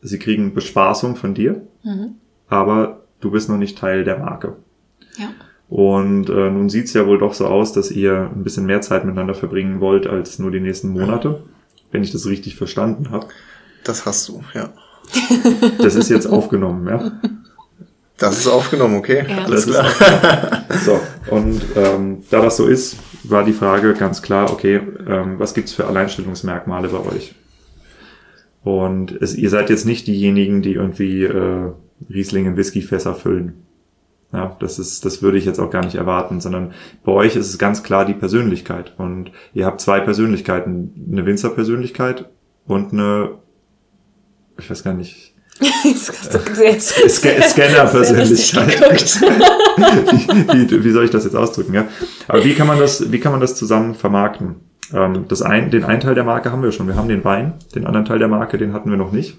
[0.03, 1.63] Sie kriegen Bespaßung von dir.
[1.83, 2.15] Mhm.
[2.49, 4.57] Aber du bist noch nicht Teil der Marke.
[5.17, 5.31] Ja.
[5.69, 9.05] Und äh, nun sieht's ja wohl doch so aus, dass ihr ein bisschen mehr Zeit
[9.05, 11.43] miteinander verbringen wollt als nur die nächsten Monate,
[11.91, 13.27] wenn ich das richtig verstanden habe.
[13.85, 14.71] Das hast du, ja.
[15.79, 17.21] Das ist jetzt aufgenommen, ja.
[18.19, 19.25] Das ist aufgenommen, okay.
[19.29, 19.45] Ja.
[19.45, 19.87] Alles klar.
[20.85, 21.01] So,
[21.31, 25.73] und ähm, da das so ist, war die Frage ganz klar, okay, ähm, was gibt's
[25.73, 27.35] für Alleinstellungsmerkmale bei euch?
[28.63, 31.73] Und es, ihr seid jetzt nicht diejenigen, die irgendwie äh,
[32.11, 33.65] Riesling in Whiskyfässer füllen.
[34.33, 37.49] Ja, das ist, das würde ich jetzt auch gar nicht erwarten, sondern bei euch ist
[37.49, 38.93] es ganz klar die Persönlichkeit.
[38.99, 41.09] Und ihr habt zwei Persönlichkeiten.
[41.11, 42.29] Eine Winzerpersönlichkeit
[42.67, 43.31] und eine,
[44.59, 45.28] ich weiß gar nicht,
[47.09, 48.81] Scanner-Persönlichkeit.
[50.53, 51.75] wie, wie, wie soll ich das jetzt ausdrücken?
[51.75, 51.89] Ja?
[52.29, 54.57] Aber wie kann man das, wie kann man das zusammen vermarkten?
[54.93, 56.87] Ähm, das ein, den einen Teil der Marke haben wir schon.
[56.87, 57.55] Wir haben den Wein.
[57.75, 59.37] Den anderen Teil der Marke, den hatten wir noch nicht.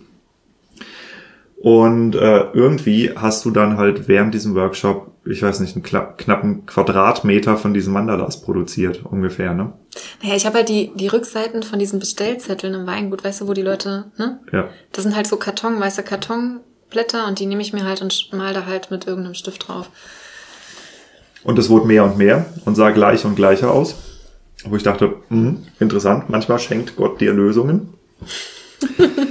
[1.61, 5.83] Und äh, irgendwie hast du dann halt während diesem Workshop, ich weiß nicht, einen
[6.17, 9.73] knappen Quadratmeter von diesen Mandalas produziert, ungefähr, ne?
[10.21, 13.53] Naja, ich habe halt die, die Rückseiten von diesen Bestellzetteln im Weingut, weißt du, wo
[13.53, 14.39] die Leute, ne?
[14.51, 14.69] Ja.
[14.91, 18.53] Das sind halt so Karton, weiße Kartonblätter und die nehme ich mir halt und mal
[18.53, 19.89] da halt mit irgendeinem Stift drauf.
[21.43, 23.95] Und es wurde mehr und mehr und sah gleich und gleicher aus.
[24.65, 27.93] Wo ich dachte, mh, interessant, manchmal schenkt Gott dir Lösungen.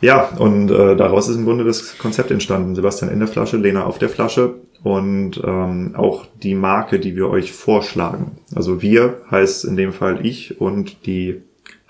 [0.00, 2.74] Ja, und äh, daraus ist im Grunde das Konzept entstanden.
[2.74, 7.28] Sebastian in der Flasche, Lena auf der Flasche und ähm, auch die Marke, die wir
[7.28, 8.38] euch vorschlagen.
[8.54, 11.42] Also wir heißt in dem Fall ich und die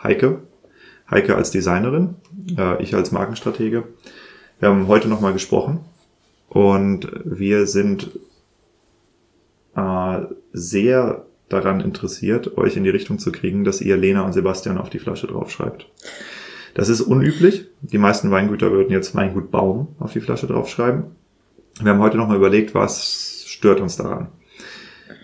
[0.03, 0.41] Heike.
[1.11, 2.15] Heike als Designerin,
[2.57, 3.85] äh, ich als Markenstratege.
[4.61, 5.81] Wir haben heute nochmal gesprochen
[6.49, 8.19] und wir sind
[9.75, 10.21] äh,
[10.53, 14.91] sehr daran interessiert, euch in die Richtung zu kriegen, dass ihr Lena und Sebastian auf
[14.91, 15.87] die Flasche draufschreibt.
[16.77, 17.71] Das ist unüblich.
[17.81, 21.05] Die meisten Weingüter würden jetzt Weingut Baum auf die Flasche draufschreiben.
[21.81, 24.29] Wir haben heute nochmal überlegt, was stört uns daran.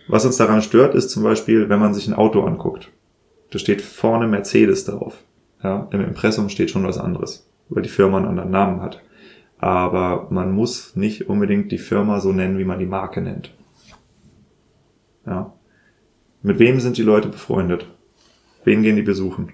[0.09, 2.91] Was uns daran stört, ist zum Beispiel, wenn man sich ein Auto anguckt.
[3.51, 5.25] Da steht vorne Mercedes drauf.
[5.63, 9.03] Ja, Im Impressum steht schon was anderes, weil die Firma einen anderen Namen hat.
[9.59, 13.53] Aber man muss nicht unbedingt die Firma so nennen, wie man die Marke nennt.
[15.27, 15.53] Ja.
[16.41, 17.89] Mit wem sind die Leute befreundet?
[18.65, 19.53] Wen gehen die besuchen?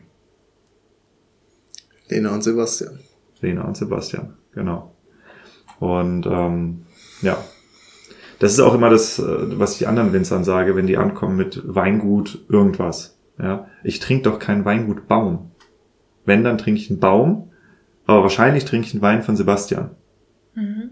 [2.09, 2.99] Lena und Sebastian.
[3.41, 4.95] Lena und Sebastian, genau.
[5.79, 6.87] Und ähm,
[7.23, 7.39] ja,
[8.39, 11.63] das ist auch immer das, äh, was ich anderen Winzern sage, wenn die ankommen mit
[11.65, 13.19] Weingut irgendwas.
[13.39, 15.53] Ja, ich trinke doch keinen Weingut Baum.
[16.25, 17.51] Wenn, dann trinke ich einen Baum,
[18.07, 19.91] aber wahrscheinlich trinke ich einen Wein von Sebastian.
[20.55, 20.91] Mhm.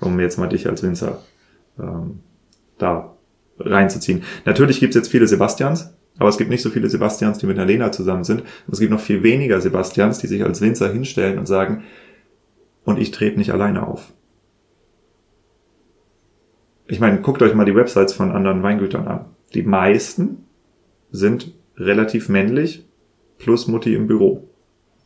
[0.00, 1.20] Um jetzt mal dich als Winzer
[1.78, 2.20] ähm,
[2.78, 3.14] da
[3.58, 4.22] reinzuziehen.
[4.46, 7.66] Natürlich gibt's jetzt viele Sebastians, Aber es gibt nicht so viele Sebastians, die mit einer
[7.66, 8.40] Lena zusammen sind.
[8.40, 11.84] Und es gibt noch viel weniger Sebastians, die sich als Winzer hinstellen und sagen,
[12.84, 14.12] und ich trete nicht alleine auf.
[16.86, 19.26] Ich meine, guckt euch mal die Websites von anderen Weingütern an.
[19.54, 20.44] Die meisten
[21.10, 22.86] sind relativ männlich,
[23.38, 24.48] plus Mutti im Büro.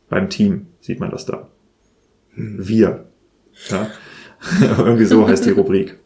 [0.09, 1.47] Beim Team sieht man das da.
[2.35, 3.05] Wir.
[3.69, 3.87] Ja?
[4.77, 5.97] Irgendwie so heißt die Rubrik.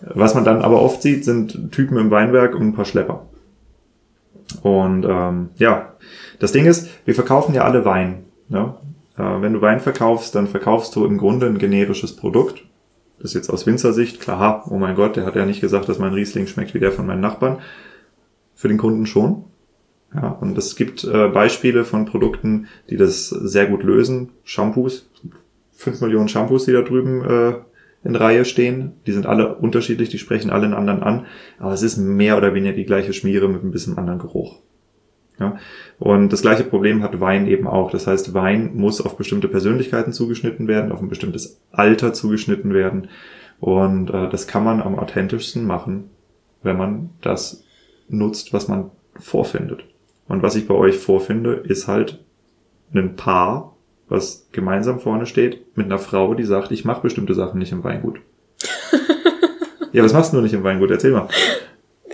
[0.00, 3.28] Was man dann aber oft sieht, sind Typen im Weinberg und ein paar Schlepper.
[4.62, 5.94] Und ähm, ja,
[6.38, 8.24] das Ding ist, wir verkaufen ja alle Wein.
[8.48, 8.74] Ne?
[9.16, 12.64] Äh, wenn du Wein verkaufst, dann verkaufst du im Grunde ein generisches Produkt.
[13.18, 15.98] Das ist jetzt aus Winzersicht, klar, oh mein Gott, der hat ja nicht gesagt, dass
[15.98, 17.58] mein Riesling schmeckt wie der von meinen Nachbarn.
[18.54, 19.44] Für den Kunden schon.
[20.14, 24.30] Ja, und es gibt äh, Beispiele von Produkten, die das sehr gut lösen.
[24.44, 25.10] Shampoos,
[25.72, 27.54] fünf Millionen Shampoos, die da drüben äh,
[28.04, 28.92] in Reihe stehen.
[29.06, 31.26] Die sind alle unterschiedlich, die sprechen alle einen anderen an,
[31.58, 34.60] aber es ist mehr oder weniger die gleiche Schmiere mit ein bisschen anderen Geruch.
[35.38, 35.56] Ja?
[35.98, 37.90] Und das gleiche Problem hat Wein eben auch.
[37.90, 43.08] Das heißt, Wein muss auf bestimmte Persönlichkeiten zugeschnitten werden, auf ein bestimmtes Alter zugeschnitten werden.
[43.60, 46.10] Und äh, das kann man am authentischsten machen,
[46.62, 47.64] wenn man das
[48.08, 49.84] nutzt, was man vorfindet.
[50.28, 52.24] Und was ich bei euch vorfinde, ist halt
[52.94, 53.74] ein Paar,
[54.08, 57.84] was gemeinsam vorne steht, mit einer Frau, die sagt, ich mache bestimmte Sachen nicht im
[57.84, 58.20] Weingut.
[59.92, 60.90] ja, was machst du nicht im Weingut?
[60.90, 61.28] Erzähl mal.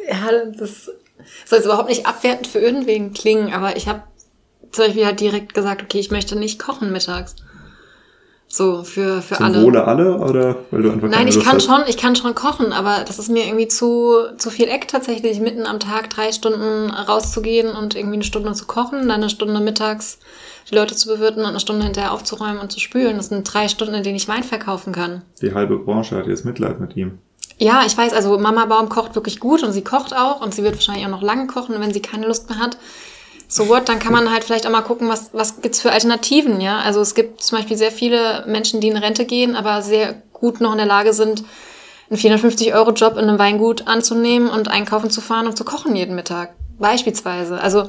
[0.08, 0.90] Ja, das
[1.44, 4.02] soll jetzt überhaupt nicht abwertend für irgendwen klingen, aber ich habe
[4.72, 7.36] zum Beispiel halt direkt gesagt, okay, ich möchte nicht kochen mittags.
[8.46, 9.62] So, für, für Zum alle.
[9.62, 11.64] Wohle alle oder weil du einfach Nein, ich Lust kann hast?
[11.64, 15.40] schon, ich kann schon kochen, aber das ist mir irgendwie zu, zu viel Eck tatsächlich,
[15.40, 19.58] mitten am Tag drei Stunden rauszugehen und irgendwie eine Stunde zu kochen, dann eine Stunde
[19.60, 20.20] mittags
[20.70, 23.16] die Leute zu bewirten und eine Stunde hinterher aufzuräumen und zu spülen.
[23.16, 25.22] Das sind drei Stunden, in denen ich Wein verkaufen kann.
[25.42, 27.18] Die halbe Branche hat jetzt Mitleid mit ihm.
[27.58, 30.64] Ja, ich weiß, also Mama Baum kocht wirklich gut und sie kocht auch und sie
[30.64, 32.76] wird wahrscheinlich auch noch lange kochen, wenn sie keine Lust mehr hat.
[33.46, 36.60] So what, dann kann man halt vielleicht auch mal gucken, was, was gibt's für Alternativen,
[36.60, 36.78] ja.
[36.78, 40.60] Also es gibt zum Beispiel sehr viele Menschen, die in Rente gehen, aber sehr gut
[40.60, 41.44] noch in der Lage sind,
[42.10, 46.54] einen 450-Euro-Job in einem Weingut anzunehmen und einkaufen zu fahren und zu kochen jeden Mittag.
[46.78, 47.60] Beispielsweise.
[47.60, 47.88] Also,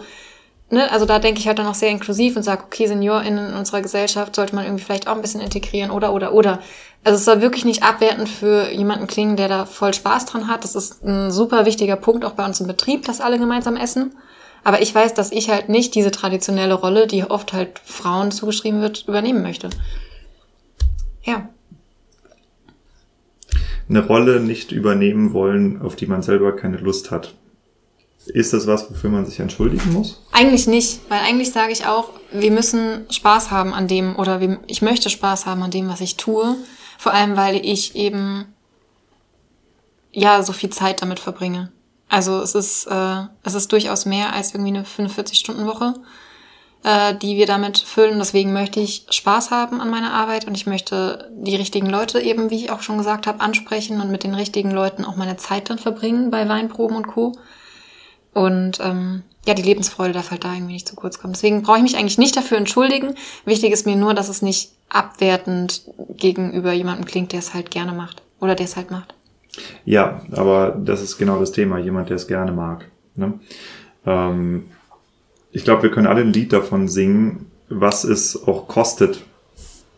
[0.69, 3.55] ne, also da denke ich halt dann auch sehr inklusiv und sage, okay, SeniorInnen in
[3.55, 6.59] unserer Gesellschaft sollte man irgendwie vielleicht auch ein bisschen integrieren oder, oder, oder.
[7.03, 10.63] Also es soll wirklich nicht abwertend für jemanden klingen, der da voll Spaß dran hat.
[10.63, 14.15] Das ist ein super wichtiger Punkt auch bei uns im Betrieb, dass alle gemeinsam essen.
[14.63, 18.81] Aber ich weiß, dass ich halt nicht diese traditionelle Rolle, die oft halt Frauen zugeschrieben
[18.81, 19.69] wird, übernehmen möchte.
[21.23, 21.49] Ja.
[23.87, 27.35] Eine Rolle nicht übernehmen wollen, auf die man selber keine Lust hat.
[28.27, 30.21] Ist das was, wofür man sich entschuldigen muss?
[30.31, 34.59] Eigentlich nicht, weil eigentlich sage ich auch, wir müssen Spaß haben an dem oder wir,
[34.67, 36.55] ich möchte Spaß haben an dem, was ich tue.
[36.97, 38.45] Vor allem, weil ich eben
[40.11, 41.71] ja so viel Zeit damit verbringe.
[42.09, 45.95] Also es ist äh, es ist durchaus mehr als irgendwie eine 45-Stunden-Woche,
[46.83, 48.19] äh, die wir damit füllen.
[48.19, 52.49] Deswegen möchte ich Spaß haben an meiner Arbeit und ich möchte die richtigen Leute eben,
[52.49, 55.69] wie ich auch schon gesagt habe, ansprechen und mit den richtigen Leuten auch meine Zeit
[55.69, 57.33] dann verbringen bei Weinproben und Co.
[58.35, 61.31] Und ähm, ja, die Lebensfreude darf halt da irgendwie nicht zu kurz kommen.
[61.31, 63.15] Deswegen brauche ich mich eigentlich nicht dafür entschuldigen.
[63.45, 65.83] Wichtig ist mir nur, dass es nicht abwertend
[66.17, 68.23] gegenüber jemandem klingt, der es halt gerne macht.
[68.41, 69.15] Oder der es halt macht.
[69.85, 72.89] Ja, aber das ist genau das Thema, jemand, der es gerne mag.
[73.15, 73.39] Ne?
[74.05, 74.65] Ähm,
[75.53, 79.23] ich glaube, wir können alle ein Lied davon singen, was es auch kostet,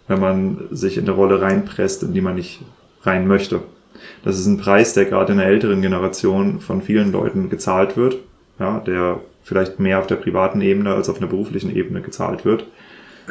[0.07, 2.61] wenn man sich in eine Rolle reinpresst, in die man nicht
[3.01, 3.63] rein möchte.
[4.23, 8.17] Das ist ein Preis, der gerade in der älteren Generation von vielen Leuten gezahlt wird,
[8.59, 12.65] ja, der vielleicht mehr auf der privaten Ebene als auf einer beruflichen Ebene gezahlt wird.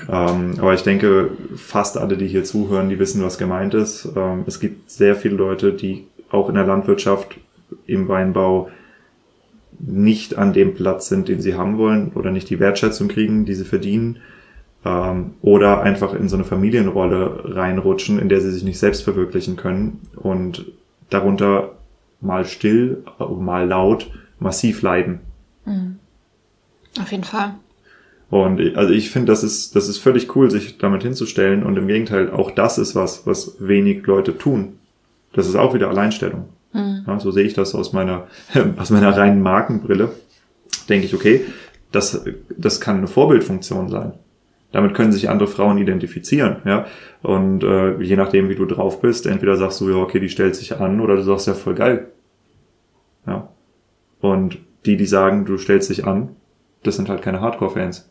[0.08, 4.08] Ähm, aber ich denke, fast alle, die hier zuhören, die wissen, was gemeint ist.
[4.16, 7.38] Ähm, es gibt sehr viele Leute, die auch in der Landwirtschaft,
[7.86, 8.70] im Weinbau
[9.78, 13.54] nicht an dem Platz sind, den sie haben wollen oder nicht die Wertschätzung kriegen, die
[13.54, 14.18] sie verdienen
[14.84, 19.56] ähm, oder einfach in so eine Familienrolle reinrutschen, in der sie sich nicht selbst verwirklichen
[19.56, 20.66] können und
[21.10, 21.72] darunter
[22.20, 25.20] mal still, mal laut massiv leiden.
[27.00, 27.54] Auf jeden Fall.
[28.30, 31.62] Und ich- also ich finde, das ist, das ist völlig cool, sich damit hinzustellen.
[31.62, 34.78] Und im Gegenteil, auch das ist was, was wenig Leute tun.
[35.32, 36.48] Das ist auch wieder Alleinstellung.
[37.06, 38.26] Ja, so sehe ich das aus meiner,
[38.76, 40.10] aus meiner reinen Markenbrille.
[40.88, 41.44] Denke ich, okay,
[41.92, 42.24] das,
[42.56, 44.12] das kann eine Vorbildfunktion sein.
[44.72, 46.86] Damit können sich andere Frauen identifizieren, ja.
[47.22, 50.54] Und äh, je nachdem, wie du drauf bist, entweder sagst du, ja, okay, die stellt
[50.56, 52.08] sich an, oder du sagst ja voll geil.
[53.26, 53.48] Ja.
[54.20, 56.30] Und die, die sagen, du stellst dich an,
[56.82, 58.08] das sind halt keine Hardcore-Fans.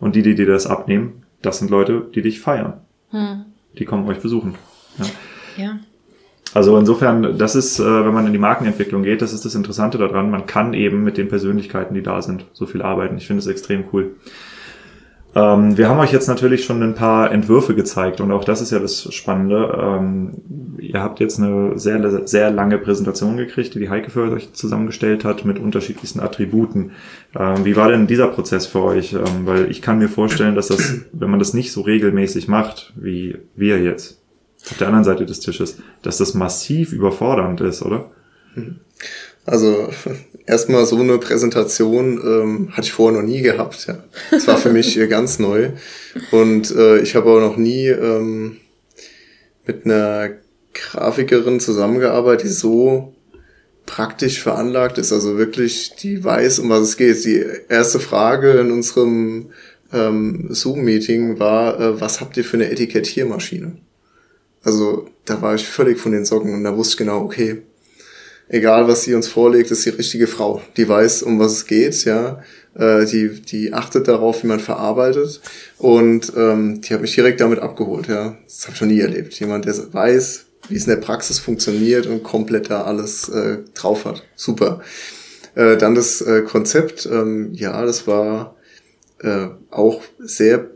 [0.00, 2.80] Und die, die dir das abnehmen, das sind Leute, die dich feiern.
[3.78, 4.54] Die kommen euch besuchen.
[4.98, 5.04] Ja.
[5.56, 5.78] Ja.
[6.52, 9.98] Also insofern, das ist, äh, wenn man in die Markenentwicklung geht, das ist das Interessante
[9.98, 10.30] daran.
[10.30, 13.16] Man kann eben mit den Persönlichkeiten, die da sind, so viel arbeiten.
[13.16, 14.14] Ich finde es extrem cool.
[15.36, 18.70] Ähm, wir haben euch jetzt natürlich schon ein paar Entwürfe gezeigt und auch das ist
[18.70, 19.78] ja das Spannende.
[19.80, 24.52] Ähm, ihr habt jetzt eine sehr, sehr lange Präsentation gekriegt, die die Heike für euch
[24.52, 26.92] zusammengestellt hat mit unterschiedlichsten Attributen.
[27.38, 29.12] Ähm, wie war denn dieser Prozess für euch?
[29.14, 32.92] Ähm, weil ich kann mir vorstellen, dass das, wenn man das nicht so regelmäßig macht,
[32.96, 34.20] wie wir jetzt
[34.70, 38.10] auf der anderen Seite des Tisches, dass das massiv überfordernd ist, oder?
[39.44, 39.88] Also
[40.46, 43.86] erstmal so eine Präsentation ähm, hatte ich vorher noch nie gehabt.
[43.86, 44.02] Ja.
[44.30, 45.70] Das war für mich äh, ganz neu.
[46.30, 48.58] Und äh, ich habe auch noch nie ähm,
[49.66, 50.30] mit einer
[50.72, 53.14] Grafikerin zusammengearbeitet, die so
[53.86, 55.12] praktisch veranlagt ist.
[55.12, 57.24] Also wirklich, die weiß, um was es geht.
[57.24, 59.50] Die erste Frage in unserem
[59.92, 63.76] ähm, Zoom-Meeting war, äh, was habt ihr für eine Etikettiermaschine?
[64.62, 67.62] Also da war ich völlig von den Socken und da wusste ich genau, okay,
[68.48, 70.62] egal was sie uns vorlegt, ist die richtige Frau.
[70.76, 72.42] Die weiß, um was es geht, ja.
[72.74, 75.40] Äh, die, die achtet darauf, wie man verarbeitet.
[75.78, 78.36] Und ähm, die hat mich direkt damit abgeholt, ja.
[78.44, 79.38] Das habe ich noch nie erlebt.
[79.38, 84.04] Jemand, der weiß, wie es in der Praxis funktioniert und komplett da alles äh, drauf
[84.04, 84.24] hat.
[84.34, 84.80] Super.
[85.54, 88.56] Äh, dann das äh, Konzept, ähm, ja, das war
[89.20, 90.70] äh, auch sehr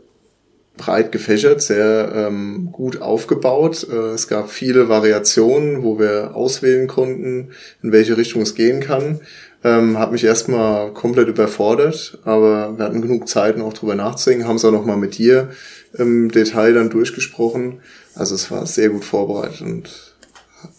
[0.79, 3.85] breit gefächert, sehr ähm, gut aufgebaut.
[3.91, 7.51] Äh, es gab viele Variationen, wo wir auswählen konnten,
[7.83, 9.19] in welche Richtung es gehen kann.
[9.63, 14.55] Ähm, hat mich erstmal komplett überfordert, aber wir hatten genug Zeit, noch drüber nachzudenken, haben
[14.55, 15.49] es auch nochmal mit dir
[15.93, 17.81] im Detail dann durchgesprochen.
[18.15, 20.15] Also es war sehr gut vorbereitet und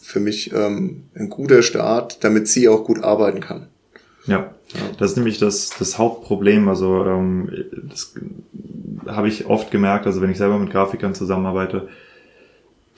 [0.00, 3.68] für mich ähm, ein guter Start, damit sie auch gut arbeiten kann.
[4.30, 4.54] Ja,
[4.98, 6.68] das ist nämlich das, das Hauptproblem.
[6.68, 7.50] Also ähm,
[7.88, 8.14] das
[9.06, 11.88] habe ich oft gemerkt, also wenn ich selber mit Grafikern zusammenarbeite,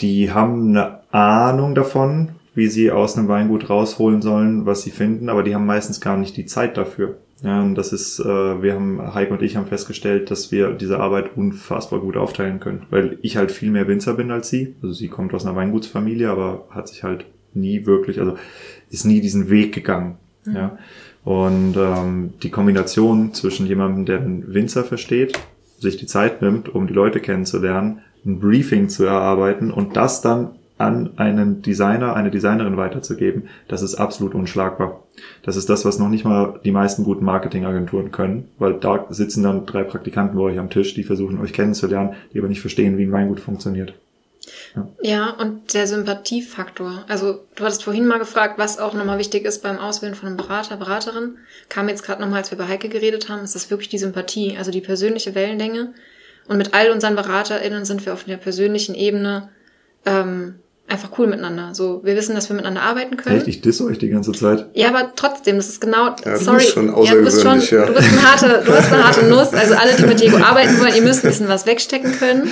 [0.02, 5.30] die haben eine Ahnung davon, wie sie aus einem Weingut rausholen sollen, was sie finden,
[5.30, 7.16] aber die haben meistens gar nicht die Zeit dafür.
[7.42, 11.00] Ja, und das ist, äh, wir haben, Heike und ich haben festgestellt, dass wir diese
[11.00, 14.76] Arbeit unfassbar gut aufteilen können, weil ich halt viel mehr Winzer bin als sie.
[14.82, 18.36] Also sie kommt aus einer Weingutsfamilie, aber hat sich halt nie wirklich, also
[18.90, 20.18] ist nie diesen Weg gegangen.
[20.44, 20.56] Mhm.
[20.56, 20.78] Ja.
[21.24, 25.38] Und ähm, die Kombination zwischen jemandem, der den Winzer versteht,
[25.78, 30.50] sich die Zeit nimmt, um die Leute kennenzulernen, ein Briefing zu erarbeiten und das dann
[30.78, 35.00] an einen Designer, eine Designerin weiterzugeben, das ist absolut unschlagbar.
[35.42, 39.44] Das ist das, was noch nicht mal die meisten guten Marketingagenturen können, weil da sitzen
[39.44, 42.98] dann drei Praktikanten bei euch am Tisch, die versuchen euch kennenzulernen, die aber nicht verstehen,
[42.98, 43.94] wie ein Weingut funktioniert.
[45.02, 45.30] Ja.
[45.30, 47.04] und der Sympathiefaktor.
[47.08, 50.36] Also du hattest vorhin mal gefragt, was auch nochmal wichtig ist beim Auswählen von einem
[50.36, 51.38] Berater, Beraterin.
[51.68, 54.56] Kam jetzt gerade nochmal, als wir bei Heike geredet haben, ist das wirklich die Sympathie,
[54.56, 55.94] also die persönliche Wellenlänge.
[56.48, 59.50] Und mit all unseren BeraterInnen sind wir auf der persönlichen Ebene
[60.04, 60.61] ähm,
[60.92, 61.74] einfach cool miteinander.
[61.74, 63.38] So, wir wissen, dass wir miteinander arbeiten können.
[63.38, 63.48] Echt?
[63.48, 64.66] Ich disse euch die ganze Zeit.
[64.74, 66.14] Ja, aber trotzdem, das ist genau.
[66.24, 67.86] Ja, du sorry, bist schon ja, du bist schon, ja.
[67.86, 69.52] du bist eine harte, du bist eine harte Nuss.
[69.52, 72.42] Also alle, die mit Diego arbeiten wollen, ihr müsst ein bisschen was wegstecken können.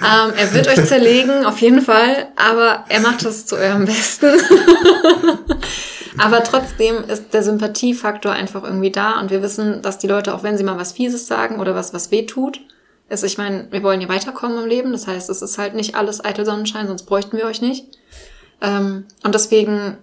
[0.00, 4.26] Ähm, er wird euch zerlegen, auf jeden Fall, aber er macht das zu eurem Besten.
[6.18, 10.42] aber trotzdem ist der Sympathiefaktor einfach irgendwie da und wir wissen, dass die Leute, auch
[10.42, 12.60] wenn sie mal was Fieses sagen oder was, was weh tut,
[13.08, 14.92] ist, ich meine, wir wollen ja weiterkommen im Leben.
[14.92, 17.98] Das heißt, es ist halt nicht alles eitel Sonnenschein, sonst bräuchten wir euch nicht.
[18.60, 19.98] Ähm, und deswegen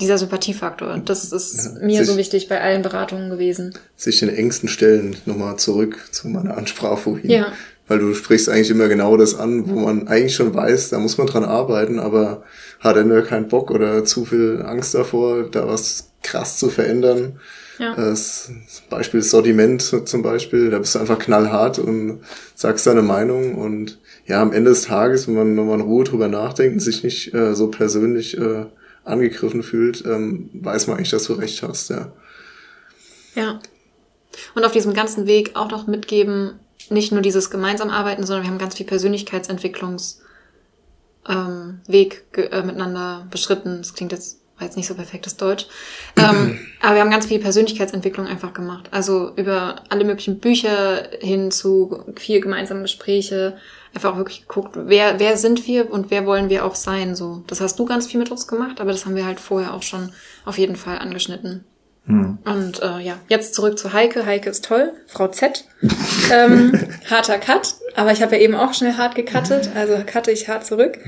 [0.00, 3.74] dieser Sympathiefaktor, das ist ja, mir so wichtig bei allen Beratungen gewesen.
[3.96, 7.30] Sich den engsten Stellen nochmal zurück zu meiner Ansprache vorhin.
[7.30, 7.52] Ja.
[7.88, 11.18] Weil du sprichst eigentlich immer genau das an, wo man eigentlich schon weiß, da muss
[11.18, 12.44] man dran arbeiten, aber
[12.80, 17.40] hat er nur keinen Bock oder zu viel Angst davor, da was krass zu verändern.
[17.78, 17.94] Ja.
[17.94, 18.50] Das
[18.90, 22.20] Beispiel Sortiment zum Beispiel, da bist du einfach knallhart und
[22.54, 26.28] sagst deine Meinung und ja, am Ende des Tages, wenn man nochmal in Ruhe drüber
[26.28, 28.66] nachdenkt und sich nicht äh, so persönlich äh,
[29.04, 32.12] angegriffen fühlt, ähm, weiß man eigentlich, dass du recht hast, ja.
[33.34, 33.60] Ja.
[34.54, 36.58] Und auf diesem ganzen Weg auch noch mitgeben,
[36.90, 40.24] nicht nur dieses gemeinsam arbeiten, sondern wir haben ganz viel Persönlichkeitsentwicklungsweg
[41.28, 43.78] ähm, Weg äh, miteinander beschritten.
[43.78, 45.66] Das klingt jetzt war jetzt nicht so perfektes Deutsch.
[46.16, 48.88] Ähm, aber wir haben ganz viel Persönlichkeitsentwicklung einfach gemacht.
[48.90, 53.56] Also über alle möglichen Bücher hin zu viel gemeinsame Gespräche.
[53.94, 57.14] Einfach auch wirklich geguckt, wer, wer sind wir und wer wollen wir auch sein.
[57.16, 59.72] So, das hast du ganz viel mit uns gemacht, aber das haben wir halt vorher
[59.72, 60.12] auch schon
[60.44, 61.64] auf jeden Fall angeschnitten.
[62.06, 62.38] Hm.
[62.44, 64.24] Und äh, ja, jetzt zurück zu Heike.
[64.26, 65.64] Heike ist toll, Frau Z.
[66.32, 66.72] ähm,
[67.10, 70.64] harter Cut, aber ich habe ja eben auch schnell hart gecuttet, also cutte ich hart
[70.64, 70.98] zurück.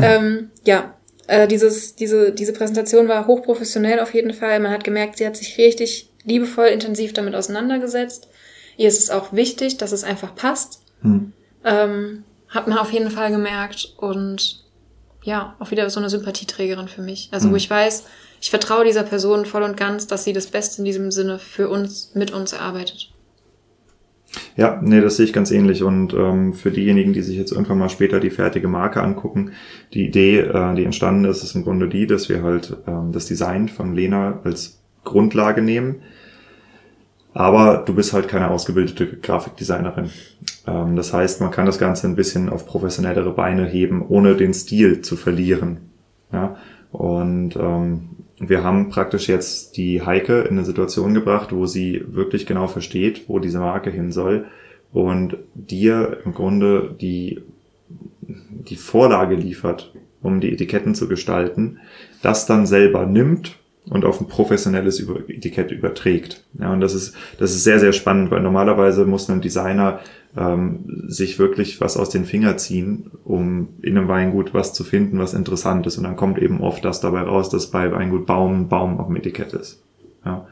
[0.00, 0.94] Ähm, ja,
[1.26, 4.60] äh, dieses, diese, diese Präsentation war hochprofessionell auf jeden Fall.
[4.60, 8.28] Man hat gemerkt, sie hat sich richtig liebevoll, intensiv damit auseinandergesetzt.
[8.76, 10.80] Ihr ist es auch wichtig, dass es einfach passt.
[11.02, 11.32] Hm.
[11.64, 13.94] Ähm, hat man auf jeden Fall gemerkt.
[13.96, 14.64] Und
[15.22, 17.28] ja, auch wieder so eine Sympathieträgerin für mich.
[17.32, 17.52] Also Mhm.
[17.52, 18.04] wo ich weiß,
[18.40, 21.68] ich vertraue dieser Person voll und ganz, dass sie das Beste in diesem Sinne für
[21.68, 23.10] uns, mit uns erarbeitet.
[24.56, 25.82] Ja, nee, das sehe ich ganz ähnlich.
[25.82, 29.52] Und ähm, für diejenigen, die sich jetzt irgendwann mal später die fertige Marke angucken,
[29.92, 33.26] die Idee, äh, die entstanden ist, ist im Grunde die, dass wir halt ähm, das
[33.26, 35.96] Design von Lena als Grundlage nehmen.
[37.32, 40.10] Aber du bist halt keine ausgebildete Grafikdesignerin.
[40.66, 44.54] Ähm, das heißt, man kann das Ganze ein bisschen auf professionellere Beine heben, ohne den
[44.54, 45.78] Stil zu verlieren.
[46.32, 46.56] Ja?
[46.92, 52.46] Und ähm, wir haben praktisch jetzt die Heike in eine Situation gebracht, wo sie wirklich
[52.46, 54.46] genau versteht, wo diese Marke hin soll
[54.92, 57.42] und dir im Grunde die,
[58.20, 59.92] die Vorlage liefert,
[60.22, 61.78] um die Etiketten zu gestalten,
[62.22, 63.58] das dann selber nimmt
[63.90, 66.44] und auf ein professionelles Etikett überträgt.
[66.58, 70.00] Ja, und das ist, das ist sehr, sehr spannend, weil normalerweise muss ein Designer
[70.36, 75.18] ähm, sich wirklich was aus den Finger ziehen, um in einem Weingut was zu finden,
[75.18, 75.96] was interessant ist.
[75.96, 79.16] Und dann kommt eben oft das dabei raus, dass bei Weingut Baum Baum auf dem
[79.16, 79.82] Etikett ist.
[80.24, 80.46] Ja.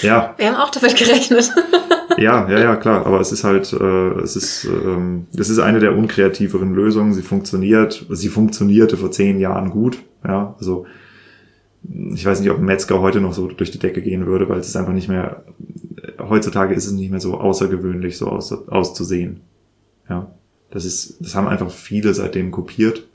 [0.00, 1.52] Ja, Wir haben auch damit gerechnet.
[2.18, 3.06] ja, ja, ja, klar.
[3.06, 7.12] Aber es ist halt, äh, es ist, ähm, das ist eine der unkreativeren Lösungen.
[7.12, 9.98] Sie funktioniert, sie funktionierte vor zehn Jahren gut.
[10.26, 10.86] Ja, also
[11.84, 14.60] ich weiß nicht, ob ein Metzger heute noch so durch die Decke gehen würde, weil
[14.60, 15.44] es ist einfach nicht mehr,
[16.18, 19.40] heutzutage ist es nicht mehr so außergewöhnlich, so aus, auszusehen.
[20.08, 20.32] Ja,
[20.70, 23.06] das ist, das haben einfach viele seitdem kopiert.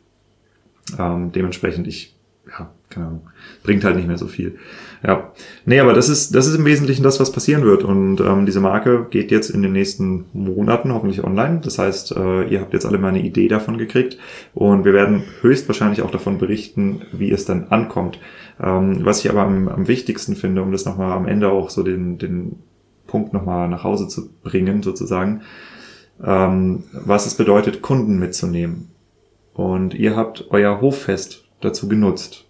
[0.97, 2.16] Ähm, dementsprechend ich,
[2.49, 3.21] ja, keine Ahnung,
[3.63, 4.57] bringt halt nicht mehr so viel.
[5.05, 5.31] Ja,
[5.65, 7.83] nee, aber das ist, das ist im Wesentlichen das, was passieren wird.
[7.83, 11.61] Und ähm, diese Marke geht jetzt in den nächsten Monaten hoffentlich online.
[11.63, 14.17] Das heißt, äh, ihr habt jetzt alle mal eine Idee davon gekriegt.
[14.53, 18.19] Und wir werden höchstwahrscheinlich auch davon berichten, wie es dann ankommt.
[18.61, 21.83] Ähm, was ich aber am, am wichtigsten finde, um das nochmal am Ende auch so
[21.83, 22.57] den, den
[23.05, 25.41] Punkt nochmal nach Hause zu bringen, sozusagen,
[26.23, 28.89] ähm, was es bedeutet, Kunden mitzunehmen.
[29.53, 32.45] Und ihr habt euer Hoffest dazu genutzt.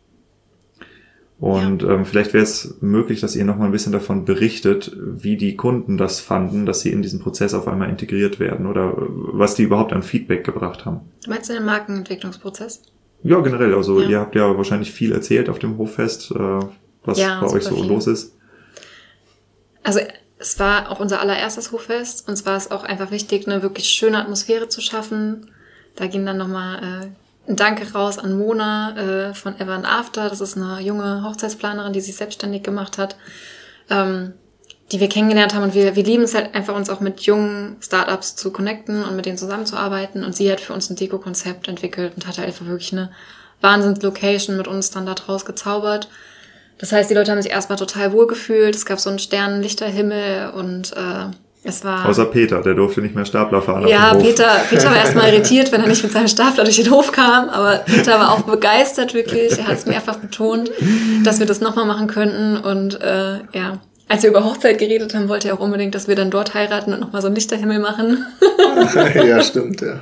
[1.40, 5.38] Und ähm, vielleicht wäre es möglich, dass ihr noch mal ein bisschen davon berichtet, wie
[5.38, 8.96] die Kunden das fanden, dass sie in diesen Prozess auf einmal integriert werden oder äh,
[8.98, 11.02] was die überhaupt an Feedback gebracht haben.
[11.28, 12.82] Meinst du den Markenentwicklungsprozess?
[13.22, 13.76] Ja, generell.
[13.76, 14.10] Also Ja.
[14.10, 16.60] ihr habt ja wahrscheinlich viel erzählt auf dem Hoffest, äh,
[17.04, 17.86] was Ja, bei euch so viel.
[17.88, 18.34] los ist.
[19.84, 20.00] Also
[20.40, 22.28] es war auch unser allererstes Hoffest.
[22.28, 25.52] Uns war es auch einfach wichtig, eine wirklich schöne Atmosphäre zu schaffen.
[25.96, 27.08] Da ging dann nochmal äh,
[27.48, 30.30] Danke raus an Mona äh, von Ever and After.
[30.30, 33.16] Das ist eine junge Hochzeitsplanerin, die sich selbstständig gemacht hat,
[33.90, 34.34] ähm,
[34.92, 35.64] die wir kennengelernt haben.
[35.64, 39.16] Und wir, wir lieben es halt einfach, uns auch mit jungen Startups zu connecten und
[39.16, 40.26] mit denen zusammenzuarbeiten.
[40.26, 43.12] Und sie hat für uns ein Deko-Konzept entwickelt und hatte einfach wirklich eine
[43.62, 46.10] Wahnsinns-Location mit uns dann da draus gezaubert.
[46.80, 48.76] Das heißt, die Leute haben sich erstmal total wohl gefühlt.
[48.76, 51.32] Es gab so einen sternenlichter Himmel und äh,
[51.68, 52.08] es war.
[52.08, 53.84] Außer Peter, der durfte nicht mehr Stapler fahren.
[53.84, 54.14] auf ja.
[54.16, 57.50] Peter, Peter war erstmal irritiert, wenn er nicht mit seinem Stapler durch den Hof kam,
[57.50, 59.58] aber Peter war auch begeistert wirklich.
[59.58, 60.72] Er hat es mehrfach betont,
[61.24, 62.58] dass wir das nochmal machen könnten.
[62.58, 66.16] Und äh, ja, als wir über Hochzeit geredet haben, wollte er auch unbedingt, dass wir
[66.16, 68.26] dann dort heiraten und nochmal so einen Lichterhimmel machen.
[69.16, 70.00] ja, stimmt, ja.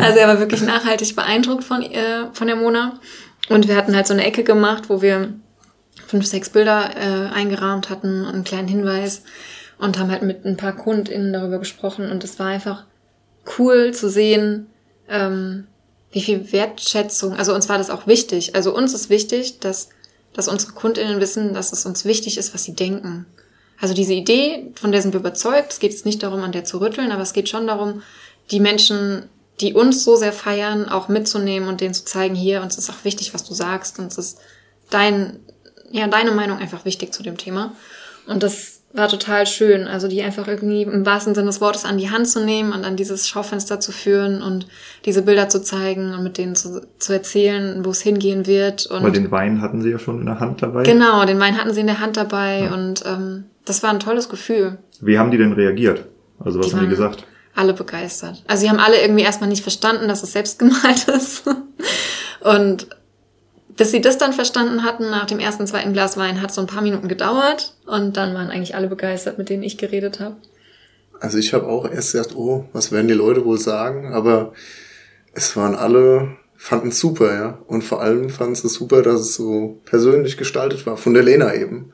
[0.00, 2.98] Also er war wirklich nachhaltig beeindruckt von, äh, von der Mona.
[3.48, 5.32] Und wir hatten halt so eine Ecke gemacht, wo wir
[6.06, 9.22] fünf, sechs Bilder äh, eingerahmt hatten und einen kleinen Hinweis
[9.80, 12.10] und haben halt mit ein paar KundInnen darüber gesprochen.
[12.10, 12.84] Und es war einfach
[13.58, 14.66] cool zu sehen,
[15.08, 15.66] ähm,
[16.12, 18.54] wie viel Wertschätzung, also uns war das auch wichtig.
[18.54, 19.88] Also uns ist wichtig, dass,
[20.32, 23.26] dass unsere KundInnen wissen, dass es uns wichtig ist, was sie denken.
[23.80, 25.72] Also diese Idee, von der sind wir überzeugt.
[25.72, 28.02] Es geht jetzt nicht darum, an der zu rütteln, aber es geht schon darum,
[28.50, 29.28] die Menschen,
[29.60, 33.04] die uns so sehr feiern, auch mitzunehmen und denen zu zeigen, hier, uns ist auch
[33.04, 33.98] wichtig, was du sagst.
[33.98, 34.38] Uns ist
[34.90, 35.38] dein,
[35.90, 37.74] ja, deine Meinung einfach wichtig zu dem Thema.
[38.26, 39.86] Und das war total schön.
[39.86, 42.84] Also die einfach irgendwie im wahrsten Sinne des Wortes an die Hand zu nehmen und
[42.84, 44.66] an dieses Schaufenster zu führen und
[45.04, 48.86] diese Bilder zu zeigen und mit denen zu, zu erzählen, wo es hingehen wird.
[48.86, 50.82] Und Weil den Wein hatten sie ja schon in der Hand dabei.
[50.82, 54.28] Genau, den Wein hatten sie in der Hand dabei und ähm, das war ein tolles
[54.28, 54.78] Gefühl.
[55.00, 56.06] Wie haben die denn reagiert?
[56.40, 57.24] Also was Die haben die gesagt?
[57.54, 58.42] Alle begeistert.
[58.46, 61.44] Also sie haben alle irgendwie erstmal nicht verstanden, dass es selbst gemalt ist.
[62.40, 62.88] Und
[63.76, 66.66] bis sie das dann verstanden hatten, nach dem ersten, zweiten Glas Wein, hat so ein
[66.66, 67.74] paar Minuten gedauert.
[67.86, 70.36] Und dann waren eigentlich alle begeistert, mit denen ich geredet habe.
[71.20, 74.12] Also ich habe auch erst gedacht, oh, was werden die Leute wohl sagen?
[74.12, 74.52] Aber
[75.34, 77.58] es waren alle, fanden es super, ja.
[77.66, 81.22] Und vor allem fanden sie es super, dass es so persönlich gestaltet war, von der
[81.22, 81.92] Lena eben.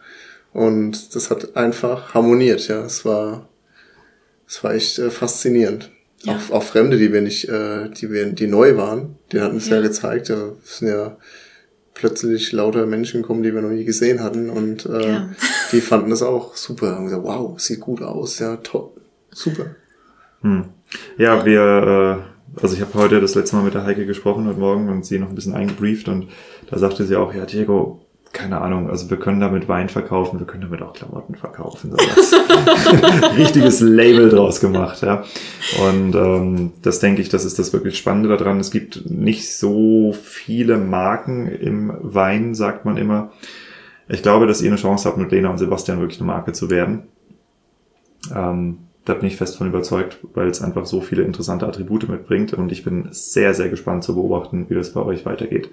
[0.52, 2.84] Und das hat einfach harmoniert, ja.
[2.84, 3.48] Es war,
[4.48, 5.90] es war echt äh, faszinierend.
[6.22, 6.36] Ja.
[6.36, 9.68] Auch, auch Fremde, die wir nicht, äh, die wir, die neu waren, denen hatten es
[9.68, 9.76] ja.
[9.76, 9.82] Ja.
[9.82, 11.16] gezeigt, da sind ja
[11.97, 15.28] plötzlich lauter Menschen gekommen, die wir noch nie gesehen hatten und äh, Ja.
[15.73, 16.94] die fanden das auch super.
[16.94, 18.90] Haben gesagt, wow, sieht gut aus, ja, toll,
[19.31, 19.74] super.
[20.43, 20.66] Hm.
[21.16, 24.60] Ja, wir, äh, also ich habe heute das letzte Mal mit der Heike gesprochen heute
[24.60, 26.28] Morgen und sie noch ein bisschen eingebrieft und
[26.70, 28.05] da sagte sie auch, ja, Diego,
[28.36, 31.94] keine Ahnung, also wir können damit Wein verkaufen, wir können damit auch Klamotten verkaufen.
[33.36, 35.24] Richtiges Label draus gemacht, ja.
[35.88, 38.60] Und ähm, das denke ich, das ist das wirklich Spannende daran.
[38.60, 43.32] Es gibt nicht so viele Marken im Wein, sagt man immer.
[44.06, 46.68] Ich glaube, dass ihr eine Chance habt, mit Lena und Sebastian wirklich eine Marke zu
[46.68, 47.04] werden.
[48.34, 52.52] Ähm, da bin ich fest von überzeugt, weil es einfach so viele interessante Attribute mitbringt
[52.52, 55.70] und ich bin sehr, sehr gespannt zu beobachten, wie das bei euch weitergeht.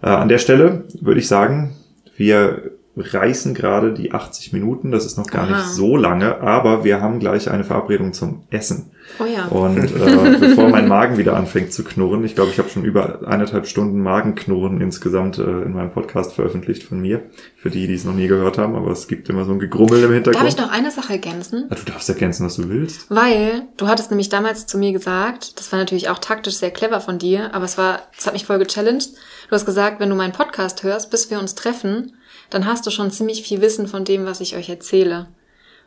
[0.00, 1.74] Äh, an der Stelle würde ich sagen,
[2.16, 4.90] wir reißen gerade die 80 Minuten.
[4.90, 5.56] Das ist noch gar Aha.
[5.56, 8.90] nicht so lange, aber wir haben gleich eine Verabredung zum Essen.
[9.18, 9.46] Oh ja.
[9.46, 13.26] Und äh, bevor mein Magen wieder anfängt zu knurren, ich glaube, ich habe schon über
[13.26, 17.22] eineinhalb Stunden Magenknurren insgesamt äh, in meinem Podcast veröffentlicht von mir.
[17.56, 20.02] Für die, die es noch nie gehört haben, aber es gibt immer so ein Gegrummel
[20.02, 20.44] im Hintergrund.
[20.44, 21.66] Darf ich noch eine Sache ergänzen?
[21.70, 23.06] Ja, du darfst ergänzen, was du willst.
[23.08, 27.00] Weil du hattest nämlich damals zu mir gesagt, das war natürlich auch taktisch sehr clever
[27.00, 29.10] von dir, aber es war, es hat mich voll gechallenged.
[29.48, 32.12] Du hast gesagt, wenn du meinen Podcast hörst, bis wir uns treffen,
[32.52, 35.26] dann hast du schon ziemlich viel Wissen von dem, was ich euch erzähle.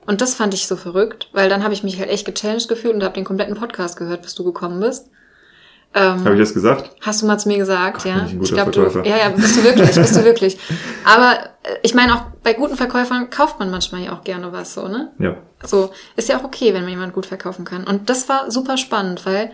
[0.08, 2.94] Und das fand ich so verrückt, weil dann habe ich mich halt echt gechallenged gefühlt
[2.94, 5.10] und habe den kompletten Podcast gehört, bis du gekommen bist.
[5.94, 6.92] Ähm, habe ich das gesagt?
[7.02, 8.28] Hast du mal zu mir gesagt, Gott, ja.
[8.42, 10.58] Ich, glaube, du, ja, ja, bist du wirklich, bist du wirklich.
[11.06, 14.74] Aber äh, ich meine auch bei guten Verkäufern kauft man manchmal ja auch gerne was
[14.74, 15.12] so, ne?
[15.20, 15.38] Ja.
[15.64, 17.86] So ist ja auch okay, wenn man jemand gut verkaufen kann.
[17.86, 19.52] Und das war super spannend, weil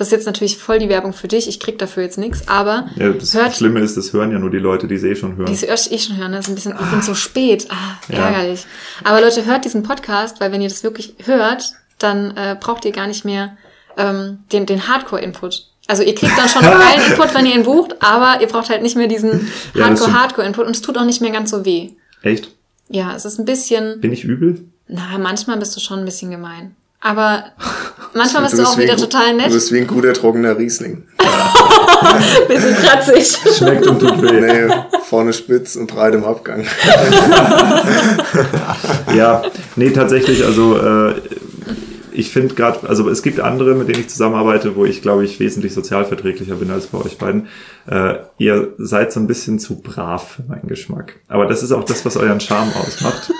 [0.00, 1.46] das ist jetzt natürlich voll die Werbung für dich.
[1.46, 4.48] Ich krieg dafür jetzt nichts, aber ja, das hört, Schlimme ist, das hören ja nur
[4.48, 5.44] die Leute, die es eh schon hören.
[5.44, 7.68] Die es eh schon hören, das ist ein bisschen, wir sind so spät.
[7.68, 8.62] Ah, ärgerlich.
[8.62, 9.10] Ja.
[9.10, 12.92] Aber Leute, hört diesen Podcast, weil wenn ihr das wirklich hört, dann äh, braucht ihr
[12.92, 13.58] gar nicht mehr
[13.98, 15.66] ähm, den, den Hardcore-Input.
[15.86, 18.80] Also ihr kriegt dann schon allen Input, wenn ihr ihn bucht, aber ihr braucht halt
[18.80, 21.90] nicht mehr diesen Hardcore-Hardcore-Input und es tut auch nicht mehr ganz so weh.
[22.22, 22.50] Echt?
[22.88, 24.00] Ja, es ist ein bisschen.
[24.00, 24.64] Bin ich übel?
[24.88, 26.74] Na, manchmal bist du schon ein bisschen gemein.
[27.00, 27.44] Aber
[28.14, 29.48] manchmal bist du, bist auch wieder total nett.
[29.48, 31.04] Du bist wie ein guter trockener Riesling.
[32.48, 33.38] Bisschen kratzig.
[33.56, 34.40] Schmeckt und tut weh.
[34.40, 34.74] Nee,
[35.04, 36.64] vorne spitz und breit im Abgang.
[39.14, 39.42] ja,
[39.76, 41.14] nee, tatsächlich, also äh,
[42.12, 45.40] ich finde gerade, also es gibt andere, mit denen ich zusammenarbeite, wo ich, glaube ich,
[45.40, 47.48] wesentlich sozialverträglicher bin als bei euch beiden.
[47.86, 51.16] Äh, ihr seid so ein bisschen zu brav für meinen Geschmack.
[51.28, 53.30] Aber das ist auch das, was euren Charme ausmacht.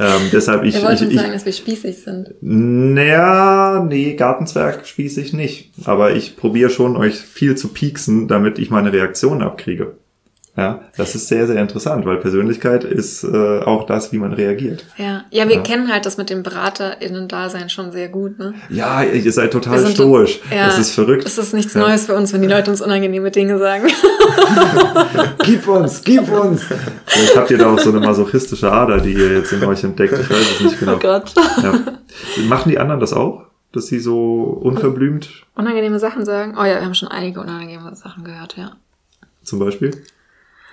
[0.00, 2.34] Ähm, deshalb ich, Wir wollten ich, sagen, dass wir spießig sind.
[2.40, 5.72] Naja, nee, Gartenzwerg spießig nicht.
[5.84, 9.98] Aber ich probiere schon, euch viel zu pieksen, damit ich meine Reaktion abkriege.
[10.56, 14.84] Ja, das ist sehr, sehr interessant, weil Persönlichkeit ist äh, auch das, wie man reagiert.
[14.96, 15.62] Ja, ja wir ja.
[15.62, 18.54] kennen halt das mit dem BeraterInnen-Dasein schon sehr gut, ne?
[18.68, 20.40] Ja, ihr seid total stoisch.
[20.50, 21.24] Ja, das ist verrückt.
[21.24, 21.80] Es ist nichts ja.
[21.80, 23.86] Neues für uns, wenn die Leute uns unangenehme Dinge sagen.
[25.44, 26.64] gib uns, gib uns!
[27.06, 30.14] Vielleicht habt ihr da auch so eine masochistische Ader, die ihr jetzt in euch entdeckt.
[30.18, 30.96] Ich weiß es nicht genau.
[30.96, 31.32] Oh Gott.
[31.62, 31.78] Ja.
[32.48, 33.44] Machen die anderen das auch?
[33.72, 35.30] Dass sie so unverblümt...
[35.54, 36.56] Unangenehme Sachen sagen?
[36.58, 38.72] Oh ja, wir haben schon einige unangenehme Sachen gehört, ja.
[39.44, 39.92] Zum Beispiel?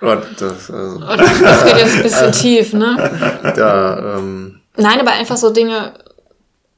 [0.00, 3.52] Oh, das, also, oh, das, das geht jetzt ein bisschen tief, ne?
[3.56, 5.92] Da, ähm, Nein, aber einfach so Dinge.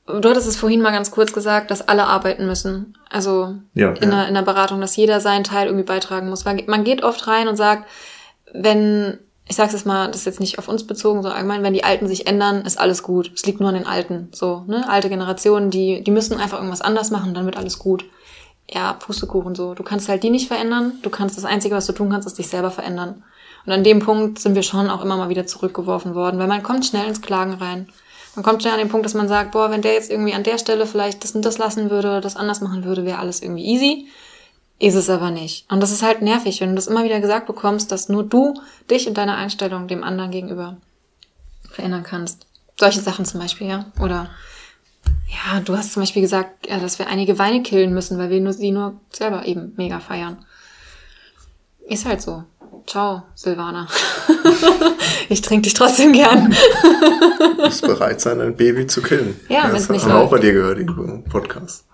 [0.06, 2.96] Du hattest es vorhin mal ganz kurz gesagt, dass alle arbeiten müssen.
[3.10, 4.16] Also ja, in, ja.
[4.16, 6.44] Der, in der Beratung, dass jeder seinen Teil irgendwie beitragen muss.
[6.44, 7.88] Man geht oft rein und sagt,
[8.52, 11.74] wenn, ich sag's jetzt mal, das ist jetzt nicht auf uns bezogen, sondern allgemein, wenn
[11.74, 13.30] die Alten sich ändern, ist alles gut.
[13.34, 14.30] Es liegt nur an den Alten.
[14.32, 14.88] So, ne?
[14.88, 18.04] Alte Generationen, die, die müssen einfach irgendwas anders machen, dann wird alles gut
[18.72, 19.74] ja, Pustekuchen so.
[19.74, 20.94] Du kannst halt die nicht verändern.
[21.02, 23.22] Du kannst das Einzige, was du tun kannst, ist dich selber verändern.
[23.66, 26.62] Und an dem Punkt sind wir schon auch immer mal wieder zurückgeworfen worden, weil man
[26.62, 27.88] kommt schnell ins Klagen rein.
[28.36, 30.44] Man kommt schnell an den Punkt, dass man sagt, boah, wenn der jetzt irgendwie an
[30.44, 33.42] der Stelle vielleicht das und das lassen würde oder das anders machen würde, wäre alles
[33.42, 34.06] irgendwie easy.
[34.78, 35.70] Ist es aber nicht.
[35.70, 38.54] Und das ist halt nervig, wenn du das immer wieder gesagt bekommst, dass nur du
[38.88, 40.78] dich und deine Einstellung dem anderen gegenüber
[41.70, 42.46] verändern kannst.
[42.78, 43.84] Solche Sachen zum Beispiel, ja.
[44.00, 44.30] Oder
[45.28, 48.40] ja, du hast zum Beispiel gesagt, ja, dass wir einige Weine killen müssen, weil wir
[48.40, 50.38] nur, sie nur selber eben mega feiern.
[51.88, 52.44] Ist halt so.
[52.86, 53.88] Ciao, Silvana.
[55.28, 56.54] ich trinke dich trotzdem gern.
[57.56, 59.38] du musst bereit sein, ein Baby zu killen.
[59.48, 60.16] Ja, wenn es nicht läuft.
[60.16, 61.84] auch bei dir gehört im Podcast.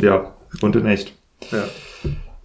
[0.00, 1.12] Ja, und in echt.
[1.50, 1.64] Ja.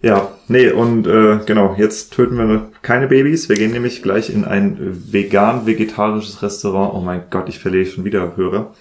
[0.02, 3.48] Ja, nee, und äh, genau, jetzt töten wir keine Babys.
[3.48, 4.76] Wir gehen nämlich gleich in ein
[5.10, 6.92] vegan-vegetarisches Restaurant.
[6.92, 8.74] Oh mein Gott, ich verliere schon wieder Hörer.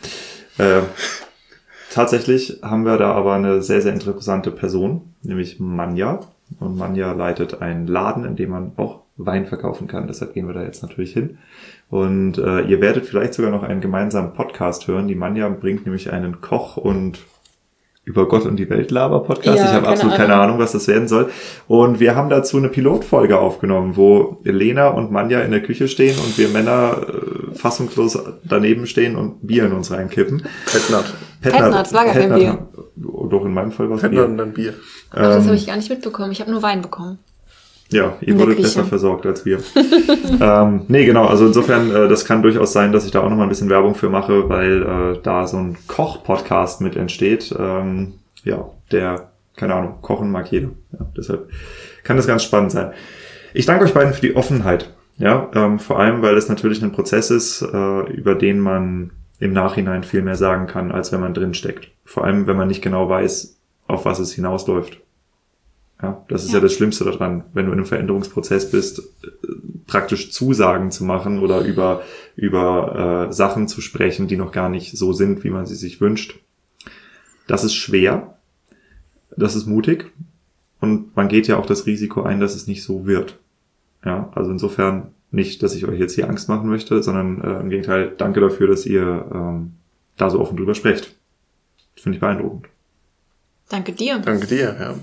[0.57, 0.81] Äh,
[1.93, 6.21] Tatsächlich haben wir da aber eine sehr, sehr interessante Person, nämlich Manja.
[6.59, 10.07] Und Manja leitet einen Laden, in dem man auch Wein verkaufen kann.
[10.07, 11.37] Deshalb gehen wir da jetzt natürlich hin.
[11.91, 15.07] Und äh, ihr werdet vielleicht sogar noch einen gemeinsamen Podcast hören.
[15.07, 17.19] Die Manja bringt nämlich einen Koch und
[18.05, 19.59] über Gott und die Welt Laber Podcast.
[19.59, 21.29] Ja, ich habe absolut keine Ahnung, was das werden soll.
[21.67, 26.17] Und wir haben dazu eine Pilotfolge aufgenommen, wo Lena und Manja in der Küche stehen
[26.17, 30.43] und wir Männer äh, fassungslos daneben stehen und Bier in uns reinkippen.
[30.65, 31.13] Petnat.
[31.41, 32.67] Petnat, es war gar kein Bier.
[32.95, 34.21] Doch, in meinem Fall war es Bier.
[34.21, 34.73] dann, dann Bier.
[35.11, 36.31] Ach, das Ähm, habe ich gar nicht mitbekommen.
[36.31, 37.19] Ich habe nur Wein bekommen.
[37.93, 39.59] Ja, ihr wurdet besser versorgt als wir.
[40.41, 43.45] ähm, nee, genau, also insofern, äh, das kann durchaus sein, dass ich da auch nochmal
[43.45, 47.53] ein bisschen Werbung für mache, weil äh, da so ein Koch-Podcast mit entsteht.
[47.57, 48.13] Ähm,
[48.43, 50.69] ja, der, keine Ahnung, kochen mag jeder.
[50.91, 51.49] Ja, deshalb
[52.03, 52.91] kann das ganz spannend sein.
[53.53, 54.93] Ich danke euch beiden für die Offenheit.
[55.17, 59.53] Ja, ähm, vor allem, weil es natürlich ein Prozess ist, äh, über den man im
[59.53, 61.89] Nachhinein viel mehr sagen kann, als wenn man drin steckt.
[62.05, 64.99] Vor allem, wenn man nicht genau weiß, auf was es hinausläuft.
[66.01, 66.55] Ja, das ist ja.
[66.55, 66.61] Ja.
[66.61, 69.01] das Schlimmste daran, wenn du in einem Veränderungsprozess bist,
[69.87, 72.03] praktisch Zusagen zu machen oder über,
[72.35, 76.01] über äh, Sachen zu sprechen, die noch gar nicht so sind, wie man sie sich
[76.01, 76.39] wünscht.
[77.47, 78.37] Das ist schwer,
[79.35, 80.11] das ist mutig
[80.79, 83.39] und man geht ja auch das Risiko ein, dass es nicht so wird.
[84.05, 87.69] Ja, also insofern nicht, dass ich euch jetzt hier Angst machen möchte, sondern äh, im
[87.69, 89.73] Gegenteil, danke dafür, dass ihr ähm,
[90.17, 91.15] da so offen drüber sprecht.
[91.95, 92.67] Das finde ich beeindruckend.
[93.69, 94.19] Danke dir.
[94.19, 94.95] Danke dir, ja.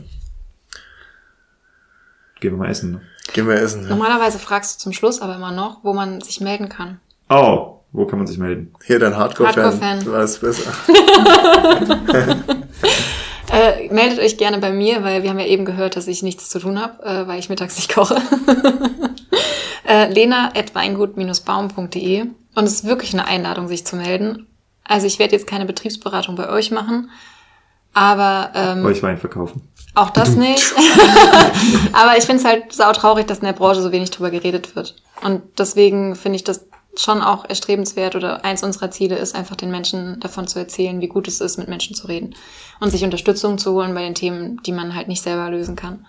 [2.41, 2.93] Gehen wir mal essen.
[2.93, 3.01] Ne?
[3.33, 3.85] Gehen wir essen.
[3.85, 3.91] Ja.
[3.91, 7.01] Normalerweise fragst du zum Schluss aber immer noch, wo man sich melden kann.
[7.29, 8.73] Oh, wo kann man sich melden?
[8.85, 9.65] Hier dein Hardcore-Fan.
[9.65, 10.05] Hardcore-Fan.
[10.05, 10.73] Du weißt besser.
[13.53, 16.51] Äh, meldet euch gerne bei mir, weil wir haben ja eben gehört, dass ich nichts
[16.51, 18.15] zu tun habe, äh, weil ich mittags nicht koche.
[19.89, 24.47] äh, lena.weingut-baum.de und es ist wirklich eine Einladung, sich zu melden.
[24.85, 27.11] Also ich werde jetzt keine Betriebsberatung bei euch machen,
[27.93, 29.63] aber ähm, Euch Wein verkaufen.
[29.95, 30.73] auch das nicht.
[31.93, 34.97] aber ich finde es halt sautraurig, dass in der Branche so wenig drüber geredet wird.
[35.23, 39.71] Und deswegen finde ich das schon auch erstrebenswert oder eins unserer Ziele ist einfach den
[39.71, 42.35] Menschen davon zu erzählen, wie gut es ist, mit Menschen zu reden
[42.81, 46.07] und sich Unterstützung zu holen bei den Themen, die man halt nicht selber lösen kann.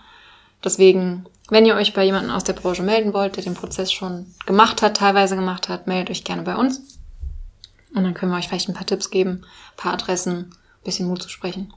[0.64, 4.26] Deswegen, wenn ihr euch bei jemandem aus der Branche melden wollt, der den Prozess schon
[4.46, 6.98] gemacht hat, teilweise gemacht hat, meldet euch gerne bei uns.
[7.94, 10.54] Und dann können wir euch vielleicht ein paar Tipps geben, ein paar Adressen,
[10.84, 11.72] bisschen Mut zu sprechen.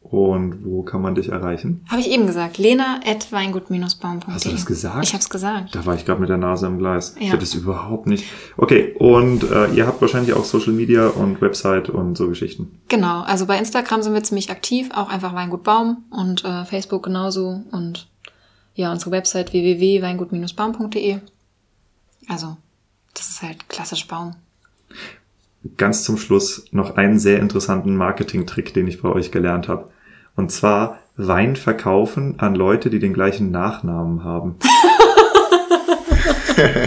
[0.00, 1.82] Und wo kann man dich erreichen?
[1.88, 2.58] Habe ich eben gesagt.
[2.58, 4.20] Lena at weingut-baum.de.
[4.34, 5.02] Hast du das gesagt?
[5.02, 5.74] Ich habe es gesagt.
[5.74, 7.16] Da war ich gerade mit der Nase im Gleis.
[7.18, 7.32] Ich Ja.
[7.32, 8.26] hätte es überhaupt nicht.
[8.58, 12.78] Okay, und äh, ihr habt wahrscheinlich auch Social Media und Website und so Geschichten.
[12.88, 17.02] Genau, also bei Instagram sind wir ziemlich aktiv, auch einfach Weingut Baum und äh, Facebook
[17.04, 18.06] genauso und
[18.74, 21.20] ja, unsere Website www.weingut-baum.de.
[22.28, 22.56] Also,
[23.14, 24.34] das ist halt klassisch Baum.
[25.76, 29.88] Ganz zum Schluss noch einen sehr interessanten Marketing-Trick, den ich bei euch gelernt habe.
[30.36, 34.56] Und zwar Wein verkaufen an Leute, die den gleichen Nachnamen haben.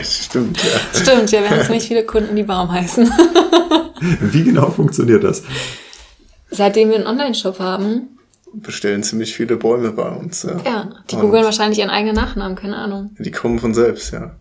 [0.03, 0.79] Stimmt, ja.
[0.93, 3.07] Stimmt, ja, wir haben ziemlich viele Kunden, die Baum heißen.
[4.21, 5.43] Wie genau funktioniert das?
[6.49, 8.17] Seitdem wir einen Online-Shop haben,
[8.53, 10.43] Bestellen ziemlich viele Bäume bei uns.
[10.43, 13.15] Ja, ja, die Und googeln wahrscheinlich ihren eigenen Nachnamen, keine Ahnung.
[13.19, 14.37] Die kommen von selbst, ja.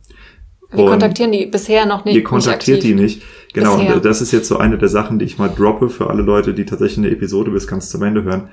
[0.71, 2.15] Wir Und kontaktieren die bisher noch nicht.
[2.15, 3.23] Ihr kontaktiert nicht die nicht.
[3.57, 3.95] Genau, Bisher.
[3.95, 6.53] und das ist jetzt so eine der Sachen, die ich mal droppe für alle Leute,
[6.53, 8.51] die tatsächlich eine Episode bis ganz zum Ende hören.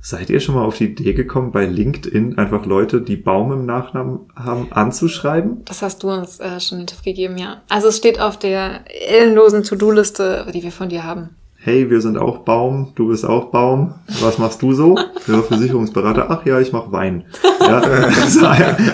[0.00, 3.66] Seid ihr schon mal auf die Idee gekommen, bei LinkedIn einfach Leute, die Baum im
[3.66, 5.64] Nachnamen haben, anzuschreiben?
[5.64, 7.62] Das hast du uns äh, schon den Tipp gegeben, ja.
[7.68, 11.30] Also es steht auf der ellenlosen To-Do-Liste, die wir von dir haben.
[11.56, 13.94] Hey, wir sind auch Baum, du bist auch Baum.
[14.20, 14.96] Was machst du so?
[15.26, 16.26] Ja, Versicherungsberater.
[16.28, 17.24] Ach ja, ich mache Wein.
[17.60, 18.46] Ja, also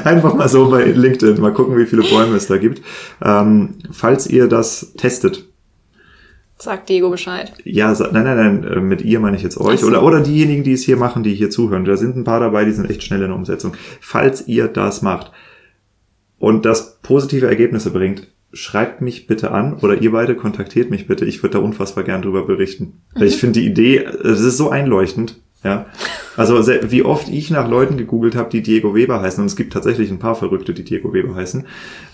[0.05, 2.81] einfach mal so bei LinkedIn, mal gucken, wie viele Bäume es da gibt.
[3.21, 5.50] Ähm, falls ihr das testet,
[6.61, 7.55] Sagt Diego Bescheid.
[7.65, 9.81] Ja, nein, nein, nein, äh, mit ihr meine ich jetzt euch.
[9.81, 9.87] So.
[9.87, 11.87] Oder, oder diejenigen, die es hier machen, die hier zuhören.
[11.87, 13.73] Da sind ein paar dabei, die sind echt schnell in der Umsetzung.
[14.01, 15.33] Falls ihr das macht
[16.39, 21.25] und das positive Ergebnisse bringt, schreibt mich bitte an oder ihr beide kontaktiert mich bitte.
[21.25, 23.01] Ich würde da unfassbar gern drüber berichten.
[23.15, 25.41] Weil Ich finde die Idee, es ist so einleuchtend.
[25.63, 25.87] Ja,
[26.39, 29.75] also wie oft ich nach Leuten gegoogelt habe, die Diego Weber heißen, und es gibt
[29.75, 31.67] tatsächlich ein paar Verrückte, die Diego Weber heißen.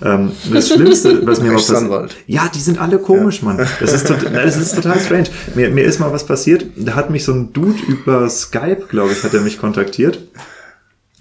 [0.03, 3.65] Ähm, das Schlimmste, was mir mal passiert, ja, die sind alle komisch, Mann.
[3.79, 5.29] Das ist, tot, das ist total strange.
[5.55, 9.13] Mir, mir ist mal was passiert, da hat mich so ein Dude über Skype, glaube
[9.13, 10.19] ich, hat er mich kontaktiert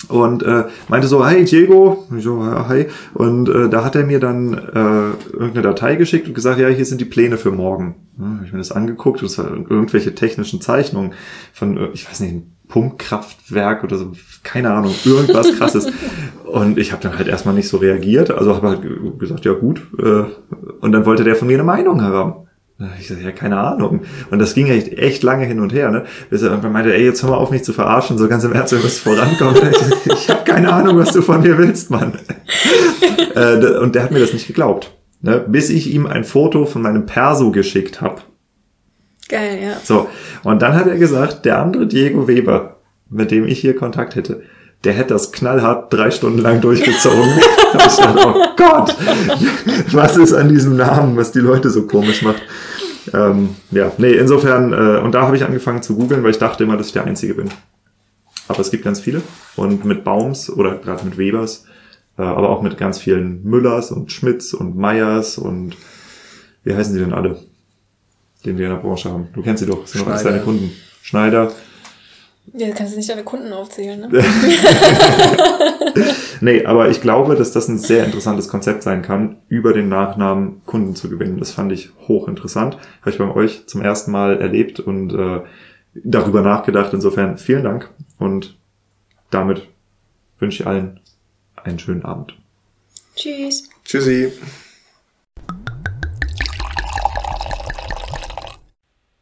[0.09, 2.87] und äh, meinte so, hey Diego, ich so, ja, hi.
[3.13, 6.85] Und äh, da hat er mir dann äh, irgendeine Datei geschickt und gesagt, ja, hier
[6.85, 7.95] sind die Pläne für morgen.
[8.19, 11.13] Ja, hab ich mir das angeguckt und es waren irgendwelche technischen Zeichnungen
[11.53, 14.11] von, äh, ich weiß nicht, Pumpkraftwerk oder so,
[14.43, 15.87] keine Ahnung, irgendwas krasses.
[16.45, 19.81] und ich habe dann halt erstmal nicht so reagiert, also habe halt gesagt, ja gut.
[19.97, 20.23] Äh,
[20.81, 22.44] und dann wollte der von mir eine Meinung haben.
[22.99, 24.01] Ich sag, ja, keine Ahnung.
[24.31, 26.03] Und das ging echt, echt lange hin und her, ne?
[26.29, 28.51] Bis er irgendwann meinte, ey, jetzt hör mal auf, mich zu verarschen, so ganz im
[28.51, 29.55] Ernst, wir müssen vorankommen.
[30.05, 32.19] ich ich habe keine Ahnung, was du von mir willst, Mann.
[33.35, 34.93] äh, und der hat mir das nicht geglaubt.
[35.21, 35.45] Ne?
[35.47, 38.21] Bis ich ihm ein Foto von meinem Perso geschickt habe.
[39.29, 39.77] Geil, ja.
[39.81, 40.09] So,
[40.43, 44.43] und dann hat er gesagt, der andere Diego Weber, mit dem ich hier Kontakt hätte,
[44.85, 47.29] der hätte das knallhart drei Stunden lang durchgezogen.
[47.75, 48.95] Da ich dachte, oh Gott,
[49.91, 52.41] was ist an diesem Namen, was die Leute so komisch macht?
[53.13, 56.63] ähm, ja, nee, insofern, äh, und da habe ich angefangen zu googeln, weil ich dachte
[56.63, 57.49] immer, dass ich der Einzige bin.
[58.47, 59.21] Aber es gibt ganz viele.
[59.57, 61.65] Und mit Baums oder gerade mit Webers,
[62.17, 65.75] äh, aber auch mit ganz vielen Müllers und Schmidts und Meyers und
[66.63, 67.37] wie heißen sie denn alle,
[68.45, 69.27] den wir in der Branche haben?
[69.33, 70.71] Du kennst sie doch, das sind doch alles deine Kunden.
[71.01, 71.51] Schneider.
[72.53, 74.09] Ja, kannst du nicht deine Kunden aufzählen, ne?
[76.41, 80.61] nee, aber ich glaube, dass das ein sehr interessantes Konzept sein kann, über den Nachnamen
[80.65, 81.39] Kunden zu gewinnen.
[81.39, 82.77] Das fand ich hochinteressant.
[83.01, 85.41] Habe ich bei euch zum ersten Mal erlebt und äh,
[85.95, 86.93] darüber nachgedacht.
[86.93, 87.89] Insofern vielen Dank
[88.19, 88.57] und
[89.31, 89.67] damit
[90.39, 90.99] wünsche ich allen
[91.55, 92.37] einen schönen Abend.
[93.15, 93.69] Tschüss.
[93.83, 94.31] Tschüssi.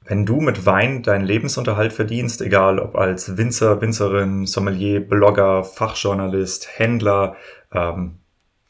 [0.06, 6.78] Wenn du mit Wein deinen Lebensunterhalt verdienst, egal ob als Winzer, Winzerin, Sommelier, Blogger, Fachjournalist,
[6.78, 7.36] Händler,
[7.72, 8.20] ähm,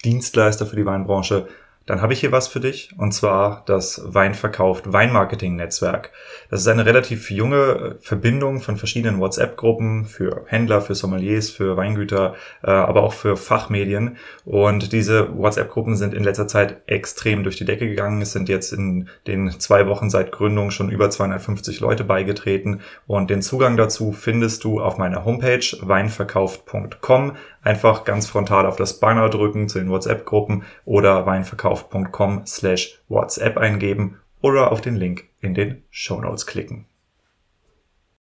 [0.05, 1.47] Dienstleister für die Weinbranche,
[1.85, 6.11] dann habe ich hier was für dich, und zwar das Weinverkauft Weinmarketing-Netzwerk.
[6.49, 12.35] Das ist eine relativ junge Verbindung von verschiedenen WhatsApp-Gruppen für Händler, für Sommeliers, für Weingüter,
[12.63, 14.17] äh, aber auch für Fachmedien.
[14.45, 18.21] Und diese WhatsApp-Gruppen sind in letzter Zeit extrem durch die Decke gegangen.
[18.21, 22.79] Es sind jetzt in den zwei Wochen seit Gründung schon über 250 Leute beigetreten.
[23.07, 27.33] Und den Zugang dazu findest du auf meiner Homepage weinverkauft.com.
[27.63, 34.19] Einfach ganz frontal auf das Banner drücken zu den WhatsApp-Gruppen oder weinverkauf.com slash WhatsApp eingeben
[34.41, 36.85] oder auf den Link in den Show Notes klicken.